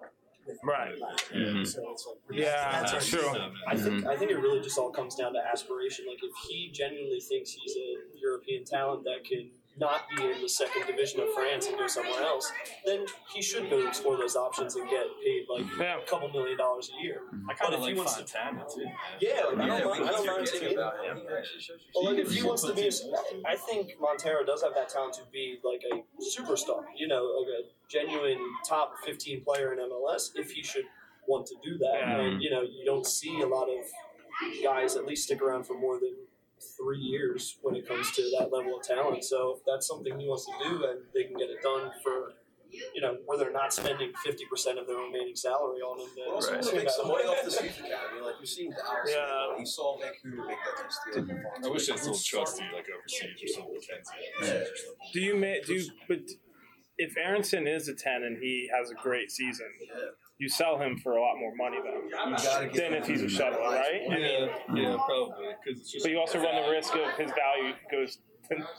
Right. 0.64 0.98
last 1.00 1.32
year. 1.34 1.64
So 1.66 1.92
it's 1.92 2.08
like 2.08 2.40
Yeah, 2.40 2.84
that's 2.84 3.08
true. 3.08 3.30
I 3.68 3.76
think 3.78 4.02
mm-hmm. 4.02 4.08
I 4.08 4.16
think 4.18 4.32
it 4.32 4.38
really 4.40 4.60
just 4.62 4.78
all 4.78 4.92
comes 4.92 5.16
down 5.16 5.34
to 5.34 5.40
aspiration. 5.40 6.06
Like 6.08 6.24
if 6.24 6.32
he 6.50 6.72
genuinely 6.74 7.20
thinks 7.20 7.52
he's 7.52 7.76
a 7.78 8.18
European 8.20 8.64
talent 8.66 9.04
that 9.04 9.24
can 9.24 9.52
not 9.78 10.02
be 10.16 10.24
in 10.24 10.42
the 10.42 10.50
second 10.50 10.86
division 10.86 11.22
of 11.22 11.30
France 11.34 11.66
and 11.68 11.78
go 11.78 11.88
somewhere 11.88 12.22
else, 12.22 12.52
then 12.86 13.06
he 13.34 13.42
should 13.42 13.70
go 13.70 13.88
explore 13.88 14.18
those 14.18 14.36
options 14.36 14.76
and 14.76 14.90
get 14.90 15.06
paid 15.24 15.46
like 15.50 15.66
a 15.80 16.06
couple 16.06 16.30
million 16.30 16.58
dollars 16.58 16.92
a 16.98 17.04
year. 17.04 17.22
I 17.50 17.54
kind 17.54 17.74
of 17.74 17.80
like 17.82 17.96
wants 17.96 18.16
to- 18.16 18.24
Fontana 18.26 18.66
too. 18.74 18.84
man. 18.84 18.94
Yeah, 19.20 19.30
like, 19.30 19.58
I 19.60 19.68
don't 19.68 19.80
Yeah, 19.80 19.86
mind, 19.86 20.04
I 20.04 20.12
don't 20.12 20.26
mind 20.28 20.48
forgetting 20.50 20.60
taking 20.62 20.78
about 20.78 21.04
him. 21.06 21.22
Well, 21.96 22.06
like 22.14 22.18
if 22.26 22.32
he 22.32 22.44
wants 22.44 22.64
to 22.64 22.74
be, 22.74 22.88
a, 22.88 22.92
I 23.48 23.56
think 23.56 23.92
Monteiro 24.00 24.46
does 24.46 24.62
have 24.62 24.74
that 24.76 24.90
talent 24.90 25.14
to 25.16 25.22
be 25.32 25.58
like 25.64 25.82
a 25.92 26.04
superstar. 26.22 26.84
You 26.96 27.08
know, 27.08 27.24
like 27.24 27.50
a 27.50 27.62
genuine 27.90 28.40
top 28.68 28.96
fifteen 29.06 29.44
player 29.44 29.74
in 29.74 29.80
MLS. 29.80 30.32
If 30.36 30.52
he 30.52 30.64
should 30.64 30.86
want 31.28 31.48
to 31.48 31.56
do 31.64 31.78
that, 31.78 31.94
Yeah. 32.00 32.18
and 32.20 32.42
you 32.44 32.50
know, 32.52 32.62
you 32.62 32.84
don't 32.86 33.06
see 33.06 33.42
a 33.42 33.48
lot 33.48 33.70
of 33.70 33.86
guys 34.64 34.96
at 34.96 35.06
least 35.06 35.24
stick 35.26 35.42
around 35.42 35.66
for 35.66 35.78
more 35.80 36.00
than 36.00 36.16
three 36.78 37.00
years 37.00 37.58
when 37.62 37.76
it 37.76 37.88
comes 37.88 38.12
to 38.12 38.22
that 38.40 38.52
level 38.52 38.78
of 38.78 38.84
talent. 38.84 39.24
So 39.24 39.56
if 39.58 39.64
that's 39.66 39.88
something 39.88 40.20
he 40.20 40.28
wants 40.28 40.46
to 40.46 40.54
do, 40.70 40.86
and 40.86 41.00
they 41.14 41.24
can 41.26 41.38
get 41.38 41.50
it 41.50 41.62
done 41.62 41.92
for. 42.04 42.34
You 42.96 43.02
know, 43.02 43.18
where 43.26 43.38
they're 43.38 43.52
not 43.52 43.74
spending 43.74 44.14
fifty 44.24 44.46
percent 44.46 44.80
of 44.80 44.88
their 44.88 44.96
remaining 44.96 45.36
salary 45.36 45.82
on 45.82 46.00
him. 46.00 46.08
Then 46.16 46.24
We're 46.30 46.36
also 46.36 46.54
it's 46.54 46.68
going 46.68 46.78
to 46.80 46.84
make 46.86 46.90
some 46.90 47.10
money. 47.10 47.26
money 47.26 47.38
off 47.38 47.44
the 47.44 47.64
youth 47.66 47.80
academy. 47.80 48.22
Like 48.24 48.36
you've 48.40 48.48
seen 48.48 48.72
Dallas. 48.72 49.12
Yeah. 49.12 49.58
He 49.60 49.66
saw 49.66 49.98
Vancouver 50.00 50.48
make 50.48 50.56
that 50.56 50.82
nice 50.82 51.28
deal. 51.28 51.38
I 51.66 51.70
wish 51.70 51.90
I 51.90 51.98
still 51.98 52.16
trusted 52.16 52.68
like 52.74 52.86
overseas 52.88 53.58
or 53.58 53.66
something. 53.82 53.84
Yeah. 54.42 54.64
Do 55.12 55.20
you 55.20 55.36
ma- 55.36 55.60
do 55.68 55.74
you, 55.74 55.92
but 56.08 56.20
if 57.04 57.18
Aaronson 57.18 57.68
is 57.68 57.88
a 57.88 57.96
ten 57.96 58.24
and 58.24 58.38
he 58.38 58.70
has 58.76 58.90
a 58.92 58.96
great 58.96 59.32
season, 59.32 59.68
you 60.38 60.50
sell 60.50 60.78
him 60.80 60.98
for 61.04 61.18
a 61.18 61.22
lot 61.22 61.36
more 61.38 61.54
money 61.56 61.78
then 61.84 62.72
than 62.74 62.94
if 62.94 63.08
he's 63.08 63.22
a 63.22 63.30
shuttle, 63.30 63.60
right? 63.60 64.02
I 64.10 64.14
mean, 64.14 64.22
Yeah, 64.22 64.48
yeah, 64.76 64.98
probably. 65.06 65.48
It's 65.66 65.92
just. 65.92 66.04
but 66.04 66.12
you 66.12 66.20
also 66.20 66.40
run 66.40 66.56
the 66.64 66.70
risk 66.72 66.94
of 66.96 67.10
his 67.18 67.32
value 67.32 67.74
goes 67.92 68.18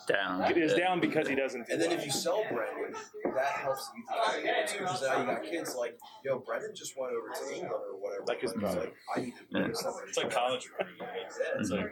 Down. 0.07 0.43
is 0.59 0.75
down 0.75 1.01
because 1.01 1.27
he 1.29 1.35
doesn't. 1.35 1.67
Do 1.67 1.73
And 1.73 1.81
then 1.81 1.91
well. 1.91 1.99
if 1.99 2.05
you 2.05 2.13
sell 2.13 2.43
Brenden, 2.53 2.93
that 3.35 3.47
helps 3.65 3.89
the 3.91 3.97
youth 3.99 4.69
too. 4.71 4.79
Because 4.81 5.03
now 5.03 5.21
you 5.21 5.25
got 5.27 5.43
kids 5.45 5.75
like, 5.79 5.97
yo, 6.25 6.41
Brenden 6.41 6.75
just 6.75 6.93
went 6.99 7.13
over 7.15 7.29
to 7.33 7.55
England 7.55 7.73
or 7.73 7.97
whatever. 7.99 8.25
Like, 8.27 8.43
it's 8.43 8.55
like 8.55 8.95
I 9.17 9.21
need 9.21 9.35
to 9.37 9.45
Yeah. 9.59 9.73
something. 9.73 10.03
It's 10.09 10.19
like 10.19 10.31
college 10.31 10.69
recruiting. 10.79 11.07
It's, 11.27 11.39
it's 11.61 11.71
like 11.71 11.87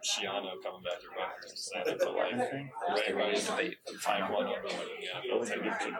Schiano 0.00 0.56
coming 0.62 0.82
back 0.82 1.00
to 1.00 1.08
Rutgers 1.12 1.50
and 1.50 1.58
saying 1.58 1.84
it's 1.86 2.04
a 2.04 2.10
life 2.10 2.50
thing. 2.50 2.70
Ray 2.96 3.12
Rice, 3.12 3.46
they 3.48 3.76
find 4.00 4.32
one 4.32 4.46
on 4.46 4.62
the 4.62 4.70
NFL 4.70 5.48
ten 5.48 5.64
years 5.64 5.82
ago. 5.82 5.96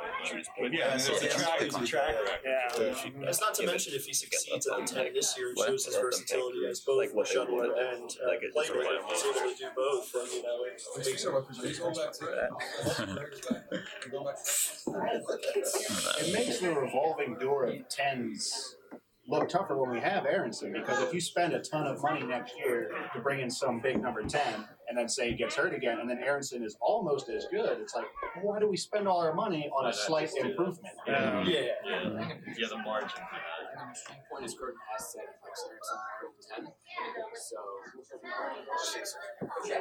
But 0.60 0.72
yeah, 0.72 0.94
it's 0.94 1.08
a 1.08 1.28
track, 1.28 1.60
it's 1.60 1.76
a 1.76 1.86
track 1.86 2.14
record. 2.14 2.40
Yeah. 2.44 3.28
It's 3.28 3.40
not 3.40 3.54
to 3.54 3.66
mention 3.66 3.94
if 3.94 4.04
he 4.04 4.12
succeeds 4.12 4.66
at 4.66 4.86
the 4.86 4.94
10 4.94 5.14
this 5.14 5.36
year, 5.36 5.52
it 5.52 5.58
shows 5.58 5.84
his 5.84 5.96
versatility 5.96 6.66
as 6.68 6.80
both 6.80 7.04
a 7.04 7.16
shuttler 7.24 7.64
and 7.64 8.10
uh, 8.10 8.40
playmaker. 8.56 8.98
He's 9.08 9.24
able 9.24 9.40
to 9.40 9.54
do 9.58 9.68
both. 9.76 10.14
And, 10.14 10.32
you 10.32 10.42
know, 10.42 10.64
it 10.64 10.80
makes 10.96 11.08
He's 11.62 11.78
going 11.78 11.94
back 11.94 12.12
to 12.12 12.24
It 16.20 16.32
makes 16.32 16.60
the 16.60 16.74
revolving 16.74 17.34
door 17.38 17.66
of 17.66 17.88
tens 17.88 18.76
look 19.30 19.48
tougher 19.48 19.76
when 19.76 19.90
we 19.90 20.00
have 20.00 20.26
Aaronson 20.26 20.72
because 20.72 21.00
if 21.02 21.14
you 21.14 21.20
spend 21.20 21.52
a 21.54 21.60
ton 21.60 21.86
of 21.86 22.02
money 22.02 22.26
next 22.26 22.54
year 22.58 22.90
to 23.14 23.20
bring 23.20 23.40
in 23.40 23.48
some 23.50 23.80
big 23.80 24.02
number 24.02 24.22
10 24.22 24.40
and 24.88 24.98
then 24.98 25.08
say 25.08 25.30
he 25.30 25.36
gets 25.36 25.54
hurt 25.54 25.72
again 25.72 26.00
and 26.00 26.10
then 26.10 26.18
Aaronson 26.18 26.64
is 26.64 26.76
almost 26.80 27.28
as 27.28 27.46
good, 27.50 27.78
it's 27.80 27.94
like, 27.94 28.06
well, 28.36 28.46
why 28.54 28.58
do 28.58 28.68
we 28.68 28.76
spend 28.76 29.06
all 29.06 29.20
our 29.20 29.32
money 29.34 29.70
on 29.72 29.86
a 29.88 29.92
slight 29.92 30.30
improvement? 30.36 30.94
Yeah. 31.06 31.44
Yeah. 31.44 31.60
Yeah, 31.86 32.28
yeah, 32.58 32.66
the 32.68 32.78
margin. 32.78 33.20
And 33.80 33.94
the 33.94 34.00
point 34.30 34.44
is 34.44 34.54
Gordon 34.54 34.76
has 34.92 35.12
said 35.12 35.22
like 35.42 35.54
Aaronson 35.70 35.98
more 36.20 36.32
ten. 36.56 36.64
So 37.34 37.56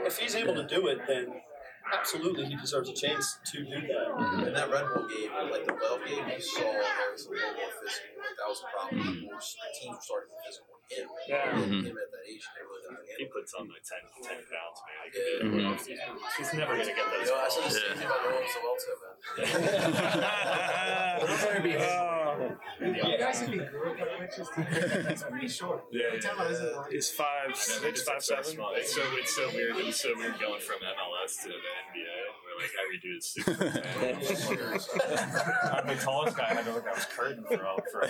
If 0.06 0.18
he's 0.20 0.36
able 0.36 0.54
to 0.56 0.66
do 0.68 0.88
it, 0.88 1.00
then 1.08 1.42
absolutely 1.94 2.46
he 2.46 2.56
deserves 2.56 2.90
a 2.90 2.94
chance 2.94 3.38
to 3.52 3.64
do 3.64 3.70
that. 3.70 4.08
Mm-hmm. 4.10 4.48
In 4.48 4.54
that 4.54 4.70
Red 4.72 4.86
Bull 4.94 5.08
game, 5.08 5.32
like 5.52 5.66
the 5.66 5.74
Well 5.74 6.00
game, 6.00 6.26
you 6.28 6.42
saw 6.42 6.64
Haris 6.64 7.28
a 7.28 7.30
little 7.30 7.54
more 7.54 7.74
physical. 7.82 8.20
That 8.20 8.48
was 8.48 8.64
a 8.64 8.70
problem. 8.72 9.28
Were 9.30 9.40
starting 9.40 9.94
to 9.94 10.40
physical 10.46 10.79
him. 10.90 11.08
Yeah. 11.30 11.54
And 11.56 11.86
him 11.86 11.98
at 11.98 12.10
that 12.10 12.24
age, 12.30 12.46
they 12.56 12.62
really 12.66 12.82
got 12.90 12.98
He 13.18 13.26
puts 13.30 13.54
on 13.54 13.70
like 13.70 13.84
10, 13.86 14.00
10 14.26 14.50
pounds, 14.50 14.80
man. 14.86 14.98
I 15.00 15.06
Yeah. 15.10 15.46
could 15.46 15.54
do 15.54 15.70
it. 15.70 15.80
He's 16.38 16.54
never 16.54 16.74
going 16.76 16.88
to 16.90 16.94
get 16.96 17.06
those 17.10 17.30
You 17.30 17.36
know, 17.36 17.42
I 17.42 17.50
said 17.50 17.64
the 17.64 17.70
balls. 17.70 17.78
same 17.78 17.98
thing 17.98 18.08
about 18.08 18.22
Nolan 18.26 18.50
Sawelto, 18.50 18.94
man. 19.00 20.10
You 22.80 23.18
guys 23.18 23.42
if 23.42 23.50
he 23.50 23.58
grew 23.58 23.92
a 23.92 23.96
couple 23.96 24.22
inches, 24.24 24.48
he's 25.10 25.24
pretty 25.24 25.48
short. 25.48 25.84
Yeah, 25.92 26.08
Every 26.08 26.20
time 26.22 26.40
I 26.40 26.48
listen 26.50 26.66
to 26.68 26.74
him, 26.84 26.84
Is 26.92 27.10
five 27.12 27.56
six, 27.56 28.04
five 28.04 28.24
seven? 28.24 28.44
It's 28.80 28.94
so 28.96 29.02
it's 29.20 29.36
so 29.36 29.50
weird. 29.54 29.76
It's 29.78 30.02
so 30.02 30.10
weird 30.16 30.40
going 30.40 30.62
from 30.62 30.78
MLS 30.80 31.42
to 31.44 31.50
the 31.50 31.56
NBA. 31.56 32.19
Where 32.60 32.68
like 32.68 32.76
every 32.84 32.98
dude 33.00 33.18
is 33.18 33.26
super. 33.26 33.52
I'm 35.74 35.88
the 35.88 35.96
tallest 35.96 36.36
guy. 36.36 36.48
I 36.50 36.54
had 36.56 36.66
to 36.66 36.74
look. 36.74 36.86
I 36.88 36.92
was 36.94 37.06
curtain 37.06 37.44
for 37.46 37.66
all 37.66 37.80
for. 37.92 38.02
No, 38.02 38.08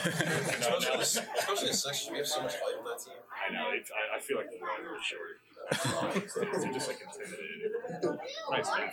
now, 0.79 0.99
Especially, 0.99 1.29
especially 1.38 1.67
in 1.67 1.73
six, 1.73 2.07
we 2.12 2.17
have 2.17 2.27
so 2.27 2.41
much 2.41 2.53
height 2.55 2.75
on 2.79 2.85
that 2.85 2.97
team. 3.03 3.13
I 3.47 3.51
know. 3.53 3.69
It's, 3.73 3.91
I, 3.91 4.17
I 4.17 4.19
feel 4.19 4.38
like 4.38 4.49
the 4.49 4.57
runner 4.59 4.95
is 4.95 5.03
short. 5.05 5.38
They're 6.63 6.73
just 6.73 6.88
like 6.88 6.99
intimidated. 7.01 8.17
Nice 8.51 8.67
man. 8.75 8.89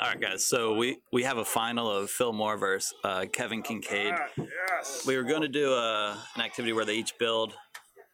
All 0.00 0.08
right, 0.08 0.20
guys. 0.20 0.44
So 0.44 0.74
we 0.74 0.98
we 1.12 1.22
have 1.22 1.38
a 1.38 1.44
final 1.44 1.88
of 1.90 2.10
Phil 2.10 2.32
Moore 2.32 2.56
versus 2.58 2.92
uh, 3.04 3.26
Kevin 3.32 3.62
Kinkead. 3.62 4.18
Yes. 4.36 5.04
We 5.06 5.16
were 5.16 5.22
going 5.22 5.42
to 5.42 5.48
do 5.48 5.72
a, 5.72 6.18
an 6.34 6.40
activity 6.42 6.72
where 6.72 6.84
they 6.84 6.96
each 6.96 7.16
build 7.18 7.54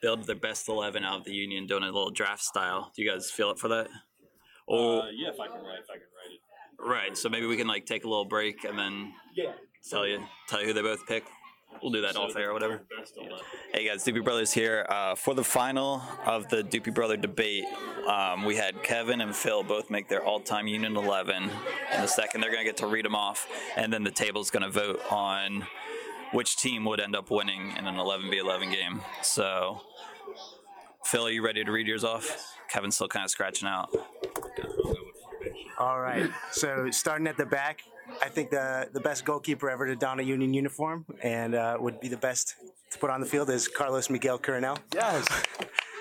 build 0.03 0.27
their 0.27 0.37
best 0.37 0.69
eleven 0.69 1.03
out 1.05 1.19
of 1.19 1.25
the 1.25 1.33
union, 1.33 1.67
doing 1.67 1.83
a 1.83 1.87
little 1.87 2.11
draft 2.11 2.43
style. 2.43 2.93
Do 2.95 3.03
you 3.03 3.11
guys 3.11 3.31
feel 3.31 3.49
up 3.49 3.59
for 3.59 3.69
that? 3.69 3.89
Or 4.67 5.03
Uh, 5.03 5.07
yeah, 5.15 5.31
if 5.31 5.41
I 5.41 5.47
can 5.49 5.63
write, 5.65 5.79
if 5.81 5.89
I 5.89 5.95
can 5.95 5.95
write 5.95 6.03
it. 6.03 6.08
Right. 6.79 7.17
So 7.17 7.29
maybe 7.29 7.47
we 7.47 7.57
can 7.57 7.67
like 7.67 7.87
take 7.87 8.05
a 8.05 8.09
little 8.09 8.25
break 8.25 8.65
and 8.65 8.79
then 8.79 9.13
Yeah. 9.35 9.53
tell 9.89 10.07
you 10.07 10.25
tell 10.49 10.61
you 10.61 10.67
who 10.69 10.73
they 10.73 10.83
both 10.83 11.07
pick. 11.07 11.25
We'll 11.83 11.93
do 11.93 12.01
that 12.01 12.17
off 12.17 12.35
air 12.35 12.51
or 12.51 12.53
whatever. 12.55 12.81
Best. 12.99 13.17
Hey 13.73 13.87
guys, 13.87 14.03
Doopy 14.05 14.25
Brothers 14.25 14.53
here. 14.53 14.85
Uh, 14.89 15.15
for 15.15 15.35
the 15.35 15.45
final 15.45 16.03
of 16.27 16.49
the 16.49 16.65
Doopy 16.65 16.93
Brother 16.93 17.17
debate, 17.17 17.67
um, 18.09 18.45
we 18.45 18.57
had 18.57 18.83
Kevin 18.83 19.21
and 19.21 19.37
Phil 19.37 19.63
both 19.63 19.89
make 19.89 20.09
their 20.09 20.25
all-time 20.25 20.67
Union 20.67 20.97
11. 20.97 21.45
In 21.45 21.51
a 22.01 22.09
second, 22.09 22.41
they're 22.41 22.51
going 22.51 22.65
to 22.65 22.69
get 22.69 22.79
to 22.79 22.89
read 22.89 23.05
them 23.05 23.15
off, 23.15 23.47
and 23.77 23.93
then 23.93 24.03
the 24.03 24.11
table's 24.11 24.51
going 24.51 24.65
to 24.65 24.71
vote 24.71 25.01
on 25.11 25.67
which 26.33 26.57
team 26.57 26.85
would 26.87 27.01
end 27.01 27.15
up 27.15 27.31
winning 27.31 27.71
in 27.77 27.87
an 27.87 27.95
11v11 27.95 28.73
game. 28.73 29.01
So, 29.23 29.83
Phil, 31.05 31.27
are 31.27 31.31
you 31.31 31.45
ready 31.45 31.63
to 31.65 31.71
read 31.71 31.87
yours 31.87 32.03
off? 32.03 32.57
Kevin's 32.71 32.97
still 32.97 33.09
kind 33.09 33.25
of 33.25 33.31
scratching 33.31 33.69
out. 33.69 33.89
All 35.79 36.01
right. 36.01 36.31
So 36.53 36.91
starting 36.91 37.27
at 37.27 37.37
the 37.37 37.47
back, 37.47 37.81
I 38.23 38.29
think 38.29 38.51
the 38.51 38.89
the 38.93 39.01
best 39.01 39.25
goalkeeper 39.25 39.69
ever 39.71 39.87
to 39.87 39.97
don 39.97 40.19
a 40.21 40.23
Union 40.23 40.53
uniform 40.55 41.05
and 41.23 41.55
uh, 41.55 41.77
would 41.79 42.01
be 42.01 42.09
the 42.09 42.17
best 42.17 42.55
to 42.91 42.99
put 42.99 43.11
on 43.11 43.21
the 43.21 43.27
field 43.27 43.51
is 43.51 43.69
Carlos 43.69 44.09
Miguel 44.11 44.39
Coronel. 44.39 44.79
Yes. 44.95 45.27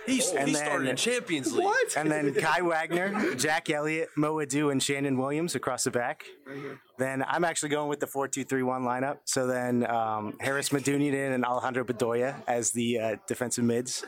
He's, 0.05 0.31
And 0.31 0.47
he 0.47 0.53
then- 0.53 0.63
started 0.65 0.87
in 0.87 0.95
Champions 0.95 1.51
League. 1.51 1.65
What? 1.65 1.97
And 1.97 2.09
then 2.09 2.33
Kai 2.33 2.61
Wagner, 2.61 3.35
Jack 3.35 3.69
Elliott, 3.69 4.07
Mo 4.15 4.35
Edu, 4.35 4.71
and 4.71 4.81
Shannon 4.81 5.17
Williams 5.17 5.53
across 5.53 5.83
the 5.83 5.91
back. 5.91 6.23
Then 6.97 7.25
I'm 7.27 7.43
actually 7.43 7.69
going 7.69 7.89
with 7.89 7.99
the 7.99 8.07
4 8.07 8.29
2 8.29 8.45
3 8.45 8.63
1 8.63 8.83
lineup. 8.83 9.17
So 9.25 9.47
then 9.47 9.85
um, 9.85 10.37
Haris 10.39 10.69
Medunjanin 10.69 11.35
and 11.35 11.43
Alejandro 11.43 11.83
Bedoya 11.83 12.41
as 12.47 12.71
the 12.71 12.99
uh, 12.99 13.15
defensive 13.27 13.65
mids. 13.65 14.05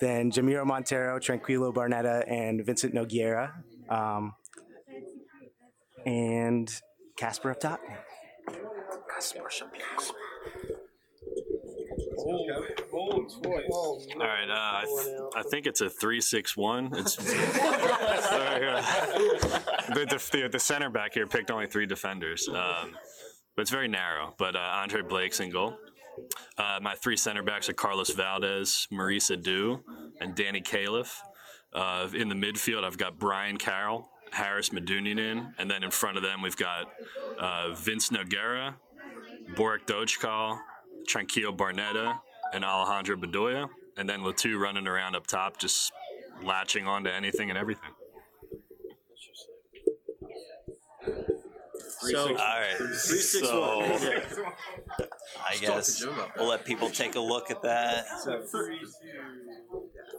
Then 0.00 0.32
Jamiro 0.32 0.64
Monteiro, 0.66 1.20
Tranquillo 1.20 1.72
Barnetta, 1.72 2.24
and 2.28 2.64
Vincent 2.66 2.92
Nogueira. 2.92 3.52
Um, 3.88 4.34
and 6.08 6.80
Kacper 7.18 7.50
up 7.50 7.60
top. 7.60 7.80
All 14.14 14.26
right, 14.26 14.48
uh, 14.48 14.54
I, 14.54 14.84
th- 14.86 15.16
I 15.36 15.42
think 15.50 15.66
it's 15.66 15.80
a 15.82 15.90
three-six-one. 15.90 16.90
It's 16.94 17.14
Sorry, 17.22 18.68
uh, 18.68 18.82
the, 19.94 20.28
the, 20.32 20.48
the 20.50 20.58
center 20.58 20.90
back 20.90 21.14
here 21.14 21.26
picked 21.26 21.50
only 21.50 21.66
three 21.66 21.86
defenders, 21.86 22.48
um, 22.48 22.96
but 23.54 23.62
it's 23.62 23.70
very 23.70 23.88
narrow. 23.88 24.34
But 24.38 24.56
uh, 24.56 24.60
Andre 24.60 25.02
Blake's 25.02 25.40
in 25.40 25.50
goal. 25.50 25.76
Uh, 26.56 26.78
my 26.82 26.94
three 26.94 27.16
center 27.16 27.42
backs 27.42 27.68
are 27.68 27.74
Carlos 27.74 28.10
Valdez, 28.10 28.88
Maurice 28.90 29.30
Edu, 29.30 29.80
and 30.20 30.34
Danny 30.34 30.60
Califf. 30.60 31.18
Uh, 31.72 32.08
in 32.14 32.28
the 32.28 32.34
midfield, 32.34 32.82
I've 32.82 32.96
got 32.98 33.18
Brian 33.18 33.58
Carroll, 33.58 34.10
Haris 34.32 34.70
Medunjanin, 34.70 35.52
and 35.58 35.70
then 35.70 35.82
in 35.82 35.90
front 35.90 36.16
of 36.16 36.22
them 36.22 36.42
we've 36.42 36.56
got 36.56 36.92
uh, 37.38 37.72
Vince 37.74 38.10
Nogueira, 38.10 38.74
Borek 39.54 39.86
Dockal, 39.86 40.58
Tranquillo 41.06 41.56
Barnetta, 41.56 42.18
and 42.52 42.64
Alejandro 42.64 43.16
Bedoya, 43.16 43.68
and 43.96 44.08
then 44.08 44.22
Le 44.24 44.32
Toux 44.32 44.58
running 44.58 44.86
around 44.86 45.14
up 45.16 45.26
top, 45.26 45.58
just 45.58 45.92
latching 46.42 46.86
onto 46.86 47.10
anything 47.10 47.50
and 47.50 47.58
everything. 47.58 47.90
So, 52.00 52.28
all 52.28 52.34
right. 52.34 52.76
So, 52.94 53.82
I 55.46 55.56
guess 55.60 56.04
we'll 56.36 56.46
let 56.48 56.64
people 56.64 56.88
take 56.90 57.16
a 57.16 57.20
look 57.20 57.50
at 57.50 57.62
that. 57.62 58.06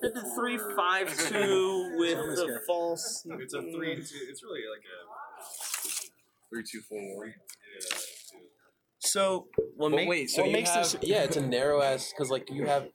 Did 0.02 0.14
the 0.14 0.32
three 0.36 0.58
five 0.76 1.08
two 1.30 1.96
with 1.98 2.18
the 2.36 2.62
false. 2.68 3.26
It's 3.40 3.54
a 3.54 3.62
three-two. 3.62 4.18
It's 4.30 4.44
really 4.44 4.62
like 4.70 4.84
a 4.86 5.00
three 6.50 6.64
two 6.70 6.82
four. 6.88 7.26
Yeah. 7.28 7.98
So 9.00 9.48
what, 9.78 9.92
But 9.92 9.96
make, 9.98 10.10
wait, 10.10 10.30
so 10.30 10.42
what 10.42 10.48
you 10.50 10.54
makes 10.54 10.70
have, 10.72 10.84
this? 10.92 10.98
yeah, 11.04 11.24
it's 11.24 11.38
a 11.38 11.42
narrow 11.46 11.82
ass 11.82 12.12
because 12.12 12.30
like 12.30 12.50
you 12.52 12.66
have 12.68 12.88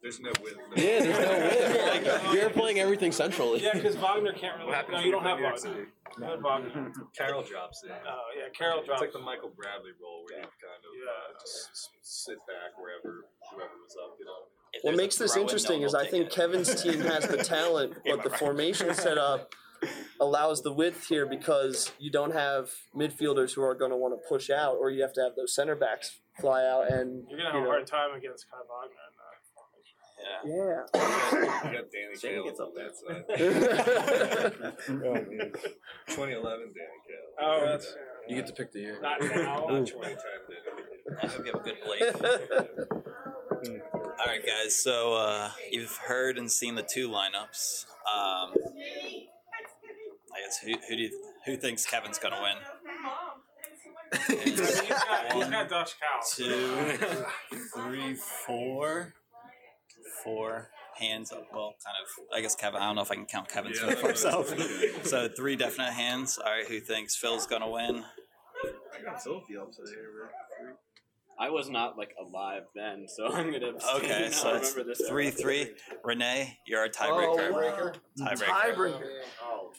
There's 0.00 0.20
no 0.20 0.30
width. 0.42 0.56
yeah, 0.76 1.00
there's 1.02 1.18
no 1.18 1.34
width. 1.34 1.78
Like, 2.22 2.34
you're 2.34 2.50
playing 2.50 2.78
everything 2.78 3.12
centrally. 3.12 3.62
Yeah, 3.62 3.74
because 3.74 3.96
Wagner 3.96 4.32
can't 4.32 4.58
really. 4.58 4.72
happens 4.72 4.92
No, 4.92 4.96
when 4.98 5.06
you 5.06 5.12
don't 5.12 5.24
have 5.24 5.38
in 5.38 5.44
Wagner. 5.44 5.58
City. 5.60 5.84
You 6.18 6.24
have 6.24 6.40
Wagner. 6.42 6.92
Carroll 7.16 7.42
drops 7.42 7.82
in. 7.84 7.90
Oh 7.90 8.28
yeah, 8.38 8.48
Carroll 8.56 8.82
drops. 8.86 9.02
It's 9.02 9.12
like 9.12 9.16
the 9.18 9.24
Michael 9.24 9.50
Bradley 9.54 9.92
role 10.00 10.22
where 10.30 10.40
you 10.40 10.50
kind 10.62 10.82
of 10.82 10.92
uh, 10.94 11.38
just 11.42 11.70
s- 11.74 11.88
sit 12.02 12.38
back 12.46 12.78
wherever 12.78 13.26
whoever 13.50 13.76
was 13.82 13.94
up, 13.98 14.14
you 14.18 14.24
know. 14.26 14.46
What 14.80 14.96
makes 14.96 15.16
this 15.16 15.36
interesting 15.36 15.82
is 15.82 15.94
I 15.94 16.06
think 16.06 16.30
Kevin's 16.30 16.74
team 16.82 17.00
has 17.00 17.28
the 17.28 17.36
talent, 17.38 17.92
but 18.06 18.22
the 18.24 18.30
formation 18.30 18.94
setup 18.94 19.52
allows 20.20 20.62
the 20.62 20.72
width 20.72 21.06
here 21.08 21.26
because 21.26 21.92
you 21.98 22.10
don't 22.10 22.32
have 22.32 22.70
midfielders 22.96 23.52
who 23.54 23.62
are 23.62 23.74
going 23.74 23.90
to 23.90 23.96
want 23.96 24.14
to 24.14 24.20
push 24.28 24.48
out, 24.48 24.76
or 24.76 24.90
you 24.90 25.02
have 25.02 25.12
to 25.14 25.20
have 25.20 25.34
those 25.36 25.54
center 25.54 25.74
backs 25.76 26.20
fly 26.40 26.64
out 26.64 26.90
and 26.90 27.24
You're 27.28 27.38
gonna 27.38 27.52
have 27.52 27.60
you 27.60 27.66
a 27.66 27.70
hard 27.70 27.86
time 27.86 28.14
against 28.16 28.46
Kai 28.50 28.56
Wagner. 28.70 28.96
In 30.44 30.48
Yeah. 30.48 30.84
You 30.94 31.00
got 31.78 31.90
Danny 31.92 32.14
Shane 32.18 32.32
Cale 32.34 32.44
gets 32.44 32.60
on 32.60 32.66
up 32.68 32.74
that 32.74 32.92
side. 32.96 33.24
oh, 34.88 35.10
uh, 35.10 35.14
man. 35.14 35.52
2011 36.08 36.38
Danny 36.38 36.98
Cale. 37.06 37.28
Oh, 37.40 37.60
that's- 37.60 37.94
You 38.28 38.34
get 38.36 38.46
to 38.46 38.52
pick 38.52 38.70
the 38.72 38.80
year. 38.80 38.98
Not 39.02 39.20
now. 39.20 39.66
Not 39.68 39.86
2010 39.86 40.16
Danny. 40.48 40.82
That'll 41.20 41.42
give 41.42 41.54
a 41.54 41.58
good 41.58 41.76
blade. 41.84 42.14
All 44.24 44.28
right, 44.30 44.44
guys. 44.44 44.76
So 44.76 45.14
uh, 45.14 45.50
you've 45.70 45.96
heard 45.96 46.38
and 46.38 46.50
seen 46.50 46.74
the 46.74 46.82
two 46.82 47.08
lineups. 47.08 47.86
Um, 48.06 48.52
I 50.34 50.40
guess 50.44 50.58
who, 50.64 50.72
who 50.88 50.96
do 50.96 51.02
you, 51.02 51.10
who 51.46 51.56
thinks 51.56 51.84
Kevin's 51.86 52.18
gonna 52.18 52.40
win? 52.42 52.56
He's 54.44 54.60
got, 54.60 55.32
he's 55.32 55.48
got 55.48 55.68
Dockal. 55.68 56.36
Two, 56.36 56.86
three, 57.74 58.14
four, 58.14 59.14
four 60.22 60.68
hands 60.98 61.32
up. 61.32 61.46
Well, 61.52 61.74
kind 61.84 61.96
of. 62.02 62.36
I 62.36 62.40
guess 62.42 62.54
Kevin. 62.54 62.80
I 62.82 62.86
don't 62.86 62.96
know 62.96 63.02
if 63.02 63.10
I 63.10 63.14
can 63.14 63.24
count 63.26 63.48
Kevin's 63.48 63.80
Yeah. 63.82 63.94
for 63.94 64.08
myself. 64.10 64.54
So 65.04 65.28
three 65.28 65.56
definite 65.56 65.92
hands. 65.92 66.38
All 66.38 66.50
right, 66.52 66.66
who 66.66 66.80
thinks 66.80 67.16
Phil's 67.16 67.46
gonna 67.46 67.68
win? 67.70 68.04
I 68.98 69.02
got 69.04 69.20
Sophie 69.22 69.56
up 69.56 69.72
today. 69.72 69.90
Right? 71.42 71.48
I 71.48 71.50
was 71.50 71.68
not 71.70 71.96
like 71.98 72.14
alive 72.20 72.62
then, 72.74 73.06
so 73.08 73.26
I'm 73.32 73.50
gonna. 73.52 73.70
abstain. 73.70 73.96
Okay, 73.96 74.26
I 74.26 74.30
so 74.30 74.54
it's 74.54 74.72
remember 74.72 74.94
this. 74.94 75.08
three, 75.08 75.30
three. 75.30 75.70
Renee, 76.04 76.58
you're 76.66 76.84
a 76.84 76.90
tiebreaker. 76.90 77.50
Oh, 77.50 77.52
Tiebreaker. 77.52 77.94
tiebreaker. 78.18 79.02
Oh. 79.42 79.70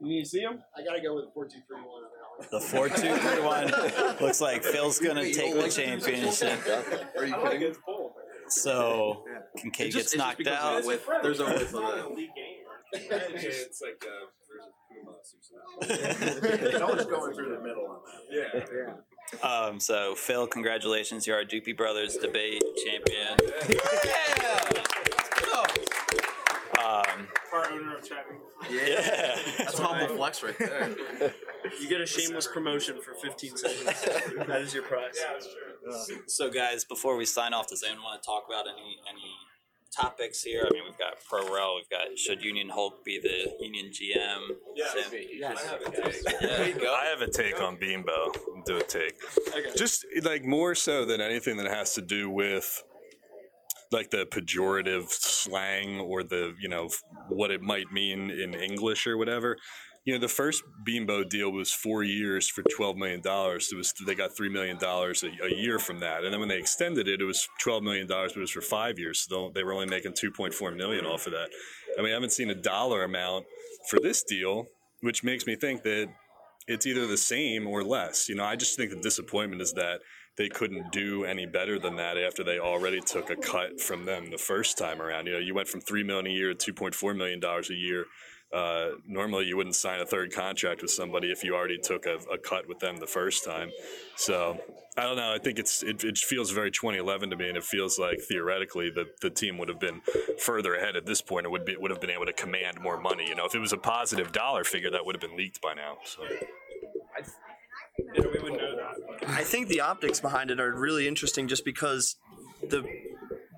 You 0.00 0.08
need 0.08 0.24
to 0.24 0.28
see 0.28 0.40
him? 0.40 0.58
I 0.76 0.82
gotta 0.84 1.00
go 1.00 1.14
with 1.14 1.26
four 1.32 1.44
two 1.46 1.60
three 1.68 1.76
one 1.80 2.02
on 2.02 2.10
that 2.10 2.38
one. 2.38 2.48
The 2.50 2.60
four, 2.60 2.88
two, 2.88 3.14
three, 3.14 3.40
one. 3.44 4.16
Looks 4.20 4.40
like 4.40 4.64
Phil's 4.64 4.98
gonna 4.98 5.32
take 5.32 5.54
the 5.54 5.68
championship. 5.68 6.58
Are 7.16 7.24
you 7.24 7.34
I 7.34 7.38
like 7.38 7.52
kidding? 7.52 7.68
his 7.68 7.76
pull. 7.84 8.14
So 8.48 9.24
Kinkead 9.58 9.92
just- 9.92 9.96
gets 9.96 10.16
knocked 10.16 10.46
out. 10.48 10.84
With, 10.84 11.06
width. 11.06 11.22
There's 11.22 11.38
a 11.40 11.44
width 11.46 11.74
on 11.74 11.82
that. 11.98 12.10
League 12.14 12.30
game. 12.34 12.58
It's 12.94 13.80
like 13.80 14.04
uh, 14.04 14.26
there's 14.48 14.66
a 14.66 14.72
Pumas 14.92 15.34
or 15.38 15.98
something. 16.60 16.78
Someone's 16.78 17.04
going 17.06 17.34
through 17.34 17.56
the 17.56 17.62
middle 17.62 17.86
on 17.86 18.00
that. 18.04 18.68
Yeah. 18.70 18.94
Um, 19.42 19.80
so 19.80 20.14
Phil, 20.14 20.46
congratulations, 20.46 21.26
you're 21.26 21.36
our 21.36 21.44
Doopy 21.44 21.76
Brothers 21.76 22.16
debate 22.16 22.62
champion. 22.84 23.38
Um, 26.78 27.28
Part 27.50 27.72
owner 27.72 27.96
of 27.96 28.08
chatting. 28.08 28.38
yeah. 28.70 29.36
That's 29.58 29.78
a 29.78 29.82
humble 29.84 30.16
flex 30.16 30.42
right 30.42 30.58
there. 30.58 30.90
You 31.80 31.88
get 31.88 32.00
a 32.00 32.06
shameless 32.06 32.48
promotion 32.48 33.00
for 33.00 33.14
15 33.14 33.56
seconds. 33.56 33.84
that 34.46 34.60
is 34.62 34.74
your 34.74 34.82
prize. 34.82 35.14
Yeah, 35.16 35.32
that's 35.34 36.06
true. 36.06 36.22
So 36.26 36.50
guys, 36.50 36.84
before 36.84 37.16
we 37.16 37.24
sign 37.24 37.52
off, 37.54 37.68
does 37.68 37.82
anyone 37.82 38.02
want 38.04 38.22
to 38.22 38.26
talk 38.26 38.44
about 38.48 38.66
any 38.66 38.98
any 39.08 39.32
topics 39.96 40.42
here? 40.42 40.66
I 40.68 40.72
mean, 40.72 40.82
we've 40.84 40.98
got 40.98 41.14
pro 41.28 41.52
rel, 41.54 41.76
we've 41.76 41.88
got 41.90 42.18
should 42.18 42.42
Union 42.42 42.68
Hulk 42.68 43.04
be 43.04 43.20
the 43.20 43.52
Union 43.64 43.90
GM? 43.90 44.56
I 45.44 45.62
have 45.62 45.82
a 45.82 45.90
take. 45.90 46.40
There 46.40 46.68
you 46.68 46.74
go. 46.80 46.94
I 46.94 47.04
have 47.06 47.20
a 47.20 47.30
take 47.30 47.60
on 47.60 47.76
Bimbo. 47.76 48.32
Do 48.64 48.76
a 48.76 48.82
take. 48.82 49.14
Just 49.76 50.04
like 50.22 50.44
more 50.44 50.74
so 50.74 51.04
than 51.04 51.20
anything 51.20 51.56
that 51.56 51.66
has 51.66 51.94
to 51.94 52.02
do 52.02 52.30
with 52.30 52.82
like 53.90 54.10
the 54.10 54.24
pejorative 54.26 55.08
slang 55.10 56.00
or 56.00 56.22
the 56.22 56.54
you 56.60 56.68
know 56.68 56.88
what 57.28 57.50
it 57.50 57.60
might 57.60 57.92
mean 57.92 58.30
in 58.30 58.54
English 58.54 59.06
or 59.06 59.16
whatever. 59.16 59.56
You 60.04 60.14
know, 60.14 60.18
the 60.18 60.28
first 60.28 60.64
Bimbo 60.84 61.22
deal 61.22 61.52
was 61.52 61.72
four 61.72 62.02
years 62.02 62.48
for 62.48 62.62
twelve 62.62 62.96
million 62.96 63.20
dollars. 63.20 63.70
It 63.72 63.76
was 63.76 63.92
they 64.04 64.14
got 64.14 64.36
three 64.36 64.48
million 64.48 64.78
dollars 64.78 65.22
a 65.22 65.54
year 65.54 65.78
from 65.78 66.00
that, 66.00 66.24
and 66.24 66.32
then 66.32 66.40
when 66.40 66.48
they 66.48 66.58
extended 66.58 67.06
it, 67.06 67.20
it 67.20 67.24
was 67.24 67.46
twelve 67.60 67.82
million 67.82 68.06
dollars, 68.06 68.32
but 68.32 68.38
it 68.38 68.42
was 68.42 68.50
for 68.50 68.62
five 68.62 68.98
years. 68.98 69.26
So 69.28 69.52
they 69.54 69.62
were 69.62 69.72
only 69.72 69.86
making 69.86 70.14
two 70.14 70.32
point 70.32 70.54
four 70.54 70.72
million 70.72 71.04
off 71.04 71.26
of 71.26 71.32
that. 71.32 71.50
I 71.98 72.02
mean, 72.02 72.10
I 72.10 72.14
haven't 72.14 72.32
seen 72.32 72.50
a 72.50 72.54
dollar 72.54 73.04
amount 73.04 73.44
for 73.88 74.00
this 74.00 74.22
deal, 74.22 74.66
which 75.02 75.22
makes 75.22 75.46
me 75.46 75.54
think 75.54 75.82
that 75.82 76.08
it's 76.66 76.86
either 76.86 77.06
the 77.06 77.16
same 77.16 77.66
or 77.66 77.82
less. 77.82 78.28
You 78.28 78.34
know, 78.34 78.44
I 78.44 78.56
just 78.56 78.76
think 78.76 78.90
the 78.90 79.00
disappointment 79.00 79.62
is 79.62 79.72
that 79.72 80.00
they 80.36 80.48
couldn't 80.48 80.92
do 80.92 81.24
any 81.24 81.46
better 81.46 81.78
than 81.78 81.96
that 81.96 82.16
after 82.16 82.42
they 82.42 82.58
already 82.58 83.00
took 83.00 83.30
a 83.30 83.36
cut 83.36 83.80
from 83.80 84.06
them 84.06 84.30
the 84.30 84.38
first 84.38 84.78
time 84.78 85.02
around. 85.02 85.26
You 85.26 85.34
know, 85.34 85.38
you 85.38 85.54
went 85.54 85.68
from 85.68 85.80
three 85.80 86.02
million 86.02 86.26
a 86.26 86.30
year 86.30 86.48
to 86.48 86.54
two 86.54 86.72
point 86.72 86.94
four 86.94 87.14
million 87.14 87.40
dollars 87.40 87.70
a 87.70 87.74
year. 87.74 88.06
Uh, 88.52 88.90
normally, 89.06 89.46
you 89.46 89.56
wouldn't 89.56 89.74
sign 89.74 90.00
a 90.00 90.06
third 90.06 90.32
contract 90.32 90.82
with 90.82 90.90
somebody 90.90 91.32
if 91.32 91.42
you 91.42 91.54
already 91.54 91.78
took 91.78 92.04
a, 92.04 92.16
a 92.32 92.36
cut 92.36 92.68
with 92.68 92.78
them 92.80 92.98
the 92.98 93.06
first 93.06 93.44
time. 93.44 93.70
So 94.16 94.58
I 94.96 95.04
don't 95.04 95.16
know. 95.16 95.32
I 95.32 95.38
think 95.38 95.58
it's 95.58 95.82
it, 95.82 96.04
it 96.04 96.18
feels 96.18 96.50
very 96.50 96.70
2011 96.70 97.30
to 97.30 97.36
me, 97.36 97.48
and 97.48 97.56
it 97.56 97.64
feels 97.64 97.98
like 97.98 98.20
theoretically 98.20 98.90
that 98.90 99.20
the 99.20 99.30
team 99.30 99.56
would 99.56 99.68
have 99.68 99.80
been 99.80 100.02
further 100.38 100.74
ahead 100.74 100.96
at 100.96 101.06
this 101.06 101.22
point. 101.22 101.46
It 101.46 101.50
would 101.50 101.64
be 101.64 101.76
would 101.76 101.90
have 101.90 102.00
been 102.00 102.10
able 102.10 102.26
to 102.26 102.32
command 102.32 102.78
more 102.80 103.00
money. 103.00 103.26
You 103.26 103.34
know, 103.34 103.46
if 103.46 103.54
it 103.54 103.58
was 103.58 103.72
a 103.72 103.78
positive 103.78 104.32
dollar 104.32 104.64
figure, 104.64 104.90
that 104.90 105.06
would 105.06 105.14
have 105.14 105.22
been 105.22 105.36
leaked 105.36 105.62
by 105.62 105.72
now. 105.72 105.96
So. 106.04 106.22
Yeah, 108.14 108.22
we 108.32 108.40
would 108.40 108.58
know 108.58 108.76
that. 108.76 109.28
I 109.28 109.44
think 109.44 109.68
the 109.68 109.80
optics 109.80 110.20
behind 110.20 110.50
it 110.50 110.60
are 110.60 110.74
really 110.74 111.06
interesting 111.06 111.46
just 111.46 111.64
because 111.64 112.16
the 112.62 112.84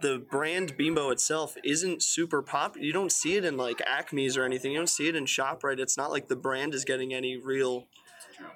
the 0.04 0.18
brand 0.18 0.76
Bimbo 0.76 1.08
itself 1.08 1.56
isn't 1.64 2.02
super 2.02 2.42
pop. 2.42 2.76
You 2.76 2.92
don't 2.92 3.10
see 3.10 3.36
it 3.36 3.44
in 3.44 3.56
like 3.56 3.80
Acme's 3.86 4.36
or 4.36 4.44
anything. 4.44 4.72
You 4.72 4.78
don't 4.78 4.86
see 4.86 5.08
it 5.08 5.16
in 5.16 5.24
Shoprite. 5.24 5.78
It's 5.78 5.96
not 5.96 6.10
like 6.10 6.28
the 6.28 6.36
brand 6.36 6.74
is 6.74 6.84
getting 6.84 7.14
any 7.14 7.38
real 7.38 7.86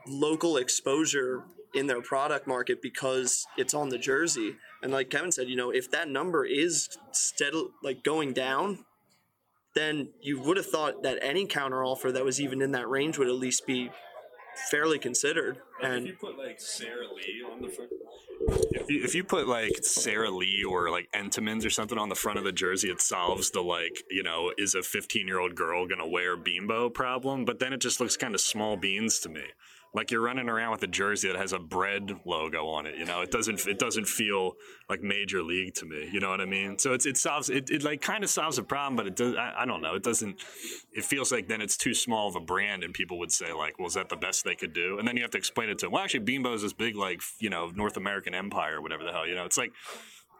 local 0.06 0.58
exposure 0.58 1.44
in 1.74 1.86
their 1.86 2.02
product 2.02 2.46
market 2.46 2.82
because 2.82 3.46
it's 3.56 3.72
on 3.72 3.88
the 3.88 3.96
jersey. 3.96 4.56
And 4.82 4.92
like 4.92 5.08
Kevin 5.08 5.32
said, 5.32 5.48
you 5.48 5.56
know, 5.56 5.70
if 5.70 5.90
that 5.90 6.06
number 6.08 6.44
is 6.44 6.90
steadily 7.12 7.70
like 7.82 8.04
going 8.04 8.34
down, 8.34 8.84
then 9.74 10.10
you 10.20 10.38
would 10.40 10.58
have 10.58 10.66
thought 10.66 11.02
that 11.02 11.18
any 11.22 11.46
counter 11.46 11.82
offer 11.82 12.12
that 12.12 12.26
was 12.26 12.42
even 12.42 12.60
in 12.60 12.72
that 12.72 12.90
range 12.90 13.16
would 13.16 13.28
at 13.28 13.34
least 13.34 13.66
be 13.66 13.90
fairly 14.70 14.98
considered. 14.98 15.60
Like, 15.80 15.92
And 15.92 16.02
if 16.04 16.12
you 16.12 16.16
put 16.20 16.36
like 16.36 16.60
Sara 16.60 17.06
Lee 17.06 17.42
on 17.50 17.62
the 17.62 17.68
front, 17.68 17.90
if 18.48 18.90
you, 18.90 19.04
if 19.04 19.14
you 19.14 19.24
put 19.24 19.48
like 19.48 19.82
Sara 19.82 20.30
Lee 20.30 20.64
or 20.64 20.90
like 20.90 21.08
Entenmann's 21.12 21.64
or 21.64 21.70
something 21.70 21.98
on 21.98 22.08
the 22.08 22.14
front 22.14 22.38
of 22.38 22.44
the 22.44 22.52
jersey, 22.52 22.90
it 22.90 23.00
solves 23.00 23.50
the 23.50 23.60
like 23.60 24.04
you 24.10 24.22
know 24.22 24.52
is 24.58 24.74
a 24.74 24.82
15 24.82 25.26
year 25.26 25.38
old 25.38 25.54
girl 25.54 25.86
gonna 25.86 26.08
wear 26.08 26.36
Bimbo 26.36 26.90
problem. 26.90 27.44
But 27.44 27.58
then 27.58 27.72
it 27.72 27.80
just 27.80 28.00
looks 28.00 28.16
kind 28.16 28.34
of 28.34 28.40
small 28.40 28.76
beans 28.76 29.18
to 29.20 29.28
me. 29.28 29.44
Like 29.94 30.10
you're 30.10 30.20
running 30.20 30.48
around 30.48 30.72
with 30.72 30.82
a 30.82 30.86
jersey 30.86 31.28
that 31.28 31.36
has 31.36 31.52
a 31.52 31.58
bread 31.58 32.12
logo 32.26 32.66
on 32.66 32.86
it. 32.86 32.96
You 32.96 33.06
know, 33.06 33.22
it 33.22 33.30
doesn't 33.30 33.66
it 33.66 33.78
doesn't 33.78 34.06
feel 34.06 34.52
like 34.88 35.02
major 35.02 35.42
league 35.42 35.74
to 35.76 35.86
me. 35.86 36.08
You 36.12 36.20
know 36.20 36.28
what 36.28 36.40
I 36.40 36.44
mean? 36.44 36.78
So 36.78 36.92
it's 36.92 37.06
it 37.06 37.16
solves 37.16 37.48
it, 37.48 37.70
it 37.70 37.82
like 37.82 38.02
kind 38.02 38.22
of 38.22 38.28
solves 38.28 38.58
a 38.58 38.62
problem, 38.62 38.96
but 38.96 39.06
it 39.06 39.16
does. 39.16 39.34
I, 39.36 39.62
I 39.62 39.66
don't 39.66 39.80
know. 39.80 39.94
It 39.94 40.02
doesn't. 40.02 40.40
It 40.92 41.04
feels 41.04 41.32
like 41.32 41.48
then 41.48 41.62
it's 41.62 41.76
too 41.76 41.94
small 41.94 42.28
of 42.28 42.36
a 42.36 42.40
brand, 42.40 42.84
and 42.84 42.92
people 42.92 43.18
would 43.18 43.32
say 43.32 43.52
like, 43.52 43.78
"Well, 43.78 43.88
is 43.88 43.94
that 43.94 44.10
the 44.10 44.16
best 44.16 44.44
they 44.44 44.54
could 44.54 44.74
do?" 44.74 44.98
And 44.98 45.08
then 45.08 45.16
you 45.16 45.22
have 45.22 45.30
to 45.32 45.38
explain 45.38 45.70
it 45.70 45.78
to 45.78 45.86
them. 45.86 45.92
Well, 45.92 46.02
actually, 46.02 46.20
Bimbo 46.20 46.52
is 46.52 46.62
this 46.62 46.74
big 46.74 46.94
like 46.94 47.22
you 47.38 47.48
know 47.48 47.70
North 47.74 47.96
American 47.96 48.34
empire 48.34 48.76
or 48.76 48.82
whatever 48.82 49.04
the 49.04 49.12
hell. 49.12 49.26
You 49.26 49.34
know, 49.34 49.44
it's 49.44 49.58
like. 49.58 49.72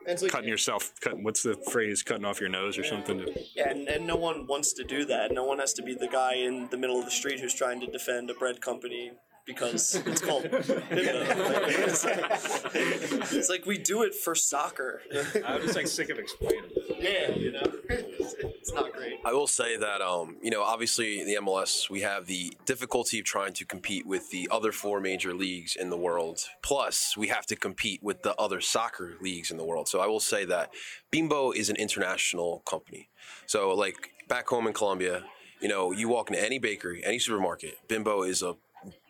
It's 0.06 0.22
like- 0.22 0.30
cutting 0.30 0.48
yourself, 0.48 0.92
cutting, 1.02 1.22
what's 1.22 1.42
the 1.42 1.54
phrase? 1.70 2.02
Cutting 2.02 2.24
off 2.24 2.40
your 2.40 2.48
nose 2.48 2.78
or 2.78 2.84
something. 2.84 3.26
Yeah, 3.54 3.68
and, 3.68 3.88
and 3.88 4.06
no 4.06 4.16
one 4.16 4.46
wants 4.46 4.72
to 4.74 4.84
do 4.84 5.04
that. 5.04 5.32
No 5.32 5.44
one 5.44 5.58
has 5.58 5.74
to 5.74 5.82
be 5.82 5.92
the 5.94 6.08
guy 6.08 6.34
in 6.34 6.68
the 6.70 6.78
middle 6.78 6.98
of 6.98 7.04
the 7.04 7.10
street 7.10 7.40
who's 7.40 7.52
trying 7.52 7.80
to 7.80 7.86
defend 7.86 8.30
a 8.30 8.34
bread 8.34 8.62
company 8.62 9.10
because 9.48 9.94
it's 10.06 10.20
called 10.20 10.42
Bimbo. 10.44 10.82
it's, 10.90 12.04
it's 13.32 13.48
like 13.48 13.66
we 13.66 13.78
do 13.78 14.02
it 14.02 14.14
for 14.14 14.34
soccer. 14.34 15.00
I'm 15.44 15.62
just 15.62 15.74
like 15.74 15.86
sick 15.88 16.10
of 16.10 16.18
explaining. 16.18 16.70
Yeah, 16.98 17.30
you 17.30 17.52
know, 17.52 17.62
it's, 17.88 18.34
it's 18.38 18.72
not 18.72 18.92
great. 18.92 19.18
I 19.24 19.32
will 19.32 19.46
say 19.46 19.76
that, 19.76 20.02
um, 20.02 20.36
you 20.42 20.50
know, 20.50 20.62
obviously 20.62 21.24
the 21.24 21.38
MLS, 21.40 21.88
we 21.88 22.02
have 22.02 22.26
the 22.26 22.52
difficulty 22.66 23.20
of 23.20 23.24
trying 23.24 23.54
to 23.54 23.64
compete 23.64 24.06
with 24.06 24.30
the 24.30 24.48
other 24.50 24.70
four 24.70 25.00
major 25.00 25.32
leagues 25.32 25.74
in 25.74 25.88
the 25.90 25.96
world. 25.96 26.40
Plus, 26.62 27.16
we 27.16 27.28
have 27.28 27.46
to 27.46 27.56
compete 27.56 28.02
with 28.02 28.22
the 28.22 28.34
other 28.36 28.60
soccer 28.60 29.14
leagues 29.20 29.50
in 29.50 29.56
the 29.56 29.64
world. 29.64 29.88
So 29.88 30.00
I 30.00 30.06
will 30.06 30.20
say 30.20 30.44
that 30.44 30.70
Bimbo 31.10 31.52
is 31.52 31.70
an 31.70 31.76
international 31.76 32.62
company. 32.66 33.08
So, 33.46 33.74
like 33.74 34.10
back 34.28 34.46
home 34.48 34.66
in 34.66 34.74
Colombia, 34.74 35.24
you 35.60 35.68
know, 35.68 35.90
you 35.90 36.08
walk 36.08 36.30
into 36.30 36.44
any 36.44 36.58
bakery, 36.58 37.02
any 37.04 37.18
supermarket, 37.18 37.76
Bimbo 37.88 38.22
is 38.22 38.42
a 38.42 38.54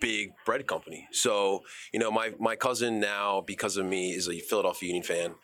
big 0.00 0.32
bread 0.44 0.66
company. 0.66 1.08
So, 1.12 1.62
you 1.92 1.98
know, 1.98 2.10
my 2.10 2.34
my 2.38 2.56
cousin 2.56 3.00
now, 3.00 3.40
because 3.40 3.76
of 3.76 3.86
me, 3.86 4.12
is 4.12 4.28
a 4.28 4.38
Philadelphia 4.40 4.88
Union 4.88 5.04
fan, 5.04 5.34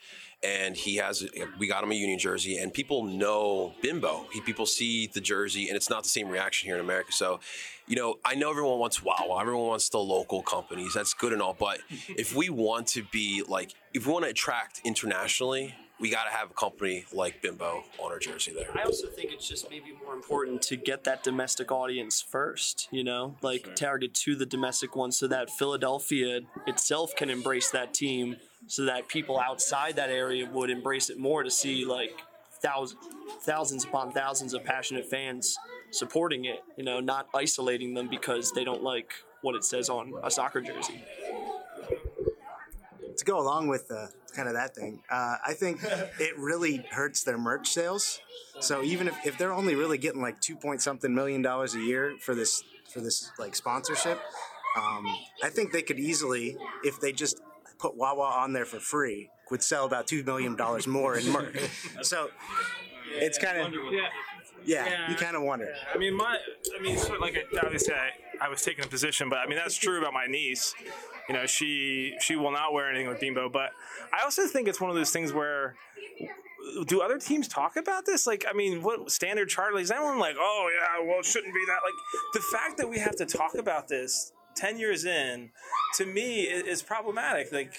and 0.43 0.77
he 0.77 0.97
has 0.97 1.27
we 1.59 1.67
got 1.67 1.83
him 1.85 1.93
a 1.93 1.95
Union 1.95 2.19
jersey, 2.19 2.59
and 2.59 2.73
people 2.73 3.05
know 3.05 3.75
Bimbo. 3.83 4.27
He, 4.33 4.41
people 4.41 4.67
see 4.67 5.07
the 5.07 5.21
jersey, 5.21 5.69
and 5.69 5.77
it's 5.77 5.91
not 5.91 6.03
the 6.03 6.09
same 6.09 6.29
reaction 6.29 6.69
here 6.69 6.77
in 6.77 6.81
America. 6.81 7.13
So, 7.13 7.41
you 7.87 7.97
know, 7.97 8.19
I 8.25 8.35
know 8.35 8.51
everyone 8.51 8.79
wants 8.79 9.03
wow, 9.03 9.39
everyone 9.41 9.67
wants 9.67 9.89
the 9.89 9.99
local 9.99 10.43
companies. 10.43 10.95
That's 10.95 11.15
good 11.15 11.33
and 11.33 11.43
all, 11.43 11.57
but 11.59 11.79
if 12.09 12.35
we 12.35 12.49
want 12.51 12.87
to 12.89 13.03
be 13.03 13.43
like, 13.47 13.73
if 13.93 14.07
we 14.07 14.13
want 14.13 14.25
to 14.25 14.31
attract 14.31 14.81
internationally. 14.85 15.75
We 16.01 16.11
got 16.11 16.25
to 16.25 16.31
have 16.31 16.51
a 16.51 16.55
company 16.55 17.05
like 17.13 17.41
Bimbo 17.41 17.85
on 18.03 18.11
our 18.11 18.19
jersey 18.19 18.53
there. 18.53 18.69
I 18.77 18.85
also 18.85 19.07
think 19.07 19.33
it's 19.33 19.49
just 19.49 19.71
maybe 19.71 19.93
more 20.05 20.15
important 20.15 20.61
to 20.63 20.77
get 20.77 21.05
that 21.05 21.23
domestic 21.23 21.71
audience 21.71 22.21
first, 22.21 22.89
you 22.91 23.05
know, 23.05 23.37
like 23.43 23.77
target 23.77 24.13
to 24.15 24.35
the 24.35 24.45
domestic 24.45 24.97
one 24.97 25.13
so 25.13 25.29
that 25.29 25.51
Philadelphia 25.51 26.41
itself 26.67 27.15
can 27.15 27.31
embrace 27.31 27.71
that 27.71 27.95
team 27.95 28.37
so 28.67 28.85
that 28.85 29.09
people 29.09 29.39
outside 29.39 29.97
that 29.97 30.11
area 30.11 30.49
would 30.51 30.69
embrace 30.69 31.11
it 31.11 31.19
more 31.19 31.43
to 31.43 31.51
see 31.51 31.85
like 31.85 32.23
thousands 32.61 33.01
thousands 33.41 33.85
upon 33.85 34.11
thousands 34.11 34.55
of 34.55 34.65
passionate 34.65 35.07
fans 35.07 35.59
supporting 35.91 36.45
it, 36.45 36.63
you 36.77 36.85
know, 36.85 36.99
not 37.01 37.29
isolating 37.35 37.95
them 37.95 38.09
because 38.09 38.53
they 38.53 38.65
don't 38.65 38.83
like 38.83 39.13
what 39.43 39.55
it 39.55 39.65
says 39.65 39.89
on 39.89 40.13
a 40.23 40.31
soccer 40.31 40.61
jersey. 40.61 41.03
to 43.17 43.25
go 43.25 43.39
along 43.39 43.69
with 43.69 43.91
uh, 43.91 44.07
kind 44.35 44.49
of 44.49 44.55
that 44.55 44.75
thing, 44.75 45.01
uh, 45.11 45.37
I 45.47 45.55
think 45.55 45.81
it 46.19 46.37
really 46.39 46.85
hurts 46.91 47.23
their 47.25 47.39
merch 47.39 47.69
sales. 47.69 48.21
So 48.61 48.83
even 48.83 49.09
if, 49.09 49.15
if 49.27 49.39
they're 49.39 49.53
only 49.53 49.75
really 49.75 49.99
getting 49.99 50.21
like 50.21 50.41
two 50.41 50.57
point 50.57 50.83
something 50.83 51.15
million 51.15 51.43
dollars 51.43 51.75
a 51.75 51.81
year 51.81 52.17
for 52.21 52.35
this 52.35 52.63
for 52.93 53.01
this 53.01 53.31
like 53.39 53.55
sponsorship, 53.57 54.21
um, 54.77 55.07
I 55.43 55.49
think 55.51 55.73
they 55.73 55.83
could 55.83 55.99
easily, 55.99 56.57
if 56.83 57.01
they 57.01 57.13
just 57.13 57.41
put 57.79 57.97
Wawa 57.97 58.25
on 58.25 58.53
there 58.53 58.65
for 58.65 58.79
free, 58.81 59.31
would 59.51 59.63
sell 59.63 59.85
about 59.85 60.07
two 60.07 60.23
million 60.25 60.57
dollars 60.57 60.87
more 60.87 61.17
in 61.17 61.31
merch. 61.31 61.57
so 62.03 62.29
it's 63.09 63.39
kind 63.39 63.59
of 63.59 63.73
Yeah. 63.93 64.09
yeah, 64.65 65.11
you 65.11 65.17
kind 65.17 65.37
of 65.37 65.43
wonder. 65.43 65.73
I 65.93 65.99
mean, 65.99 66.15
my, 66.17 66.39
I 66.77 66.83
mean, 66.83 66.97
of 66.97 67.21
like 67.21 67.37
obviously 67.63 67.95
I, 67.95 68.11
I 68.45 68.49
was 68.49 68.63
taking 68.63 68.85
a 68.85 68.89
position, 68.89 69.29
but 69.29 69.39
I 69.39 69.47
mean 69.47 69.57
that's 69.57 69.77
true 69.77 69.99
about 69.99 70.13
my 70.13 70.27
niece. 70.27 70.75
You 71.29 71.35
know, 71.35 71.47
she 71.47 72.15
she 72.21 72.37
will 72.37 72.53
not 72.53 72.73
wear 72.73 72.91
anything 72.91 73.09
with 73.09 73.21
Bimbo, 73.21 73.49
but 73.49 73.71
I 74.13 74.25
also 74.25 74.47
think 74.47 74.69
it's 74.69 74.81
one 74.81 74.91
of 74.91 74.97
those 74.97 75.11
things 75.11 75.33
where. 75.33 75.75
Do 76.87 77.03
other 77.03 77.19
teams 77.19 77.47
talk 77.47 77.77
about 77.77 78.07
this? 78.07 78.27
Like, 78.27 78.47
I 78.49 78.55
mean, 78.55 78.83
what 78.83 79.11
standard 79.13 79.51
chart? 79.51 79.75
Like, 79.75 79.83
is 79.83 79.91
anyone 79.91 80.19
like, 80.19 80.37
oh 80.39 80.71
yeah, 80.75 81.07
well, 81.07 81.19
it 81.21 81.27
shouldn't 81.27 81.53
be 81.53 81.63
that? 81.67 81.81
Like, 81.85 81.95
the 82.33 82.41
fact 82.41 82.79
that 82.79 82.89
we 82.89 82.99
have 82.99 83.15
to 83.17 83.27
talk 83.27 83.55
about 83.55 83.87
this 83.87 84.33
ten 84.57 84.79
years 84.79 85.05
in, 85.05 85.51
to 85.99 86.07
me, 86.07 86.41
is 86.45 86.83
problematic. 86.83 87.53
Like, 87.53 87.75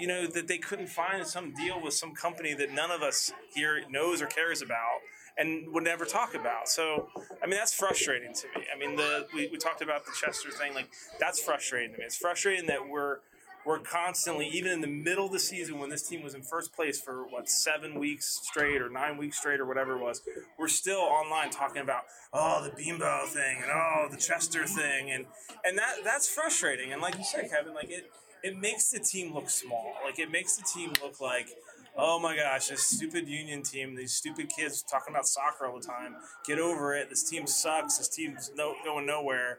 you 0.00 0.06
know, 0.06 0.26
that 0.26 0.48
they 0.48 0.56
couldn't 0.56 0.88
find 0.88 1.26
some 1.26 1.52
deal 1.52 1.78
with 1.80 1.92
some 1.92 2.14
company 2.14 2.54
that 2.54 2.72
none 2.72 2.90
of 2.90 3.02
us 3.02 3.32
here 3.54 3.82
knows 3.90 4.22
or 4.22 4.26
cares 4.26 4.62
about 4.62 5.00
and 5.38 5.72
would 5.72 5.84
never 5.84 6.04
talk 6.04 6.34
about. 6.34 6.68
So, 6.68 7.08
I 7.42 7.46
mean, 7.46 7.56
that's 7.56 7.74
frustrating 7.74 8.34
to 8.34 8.46
me. 8.58 8.66
I 8.74 8.78
mean, 8.78 8.96
the 8.96 9.26
we, 9.34 9.48
we 9.50 9.58
talked 9.58 9.82
about 9.82 10.04
the 10.06 10.12
Chester 10.20 10.50
thing. 10.50 10.74
Like, 10.74 10.90
that's 11.18 11.40
frustrating 11.40 11.92
to 11.92 11.98
me. 11.98 12.04
It's 12.04 12.16
frustrating 12.16 12.66
that 12.66 12.88
we're 12.88 13.18
we're 13.64 13.78
constantly, 13.78 14.48
even 14.48 14.72
in 14.72 14.80
the 14.80 14.88
middle 14.88 15.26
of 15.26 15.32
the 15.32 15.38
season 15.38 15.78
when 15.78 15.88
this 15.88 16.06
team 16.06 16.22
was 16.22 16.34
in 16.34 16.42
first 16.42 16.74
place 16.74 17.00
for 17.00 17.24
what 17.28 17.48
seven 17.48 17.98
weeks 17.98 18.40
straight 18.42 18.82
or 18.82 18.90
nine 18.90 19.16
weeks 19.16 19.38
straight 19.38 19.60
or 19.60 19.66
whatever 19.66 19.96
it 19.96 20.02
was, 20.02 20.22
we're 20.58 20.68
still 20.68 20.98
online 21.00 21.50
talking 21.50 21.80
about 21.82 22.02
oh 22.32 22.62
the 22.64 22.70
Bimbo 22.70 23.26
thing 23.26 23.58
and 23.62 23.70
oh 23.70 24.08
the 24.10 24.16
Chester 24.16 24.66
thing 24.66 25.10
and 25.10 25.26
and 25.64 25.78
that 25.78 25.98
that's 26.04 26.28
frustrating. 26.28 26.92
And 26.92 27.00
like 27.00 27.16
you 27.18 27.24
said, 27.24 27.50
Kevin, 27.50 27.74
like 27.74 27.90
it 27.90 28.10
it 28.42 28.58
makes 28.58 28.90
the 28.90 28.98
team 28.98 29.32
look 29.32 29.48
small. 29.48 29.94
Like 30.04 30.18
it 30.18 30.30
makes 30.30 30.56
the 30.56 30.64
team 30.64 30.92
look 31.02 31.20
like 31.20 31.48
oh 31.96 32.18
my 32.18 32.36
gosh, 32.36 32.68
this 32.68 32.82
stupid 32.82 33.28
union 33.28 33.62
team, 33.62 33.94
these 33.94 34.14
stupid 34.14 34.48
kids 34.48 34.82
talking 34.82 35.14
about 35.14 35.26
soccer 35.26 35.66
all 35.66 35.78
the 35.78 35.86
time. 35.86 36.16
Get 36.46 36.58
over 36.58 36.94
it. 36.94 37.10
This 37.10 37.28
team 37.28 37.46
sucks. 37.46 37.98
This 37.98 38.08
team's 38.08 38.50
no, 38.54 38.74
going 38.84 39.06
nowhere. 39.06 39.58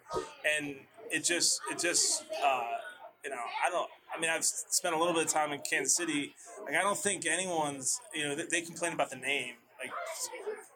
And 0.57 0.75
it 1.11 1.23
just, 1.23 1.61
it 1.71 1.79
just, 1.79 2.23
uh, 2.43 2.63
you 3.23 3.29
know, 3.29 3.35
I 3.65 3.69
don't, 3.69 3.89
I 4.15 4.19
mean, 4.19 4.29
I've 4.29 4.43
spent 4.43 4.95
a 4.95 4.97
little 4.97 5.13
bit 5.13 5.25
of 5.25 5.31
time 5.31 5.51
in 5.51 5.61
Kansas 5.67 5.95
City. 5.95 6.33
Like, 6.65 6.75
I 6.75 6.81
don't 6.81 6.97
think 6.97 7.25
anyone's, 7.25 7.99
you 8.13 8.27
know, 8.27 8.35
they, 8.35 8.45
they 8.49 8.61
complain 8.61 8.93
about 8.93 9.09
the 9.09 9.15
name. 9.15 9.55
Like, 9.79 9.91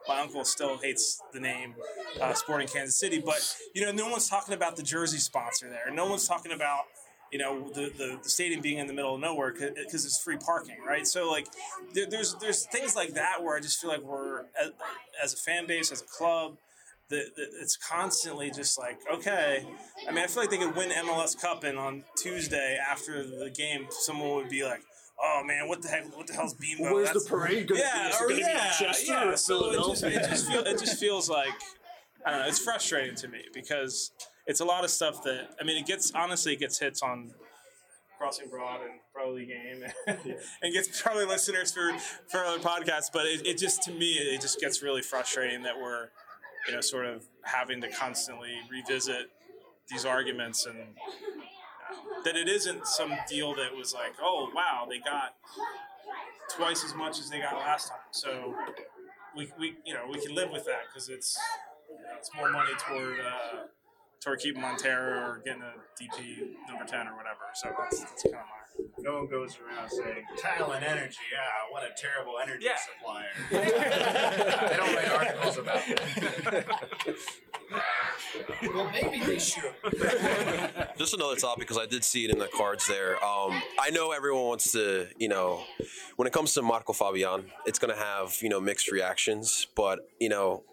my 0.08 0.22
uncle 0.22 0.44
still 0.46 0.78
hates 0.78 1.22
the 1.34 1.40
name 1.40 1.76
uh, 2.22 2.34
Sporting 2.34 2.68
Kansas 2.68 3.00
City, 3.00 3.22
but, 3.24 3.56
you 3.74 3.86
know, 3.86 3.92
no 3.92 4.10
one's 4.10 4.30
talking 4.30 4.54
about 4.54 4.76
the 4.76 4.84
jersey 4.84 5.18
sponsor 5.18 5.70
there. 5.70 5.94
No 5.94 6.10
one's 6.10 6.28
talking 6.28 6.52
about, 6.52 6.86
you 7.32 7.40
know 7.40 7.70
the, 7.70 7.92
the, 7.98 8.20
the 8.24 8.30
stadium 8.30 8.62
being 8.62 8.78
in 8.78 8.88
the 8.88 8.94
middle 8.94 9.16
of 9.16 9.22
nowhere 9.22 9.52
because 9.52 10.06
it's 10.06 10.22
free 10.24 10.38
parking 10.38 10.78
right 10.88 11.08
so 11.08 11.30
like 11.30 11.48
there, 11.94 12.06
there's 12.10 12.36
there's 12.36 12.66
things 12.68 12.96
like 12.96 13.14
that 13.14 13.44
where 13.44 13.58
i 13.58 13.60
just 13.60 13.80
feel 13.82 13.90
like 13.90 14.02
we're 14.02 14.42
as, 14.62 14.72
as 15.24 15.34
a 15.34 15.38
fan 15.38 15.68
base 15.68 15.92
as 15.92 16.02
a 16.02 16.06
club 16.06 16.58
that 17.10 17.26
it's 17.62 17.78
constantly 17.78 18.52
just 18.52 18.78
like 18.78 19.00
okay 19.12 19.66
i 20.08 20.12
mean 20.12 20.24
i 20.24 20.28
feel 20.28 20.44
like 20.44 20.50
they 20.50 20.58
could 20.58 20.76
win 20.76 20.90
mls 20.90 21.40
cup 21.40 21.64
and 21.64 21.78
on 21.78 22.04
tuesday 22.18 22.78
after 22.90 23.24
the 23.24 23.50
game 23.50 23.88
someone 23.90 24.36
would 24.36 24.50
be 24.50 24.64
like 24.64 24.82
Oh 25.20 25.42
man, 25.44 25.68
what 25.68 25.82
the 25.82 25.88
heck? 25.88 26.16
What 26.16 26.28
the 26.28 26.34
hell's 26.34 26.54
Bimbo? 26.54 26.94
Where's 26.94 27.12
the 27.12 27.28
parade 27.28 27.68
be? 27.68 27.76
yeah, 27.76 28.10
Is 28.10 28.16
it 28.16 28.20
gonna 28.20 28.28
be 28.28 28.34
in 28.36 28.40
yeah, 28.48 28.72
Chester 28.78 29.12
yeah. 29.14 29.30
or 29.30 29.36
So 29.36 29.72
it 29.72 29.76
just, 29.78 30.04
it 30.04 30.30
just 30.30 30.48
feel, 30.48 30.64
it 30.64 30.80
just 30.80 31.00
feels 31.00 31.28
like 31.28 31.54
I 32.24 32.32
don't 32.32 32.40
know. 32.42 32.48
It's 32.48 32.60
frustrating 32.60 33.16
to 33.16 33.28
me 33.28 33.40
because 33.54 34.12
it's 34.48 34.62
a 34.62 34.66
lot 34.66 34.84
of 34.84 34.90
stuff 34.90 35.24
that 35.24 35.56
I 35.60 35.64
mean. 35.64 35.78
It 35.78 35.86
gets 35.86 36.12
honestly, 36.16 36.54
it 36.54 36.60
gets 36.60 36.80
hits 36.80 37.02
on 37.02 37.32
Crossing 38.18 38.50
Broad 38.50 38.82
and 38.82 39.00
Brotherly 39.14 39.46
Game, 39.46 39.84
and 40.62 40.74
gets 40.74 41.02
probably 41.02 41.26
listeners 41.26 41.72
for 41.72 41.92
for 42.30 42.44
other 42.44 42.60
podcasts. 42.60 43.12
But 43.12 43.26
it, 43.26 43.46
it 43.46 43.58
just 43.58 43.84
to 43.84 43.92
me, 43.92 44.14
it 44.14 44.42
just 44.42 44.60
gets 44.60 44.82
really 44.82 45.02
frustrating 45.02 45.64
that 45.64 45.78
we're 45.78 46.10
you 46.68 46.74
know 46.74 46.82
sort 46.82 47.06
of 47.06 47.26
having 47.44 47.82
to 47.82 47.90
constantly 47.90 48.56
revisit 48.72 49.28
these 49.90 50.06
arguments 50.06 50.66
and 50.66 50.78
that 52.24 52.36
it 52.36 52.48
isn't 52.48 52.88
some 52.88 53.14
deal 53.30 53.54
that 53.56 53.76
was 53.76 53.94
like, 53.94 54.14
oh 54.22 54.50
wow, 54.56 54.88
they 54.90 55.00
got 55.00 55.36
twice 56.50 56.84
as 56.84 56.96
much 56.96 57.20
as 57.20 57.30
they 57.30 57.40
got 57.40 57.56
last 57.56 57.90
time. 57.90 57.98
So 58.12 58.56
we, 59.36 59.52
we 59.60 59.76
you 59.86 59.94
know 59.94 60.06
we 60.10 60.20
can 60.26 60.34
live 60.34 60.52
with 60.52 60.66
that 60.66 60.84
because 60.88 61.10
it's 61.10 61.38
you 61.90 61.96
know, 61.96 62.16
it's 62.18 62.30
more 62.36 62.50
money 62.50 62.72
toward 62.88 63.20
uh, 63.20 63.68
toward 64.22 64.40
keeping 64.40 64.62
Monteiro 64.62 65.22
or 65.28 65.42
getting 65.46 65.62
a 65.62 65.74
DP 66.02 66.54
number 66.68 66.86
ten 66.86 67.08
or 67.08 67.16
whatever. 67.16 67.46
So 67.56 67.70
that's, 67.78 68.00
that's 68.00 68.24
kind 68.24 68.36
of 68.36 68.42
my. 68.42 68.58
No 69.00 69.16
one 69.16 69.28
goes 69.28 69.58
around 69.60 69.90
saying 69.90 70.24
Talen 70.40 70.84
Energy. 70.84 71.18
Yeah, 71.32 71.40
what 71.72 71.84
a 71.84 71.90
terrible 72.00 72.34
energy 72.42 72.66
Yeah. 72.66 72.78
supplier. 72.78 73.26
they 74.70 74.78
don't 74.78 74.96
write 74.96 75.10
articles 75.10 75.58
about 75.58 75.82
it. 75.88 76.68
well, 78.74 78.90
maybe 78.92 79.26
they 79.26 79.40
should. 79.40 79.74
Just 80.98 81.14
another 81.16 81.36
topic 81.36 81.62
because 81.68 81.78
I 81.78 81.86
did 81.88 82.04
see 82.04 82.26
it 82.26 82.32
in 82.32 82.38
the 82.38 82.48
cards 82.56 82.88
there. 82.88 83.16
Um, 83.24 83.60
I 83.80 83.90
know 83.92 84.12
everyone 84.12 84.44
wants 84.46 84.72
to, 84.74 85.08
you 85.18 85.28
know, 85.28 85.64
when 86.18 86.28
it 86.28 86.34
comes 86.34 86.54
to 86.54 86.62
Marco 86.62 86.94
Fabian, 86.94 87.46
it's 87.66 87.80
going 87.80 87.94
to 87.94 88.00
have, 88.00 88.38
you 88.42 88.50
know, 88.50 88.60
mixed 88.60 88.92
reactions. 88.92 89.66
But, 89.76 90.00
you 90.20 90.30
know, 90.30 90.64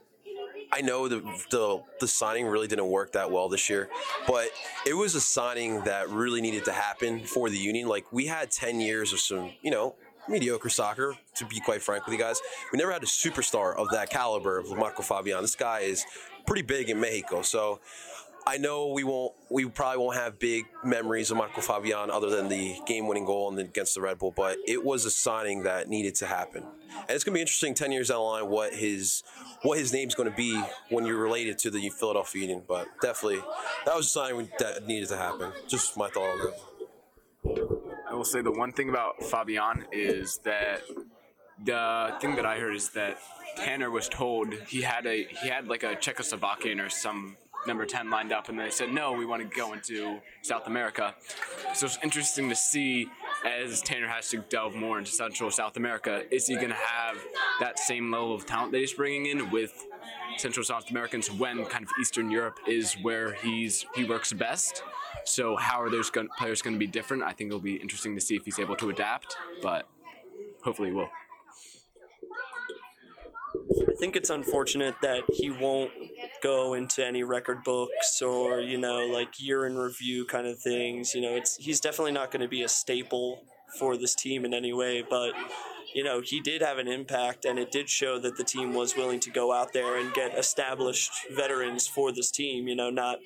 I 0.74 0.80
know 0.80 1.06
the, 1.06 1.20
the 1.50 1.82
the 2.00 2.08
signing 2.08 2.46
really 2.46 2.66
didn't 2.66 2.88
work 2.88 3.12
that 3.12 3.30
well 3.30 3.48
this 3.48 3.70
year, 3.70 3.88
but 4.26 4.48
it 4.84 4.94
was 4.94 5.14
a 5.14 5.20
signing 5.20 5.82
that 5.82 6.08
really 6.10 6.40
needed 6.40 6.64
to 6.64 6.72
happen 6.72 7.20
for 7.20 7.48
the 7.48 7.56
Union. 7.56 7.86
Like 7.86 8.12
we 8.12 8.26
had 8.26 8.50
ten 8.50 8.80
years 8.80 9.12
of 9.12 9.20
some, 9.20 9.52
you 9.62 9.70
know, 9.70 9.94
mediocre 10.28 10.68
soccer. 10.68 11.14
To 11.36 11.46
be 11.46 11.60
quite 11.60 11.80
frank 11.80 12.06
with 12.06 12.12
you 12.12 12.18
guys, 12.18 12.40
we 12.72 12.78
never 12.78 12.90
had 12.90 13.04
a 13.04 13.06
superstar 13.06 13.76
of 13.76 13.88
that 13.90 14.10
caliber 14.10 14.58
of 14.58 14.76
Marco 14.76 15.02
Fabian. 15.02 15.42
This 15.42 15.54
guy 15.54 15.80
is 15.80 16.04
pretty 16.46 16.62
big 16.62 16.90
in 16.90 16.98
Mexico, 16.98 17.42
so 17.42 17.80
I 18.46 18.58
know 18.58 18.88
we 18.88 19.04
won't. 19.04 19.32
We 19.50 19.64
probably 19.66 20.04
won't 20.04 20.16
have 20.16 20.38
big 20.38 20.64
memories 20.84 21.30
of 21.30 21.38
Marco 21.38 21.60
Fabian 21.60 22.10
other 22.10 22.28
than 22.28 22.48
the 22.48 22.76
game-winning 22.86 23.24
goal 23.24 23.48
and 23.48 23.58
against 23.58 23.94
the 23.94 24.02
Red 24.02 24.18
Bull. 24.18 24.32
But 24.36 24.58
it 24.66 24.84
was 24.84 25.04
a 25.06 25.10
signing 25.10 25.62
that 25.62 25.88
needed 25.88 26.14
to 26.16 26.26
happen, 26.26 26.62
and 26.62 27.10
it's 27.10 27.24
going 27.24 27.32
to 27.32 27.38
be 27.38 27.40
interesting 27.40 27.74
ten 27.74 27.90
years 27.90 28.08
down 28.08 28.18
the 28.18 28.22
line 28.22 28.48
what 28.48 28.74
his 28.74 29.22
what 29.62 29.78
his 29.78 29.92
name's 29.92 30.14
going 30.14 30.30
to 30.30 30.36
be 30.36 30.62
when 30.90 31.06
you're 31.06 31.18
related 31.18 31.58
to 31.58 31.70
the 31.70 31.88
Philadelphia 31.88 32.42
Union. 32.42 32.62
But 32.68 32.86
definitely, 33.00 33.42
that 33.86 33.96
was 33.96 34.06
a 34.06 34.10
signing 34.10 34.50
that 34.58 34.86
needed 34.86 35.08
to 35.08 35.16
happen. 35.16 35.52
Just 35.66 35.96
my 35.96 36.08
thought 36.08 36.28
on 36.28 36.38
that. 36.38 36.54
I 38.10 38.14
will 38.14 38.24
say 38.24 38.42
the 38.42 38.52
one 38.52 38.72
thing 38.72 38.90
about 38.90 39.22
Fabian 39.22 39.86
is 39.90 40.38
that 40.44 40.82
the 41.64 42.14
thing 42.20 42.36
that 42.36 42.44
I 42.44 42.58
heard 42.58 42.74
is 42.74 42.90
that 42.90 43.18
Tanner 43.56 43.90
was 43.90 44.08
told 44.08 44.52
he 44.68 44.82
had 44.82 45.06
a 45.06 45.24
he 45.24 45.48
had 45.48 45.66
like 45.66 45.82
a 45.82 45.94
Czechoslovakian 45.96 46.84
or 46.84 46.90
some 46.90 47.36
number 47.66 47.86
10 47.86 48.10
lined 48.10 48.32
up 48.32 48.48
and 48.48 48.58
they 48.58 48.70
said 48.70 48.92
no 48.92 49.12
we 49.12 49.26
want 49.26 49.42
to 49.42 49.56
go 49.56 49.72
into 49.72 50.20
South 50.42 50.66
America. 50.66 51.14
So 51.74 51.86
it's 51.86 51.98
interesting 52.02 52.48
to 52.48 52.56
see 52.56 53.08
as 53.44 53.82
Tanner 53.82 54.08
has 54.08 54.28
to 54.30 54.38
delve 54.38 54.74
more 54.74 54.98
into 54.98 55.10
Central 55.10 55.50
South 55.50 55.76
America 55.76 56.22
is 56.30 56.46
he 56.46 56.56
going 56.56 56.68
to 56.68 56.74
have 56.74 57.18
that 57.60 57.78
same 57.78 58.10
level 58.10 58.34
of 58.34 58.46
talent 58.46 58.72
that 58.72 58.78
he's 58.78 58.92
bringing 58.92 59.26
in 59.26 59.50
with 59.50 59.86
Central 60.36 60.64
South 60.64 60.90
Americans 60.90 61.30
when 61.30 61.64
kind 61.66 61.84
of 61.84 61.90
Eastern 62.00 62.30
Europe 62.30 62.58
is 62.66 62.94
where 63.02 63.34
he's 63.34 63.86
he 63.94 64.04
works 64.04 64.32
best? 64.32 64.82
So 65.24 65.56
how 65.56 65.80
are 65.80 65.90
those 65.90 66.10
players 66.38 66.60
going 66.62 66.74
to 66.74 66.78
be 66.78 66.86
different? 66.86 67.22
I 67.22 67.32
think 67.32 67.48
it'll 67.48 67.60
be 67.60 67.76
interesting 67.76 68.14
to 68.14 68.20
see 68.20 68.36
if 68.36 68.44
he's 68.44 68.58
able 68.58 68.76
to 68.76 68.90
adapt 68.90 69.36
but 69.62 69.88
hopefully 70.62 70.88
he 70.88 70.94
will 70.94 71.08
I 73.70 73.94
think 73.96 74.16
it's 74.16 74.30
unfortunate 74.30 74.94
that 75.02 75.22
he 75.32 75.50
won't 75.50 75.90
go 76.42 76.74
into 76.74 77.04
any 77.04 77.22
record 77.22 77.64
books 77.64 78.20
or 78.20 78.60
you 78.60 78.78
know 78.78 79.06
like 79.06 79.40
year 79.40 79.66
in 79.66 79.76
review 79.76 80.26
kind 80.26 80.46
of 80.46 80.58
things. 80.58 81.14
You 81.14 81.22
know, 81.22 81.34
it's 81.34 81.56
he's 81.56 81.80
definitely 81.80 82.12
not 82.12 82.30
going 82.30 82.42
to 82.42 82.48
be 82.48 82.62
a 82.62 82.68
staple 82.68 83.44
for 83.78 83.96
this 83.96 84.14
team 84.14 84.44
in 84.44 84.54
any 84.54 84.72
way, 84.72 85.02
but 85.08 85.32
you 85.94 86.04
know 86.04 86.20
he 86.20 86.40
did 86.40 86.60
have 86.60 86.78
an 86.78 86.88
impact, 86.88 87.44
and 87.44 87.58
it 87.58 87.70
did 87.70 87.88
show 87.88 88.18
that 88.18 88.36
the 88.36 88.44
team 88.44 88.74
was 88.74 88.96
willing 88.96 89.20
to 89.20 89.30
go 89.30 89.52
out 89.52 89.72
there 89.72 89.98
and 89.98 90.12
get 90.12 90.36
established 90.36 91.12
veterans 91.30 91.86
for 91.86 92.12
this 92.12 92.30
team. 92.30 92.68
You 92.68 92.76
know, 92.76 92.90
not 92.90 93.18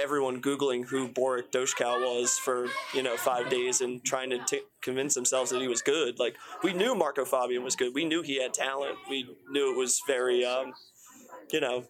everyone 0.00 0.40
googling 0.40 0.86
who 0.86 1.08
Borek 1.08 1.50
Dockal 1.50 2.00
was 2.00 2.38
for 2.38 2.66
you 2.94 3.02
know 3.02 3.16
five 3.16 3.50
days 3.50 3.80
and 3.80 4.02
trying 4.04 4.30
to 4.30 4.38
t- 4.46 4.62
convince 4.82 5.14
themselves 5.14 5.50
that 5.50 5.60
he 5.60 5.68
was 5.68 5.82
good. 5.82 6.18
Like 6.18 6.36
we 6.62 6.72
knew 6.72 6.94
Marco 6.94 7.24
Fabian 7.24 7.64
was 7.64 7.76
good. 7.76 7.94
We 7.94 8.04
knew 8.04 8.22
he 8.22 8.40
had 8.42 8.54
talent. 8.54 8.96
We 9.08 9.26
knew 9.50 9.72
it 9.72 9.78
was 9.78 10.00
very, 10.06 10.44
um, 10.44 10.72
you 11.52 11.60
know, 11.60 11.84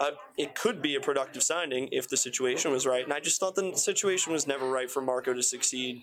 uh, 0.00 0.12
it 0.36 0.54
could 0.54 0.82
be 0.82 0.94
a 0.94 1.00
productive 1.00 1.42
signing 1.42 1.88
if 1.92 2.08
the 2.08 2.16
situation 2.16 2.72
was 2.72 2.86
right. 2.86 3.04
And 3.04 3.12
I 3.12 3.20
just 3.20 3.38
thought 3.38 3.54
the 3.54 3.76
situation 3.76 4.32
was 4.32 4.46
never 4.46 4.68
right 4.68 4.90
for 4.90 5.00
Marco 5.00 5.32
to 5.32 5.42
succeed. 5.42 6.02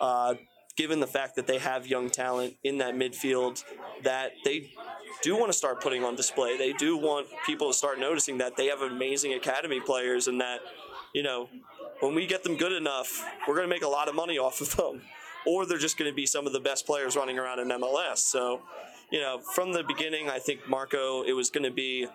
Uh, 0.00 0.34
given 0.78 1.00
the 1.00 1.06
fact 1.08 1.34
that 1.34 1.48
they 1.48 1.58
have 1.58 1.88
young 1.88 2.08
talent 2.08 2.54
in 2.62 2.78
that 2.78 2.94
midfield 2.94 3.64
that 4.04 4.30
they 4.44 4.70
do 5.22 5.36
want 5.36 5.50
to 5.50 5.58
start 5.58 5.82
putting 5.82 6.04
on 6.04 6.14
display. 6.14 6.56
They 6.56 6.72
do 6.72 6.96
want 6.96 7.26
people 7.44 7.66
to 7.66 7.74
start 7.76 7.98
noticing 7.98 8.38
that 8.38 8.56
they 8.56 8.66
have 8.66 8.80
amazing 8.80 9.34
academy 9.34 9.80
players 9.80 10.28
and 10.28 10.40
that, 10.40 10.60
you 11.12 11.24
know, 11.24 11.48
when 11.98 12.14
we 12.14 12.26
get 12.26 12.44
them 12.44 12.56
good 12.56 12.70
enough, 12.70 13.26
we're 13.48 13.56
going 13.56 13.68
to 13.68 13.74
make 13.74 13.82
a 13.82 13.88
lot 13.88 14.08
of 14.08 14.14
money 14.14 14.38
off 14.38 14.60
of 14.60 14.76
them. 14.76 15.02
Or 15.44 15.66
they're 15.66 15.78
just 15.78 15.98
going 15.98 16.10
to 16.10 16.14
be 16.14 16.26
some 16.26 16.46
of 16.46 16.52
the 16.52 16.60
best 16.60 16.86
players 16.86 17.16
running 17.16 17.40
around 17.40 17.58
in 17.58 17.68
MLS. 17.68 18.18
So, 18.18 18.62
you 19.10 19.20
know, 19.20 19.40
from 19.54 19.72
the 19.72 19.82
beginning, 19.82 20.30
I 20.30 20.38
think 20.38 20.68
Marco, 20.68 21.24
it 21.24 21.32
was 21.32 21.50
going 21.50 21.64
to 21.64 21.72
be 21.72 22.06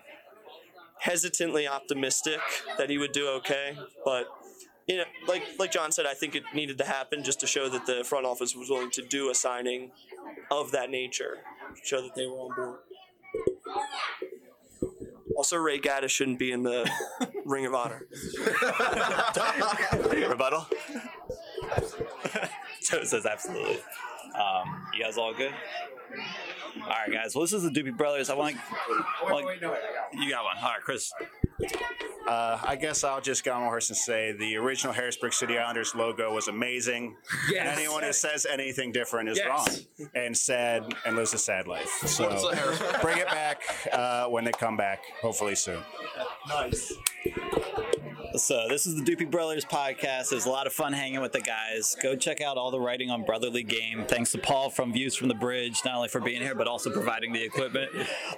hesitantly 1.00 1.68
optimistic 1.68 2.40
that 2.78 2.88
he 2.88 2.96
would 2.96 3.12
do 3.12 3.28
okay. 3.28 3.76
But, 4.06 4.28
you 4.86 4.98
know, 4.98 5.04
like 5.26 5.42
like 5.58 5.72
John 5.72 5.92
said, 5.92 6.06
I 6.06 6.14
think 6.14 6.34
it 6.34 6.42
needed 6.54 6.78
to 6.78 6.84
happen 6.84 7.22
just 7.22 7.40
to 7.40 7.46
show 7.46 7.68
that 7.68 7.86
the 7.86 8.04
front 8.04 8.26
office 8.26 8.54
was 8.54 8.68
willing 8.68 8.90
to 8.92 9.02
do 9.02 9.30
a 9.30 9.34
signing 9.34 9.92
of 10.50 10.72
that 10.72 10.90
nature, 10.90 11.38
show 11.82 12.02
that 12.02 12.14
they 12.14 12.26
were 12.26 12.36
on 12.36 12.54
board. 12.54 12.80
Also, 15.36 15.56
Ray 15.56 15.80
Gaddis 15.80 16.10
shouldn't 16.10 16.38
be 16.38 16.52
in 16.52 16.62
the 16.62 16.88
Ring 17.44 17.66
of 17.66 17.74
Honor. 17.74 18.06
Rebuttal? 20.28 20.66
Joe 22.82 23.02
says 23.04 23.26
absolutely. 23.26 23.78
Um, 24.34 24.86
you 24.94 25.02
guys 25.02 25.16
all 25.18 25.34
good? 25.34 25.52
All 26.82 26.88
right, 26.88 27.12
guys. 27.12 27.34
Well, 27.34 27.42
this 27.42 27.52
is 27.52 27.62
the 27.62 27.70
Doopy 27.70 27.96
Brothers. 27.96 28.30
I 28.30 28.34
want. 28.34 28.56
Wait, 29.30 29.44
wait, 29.44 29.60
you 30.12 30.30
got 30.30 30.44
one. 30.44 30.56
All 30.58 30.70
right, 30.70 30.80
Chris. 30.82 31.12
Uh, 32.26 32.58
I 32.64 32.74
guess 32.76 33.04
I'll 33.04 33.20
just 33.20 33.44
go 33.44 33.52
on 33.52 33.60
my 33.60 33.66
horse 33.66 33.90
and 33.90 33.96
say 33.96 34.32
the 34.32 34.56
original 34.56 34.92
Harrisburg 34.92 35.32
City 35.34 35.58
Islanders 35.58 35.94
logo 35.94 36.34
was 36.34 36.48
amazing. 36.48 37.16
Yes. 37.50 37.60
And 37.60 37.78
anyone 37.78 38.02
who 38.02 38.12
says 38.12 38.46
anything 38.50 38.92
different 38.92 39.28
is 39.28 39.38
Yes. 39.38 39.48
wrong 39.48 40.08
and 40.14 40.36
sad 40.36 40.92
and 41.06 41.16
lives 41.16 41.34
a 41.34 41.38
sad 41.38 41.66
life. 41.68 41.88
So 42.06 42.28
What's 42.28 42.44
a 42.44 42.56
Harrisburg? 42.56 43.00
bring 43.02 43.18
it 43.18 43.26
back 43.28 43.60
uh, 43.92 44.26
when 44.28 44.44
they 44.44 44.52
come 44.52 44.76
back, 44.76 45.02
hopefully 45.20 45.54
soon. 45.54 45.80
Nice. 46.48 46.92
So 48.36 48.66
this 48.68 48.84
is 48.84 48.96
the 48.96 49.02
Doopy 49.02 49.30
Brothers 49.30 49.64
podcast. 49.64 50.30
There's 50.30 50.46
a 50.46 50.50
lot 50.50 50.66
of 50.66 50.72
fun 50.72 50.92
hanging 50.92 51.20
with 51.20 51.30
the 51.30 51.40
guys. 51.40 51.96
Go 52.02 52.16
check 52.16 52.40
out 52.40 52.56
all 52.56 52.72
the 52.72 52.80
writing 52.80 53.08
on 53.08 53.22
Brotherly 53.22 53.62
Game. 53.62 54.04
Thanks 54.08 54.32
to 54.32 54.38
Paul 54.38 54.70
from 54.70 54.92
Views 54.92 55.14
from 55.14 55.28
the 55.28 55.34
Bridge, 55.34 55.80
not 55.84 55.94
only 55.94 56.08
for 56.08 56.20
being 56.20 56.42
here 56.42 56.56
but 56.56 56.66
also 56.66 56.90
providing 56.90 57.32
the 57.32 57.44
equipment. 57.44 57.90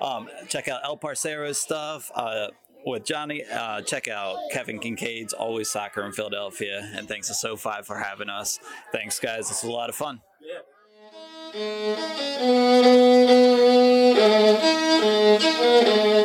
Um, 0.02 0.28
check 0.48 0.68
out 0.68 0.82
El 0.84 0.98
Parcero's 0.98 1.58
stuff. 1.58 2.10
Uh, 2.14 2.48
with 2.84 3.04
Johnny, 3.04 3.42
uh, 3.44 3.80
check 3.82 4.06
out 4.06 4.36
Kevin 4.52 4.78
Kinkead's 4.78 5.32
Always 5.32 5.68
Soccer 5.70 6.04
in 6.04 6.12
Philadelphia, 6.12 6.88
and 6.94 7.08
thanks 7.08 7.26
to 7.28 7.34
SoFi 7.34 7.82
for 7.82 7.98
having 7.98 8.28
us. 8.28 8.60
Thanks, 8.92 9.18
guys. 9.18 9.48
This 9.48 9.64
was 9.64 9.70
a 9.70 9.72
lot 9.72 9.88
of 9.88 9.96
fun. 9.96 10.20
Yeah. 15.72 16.22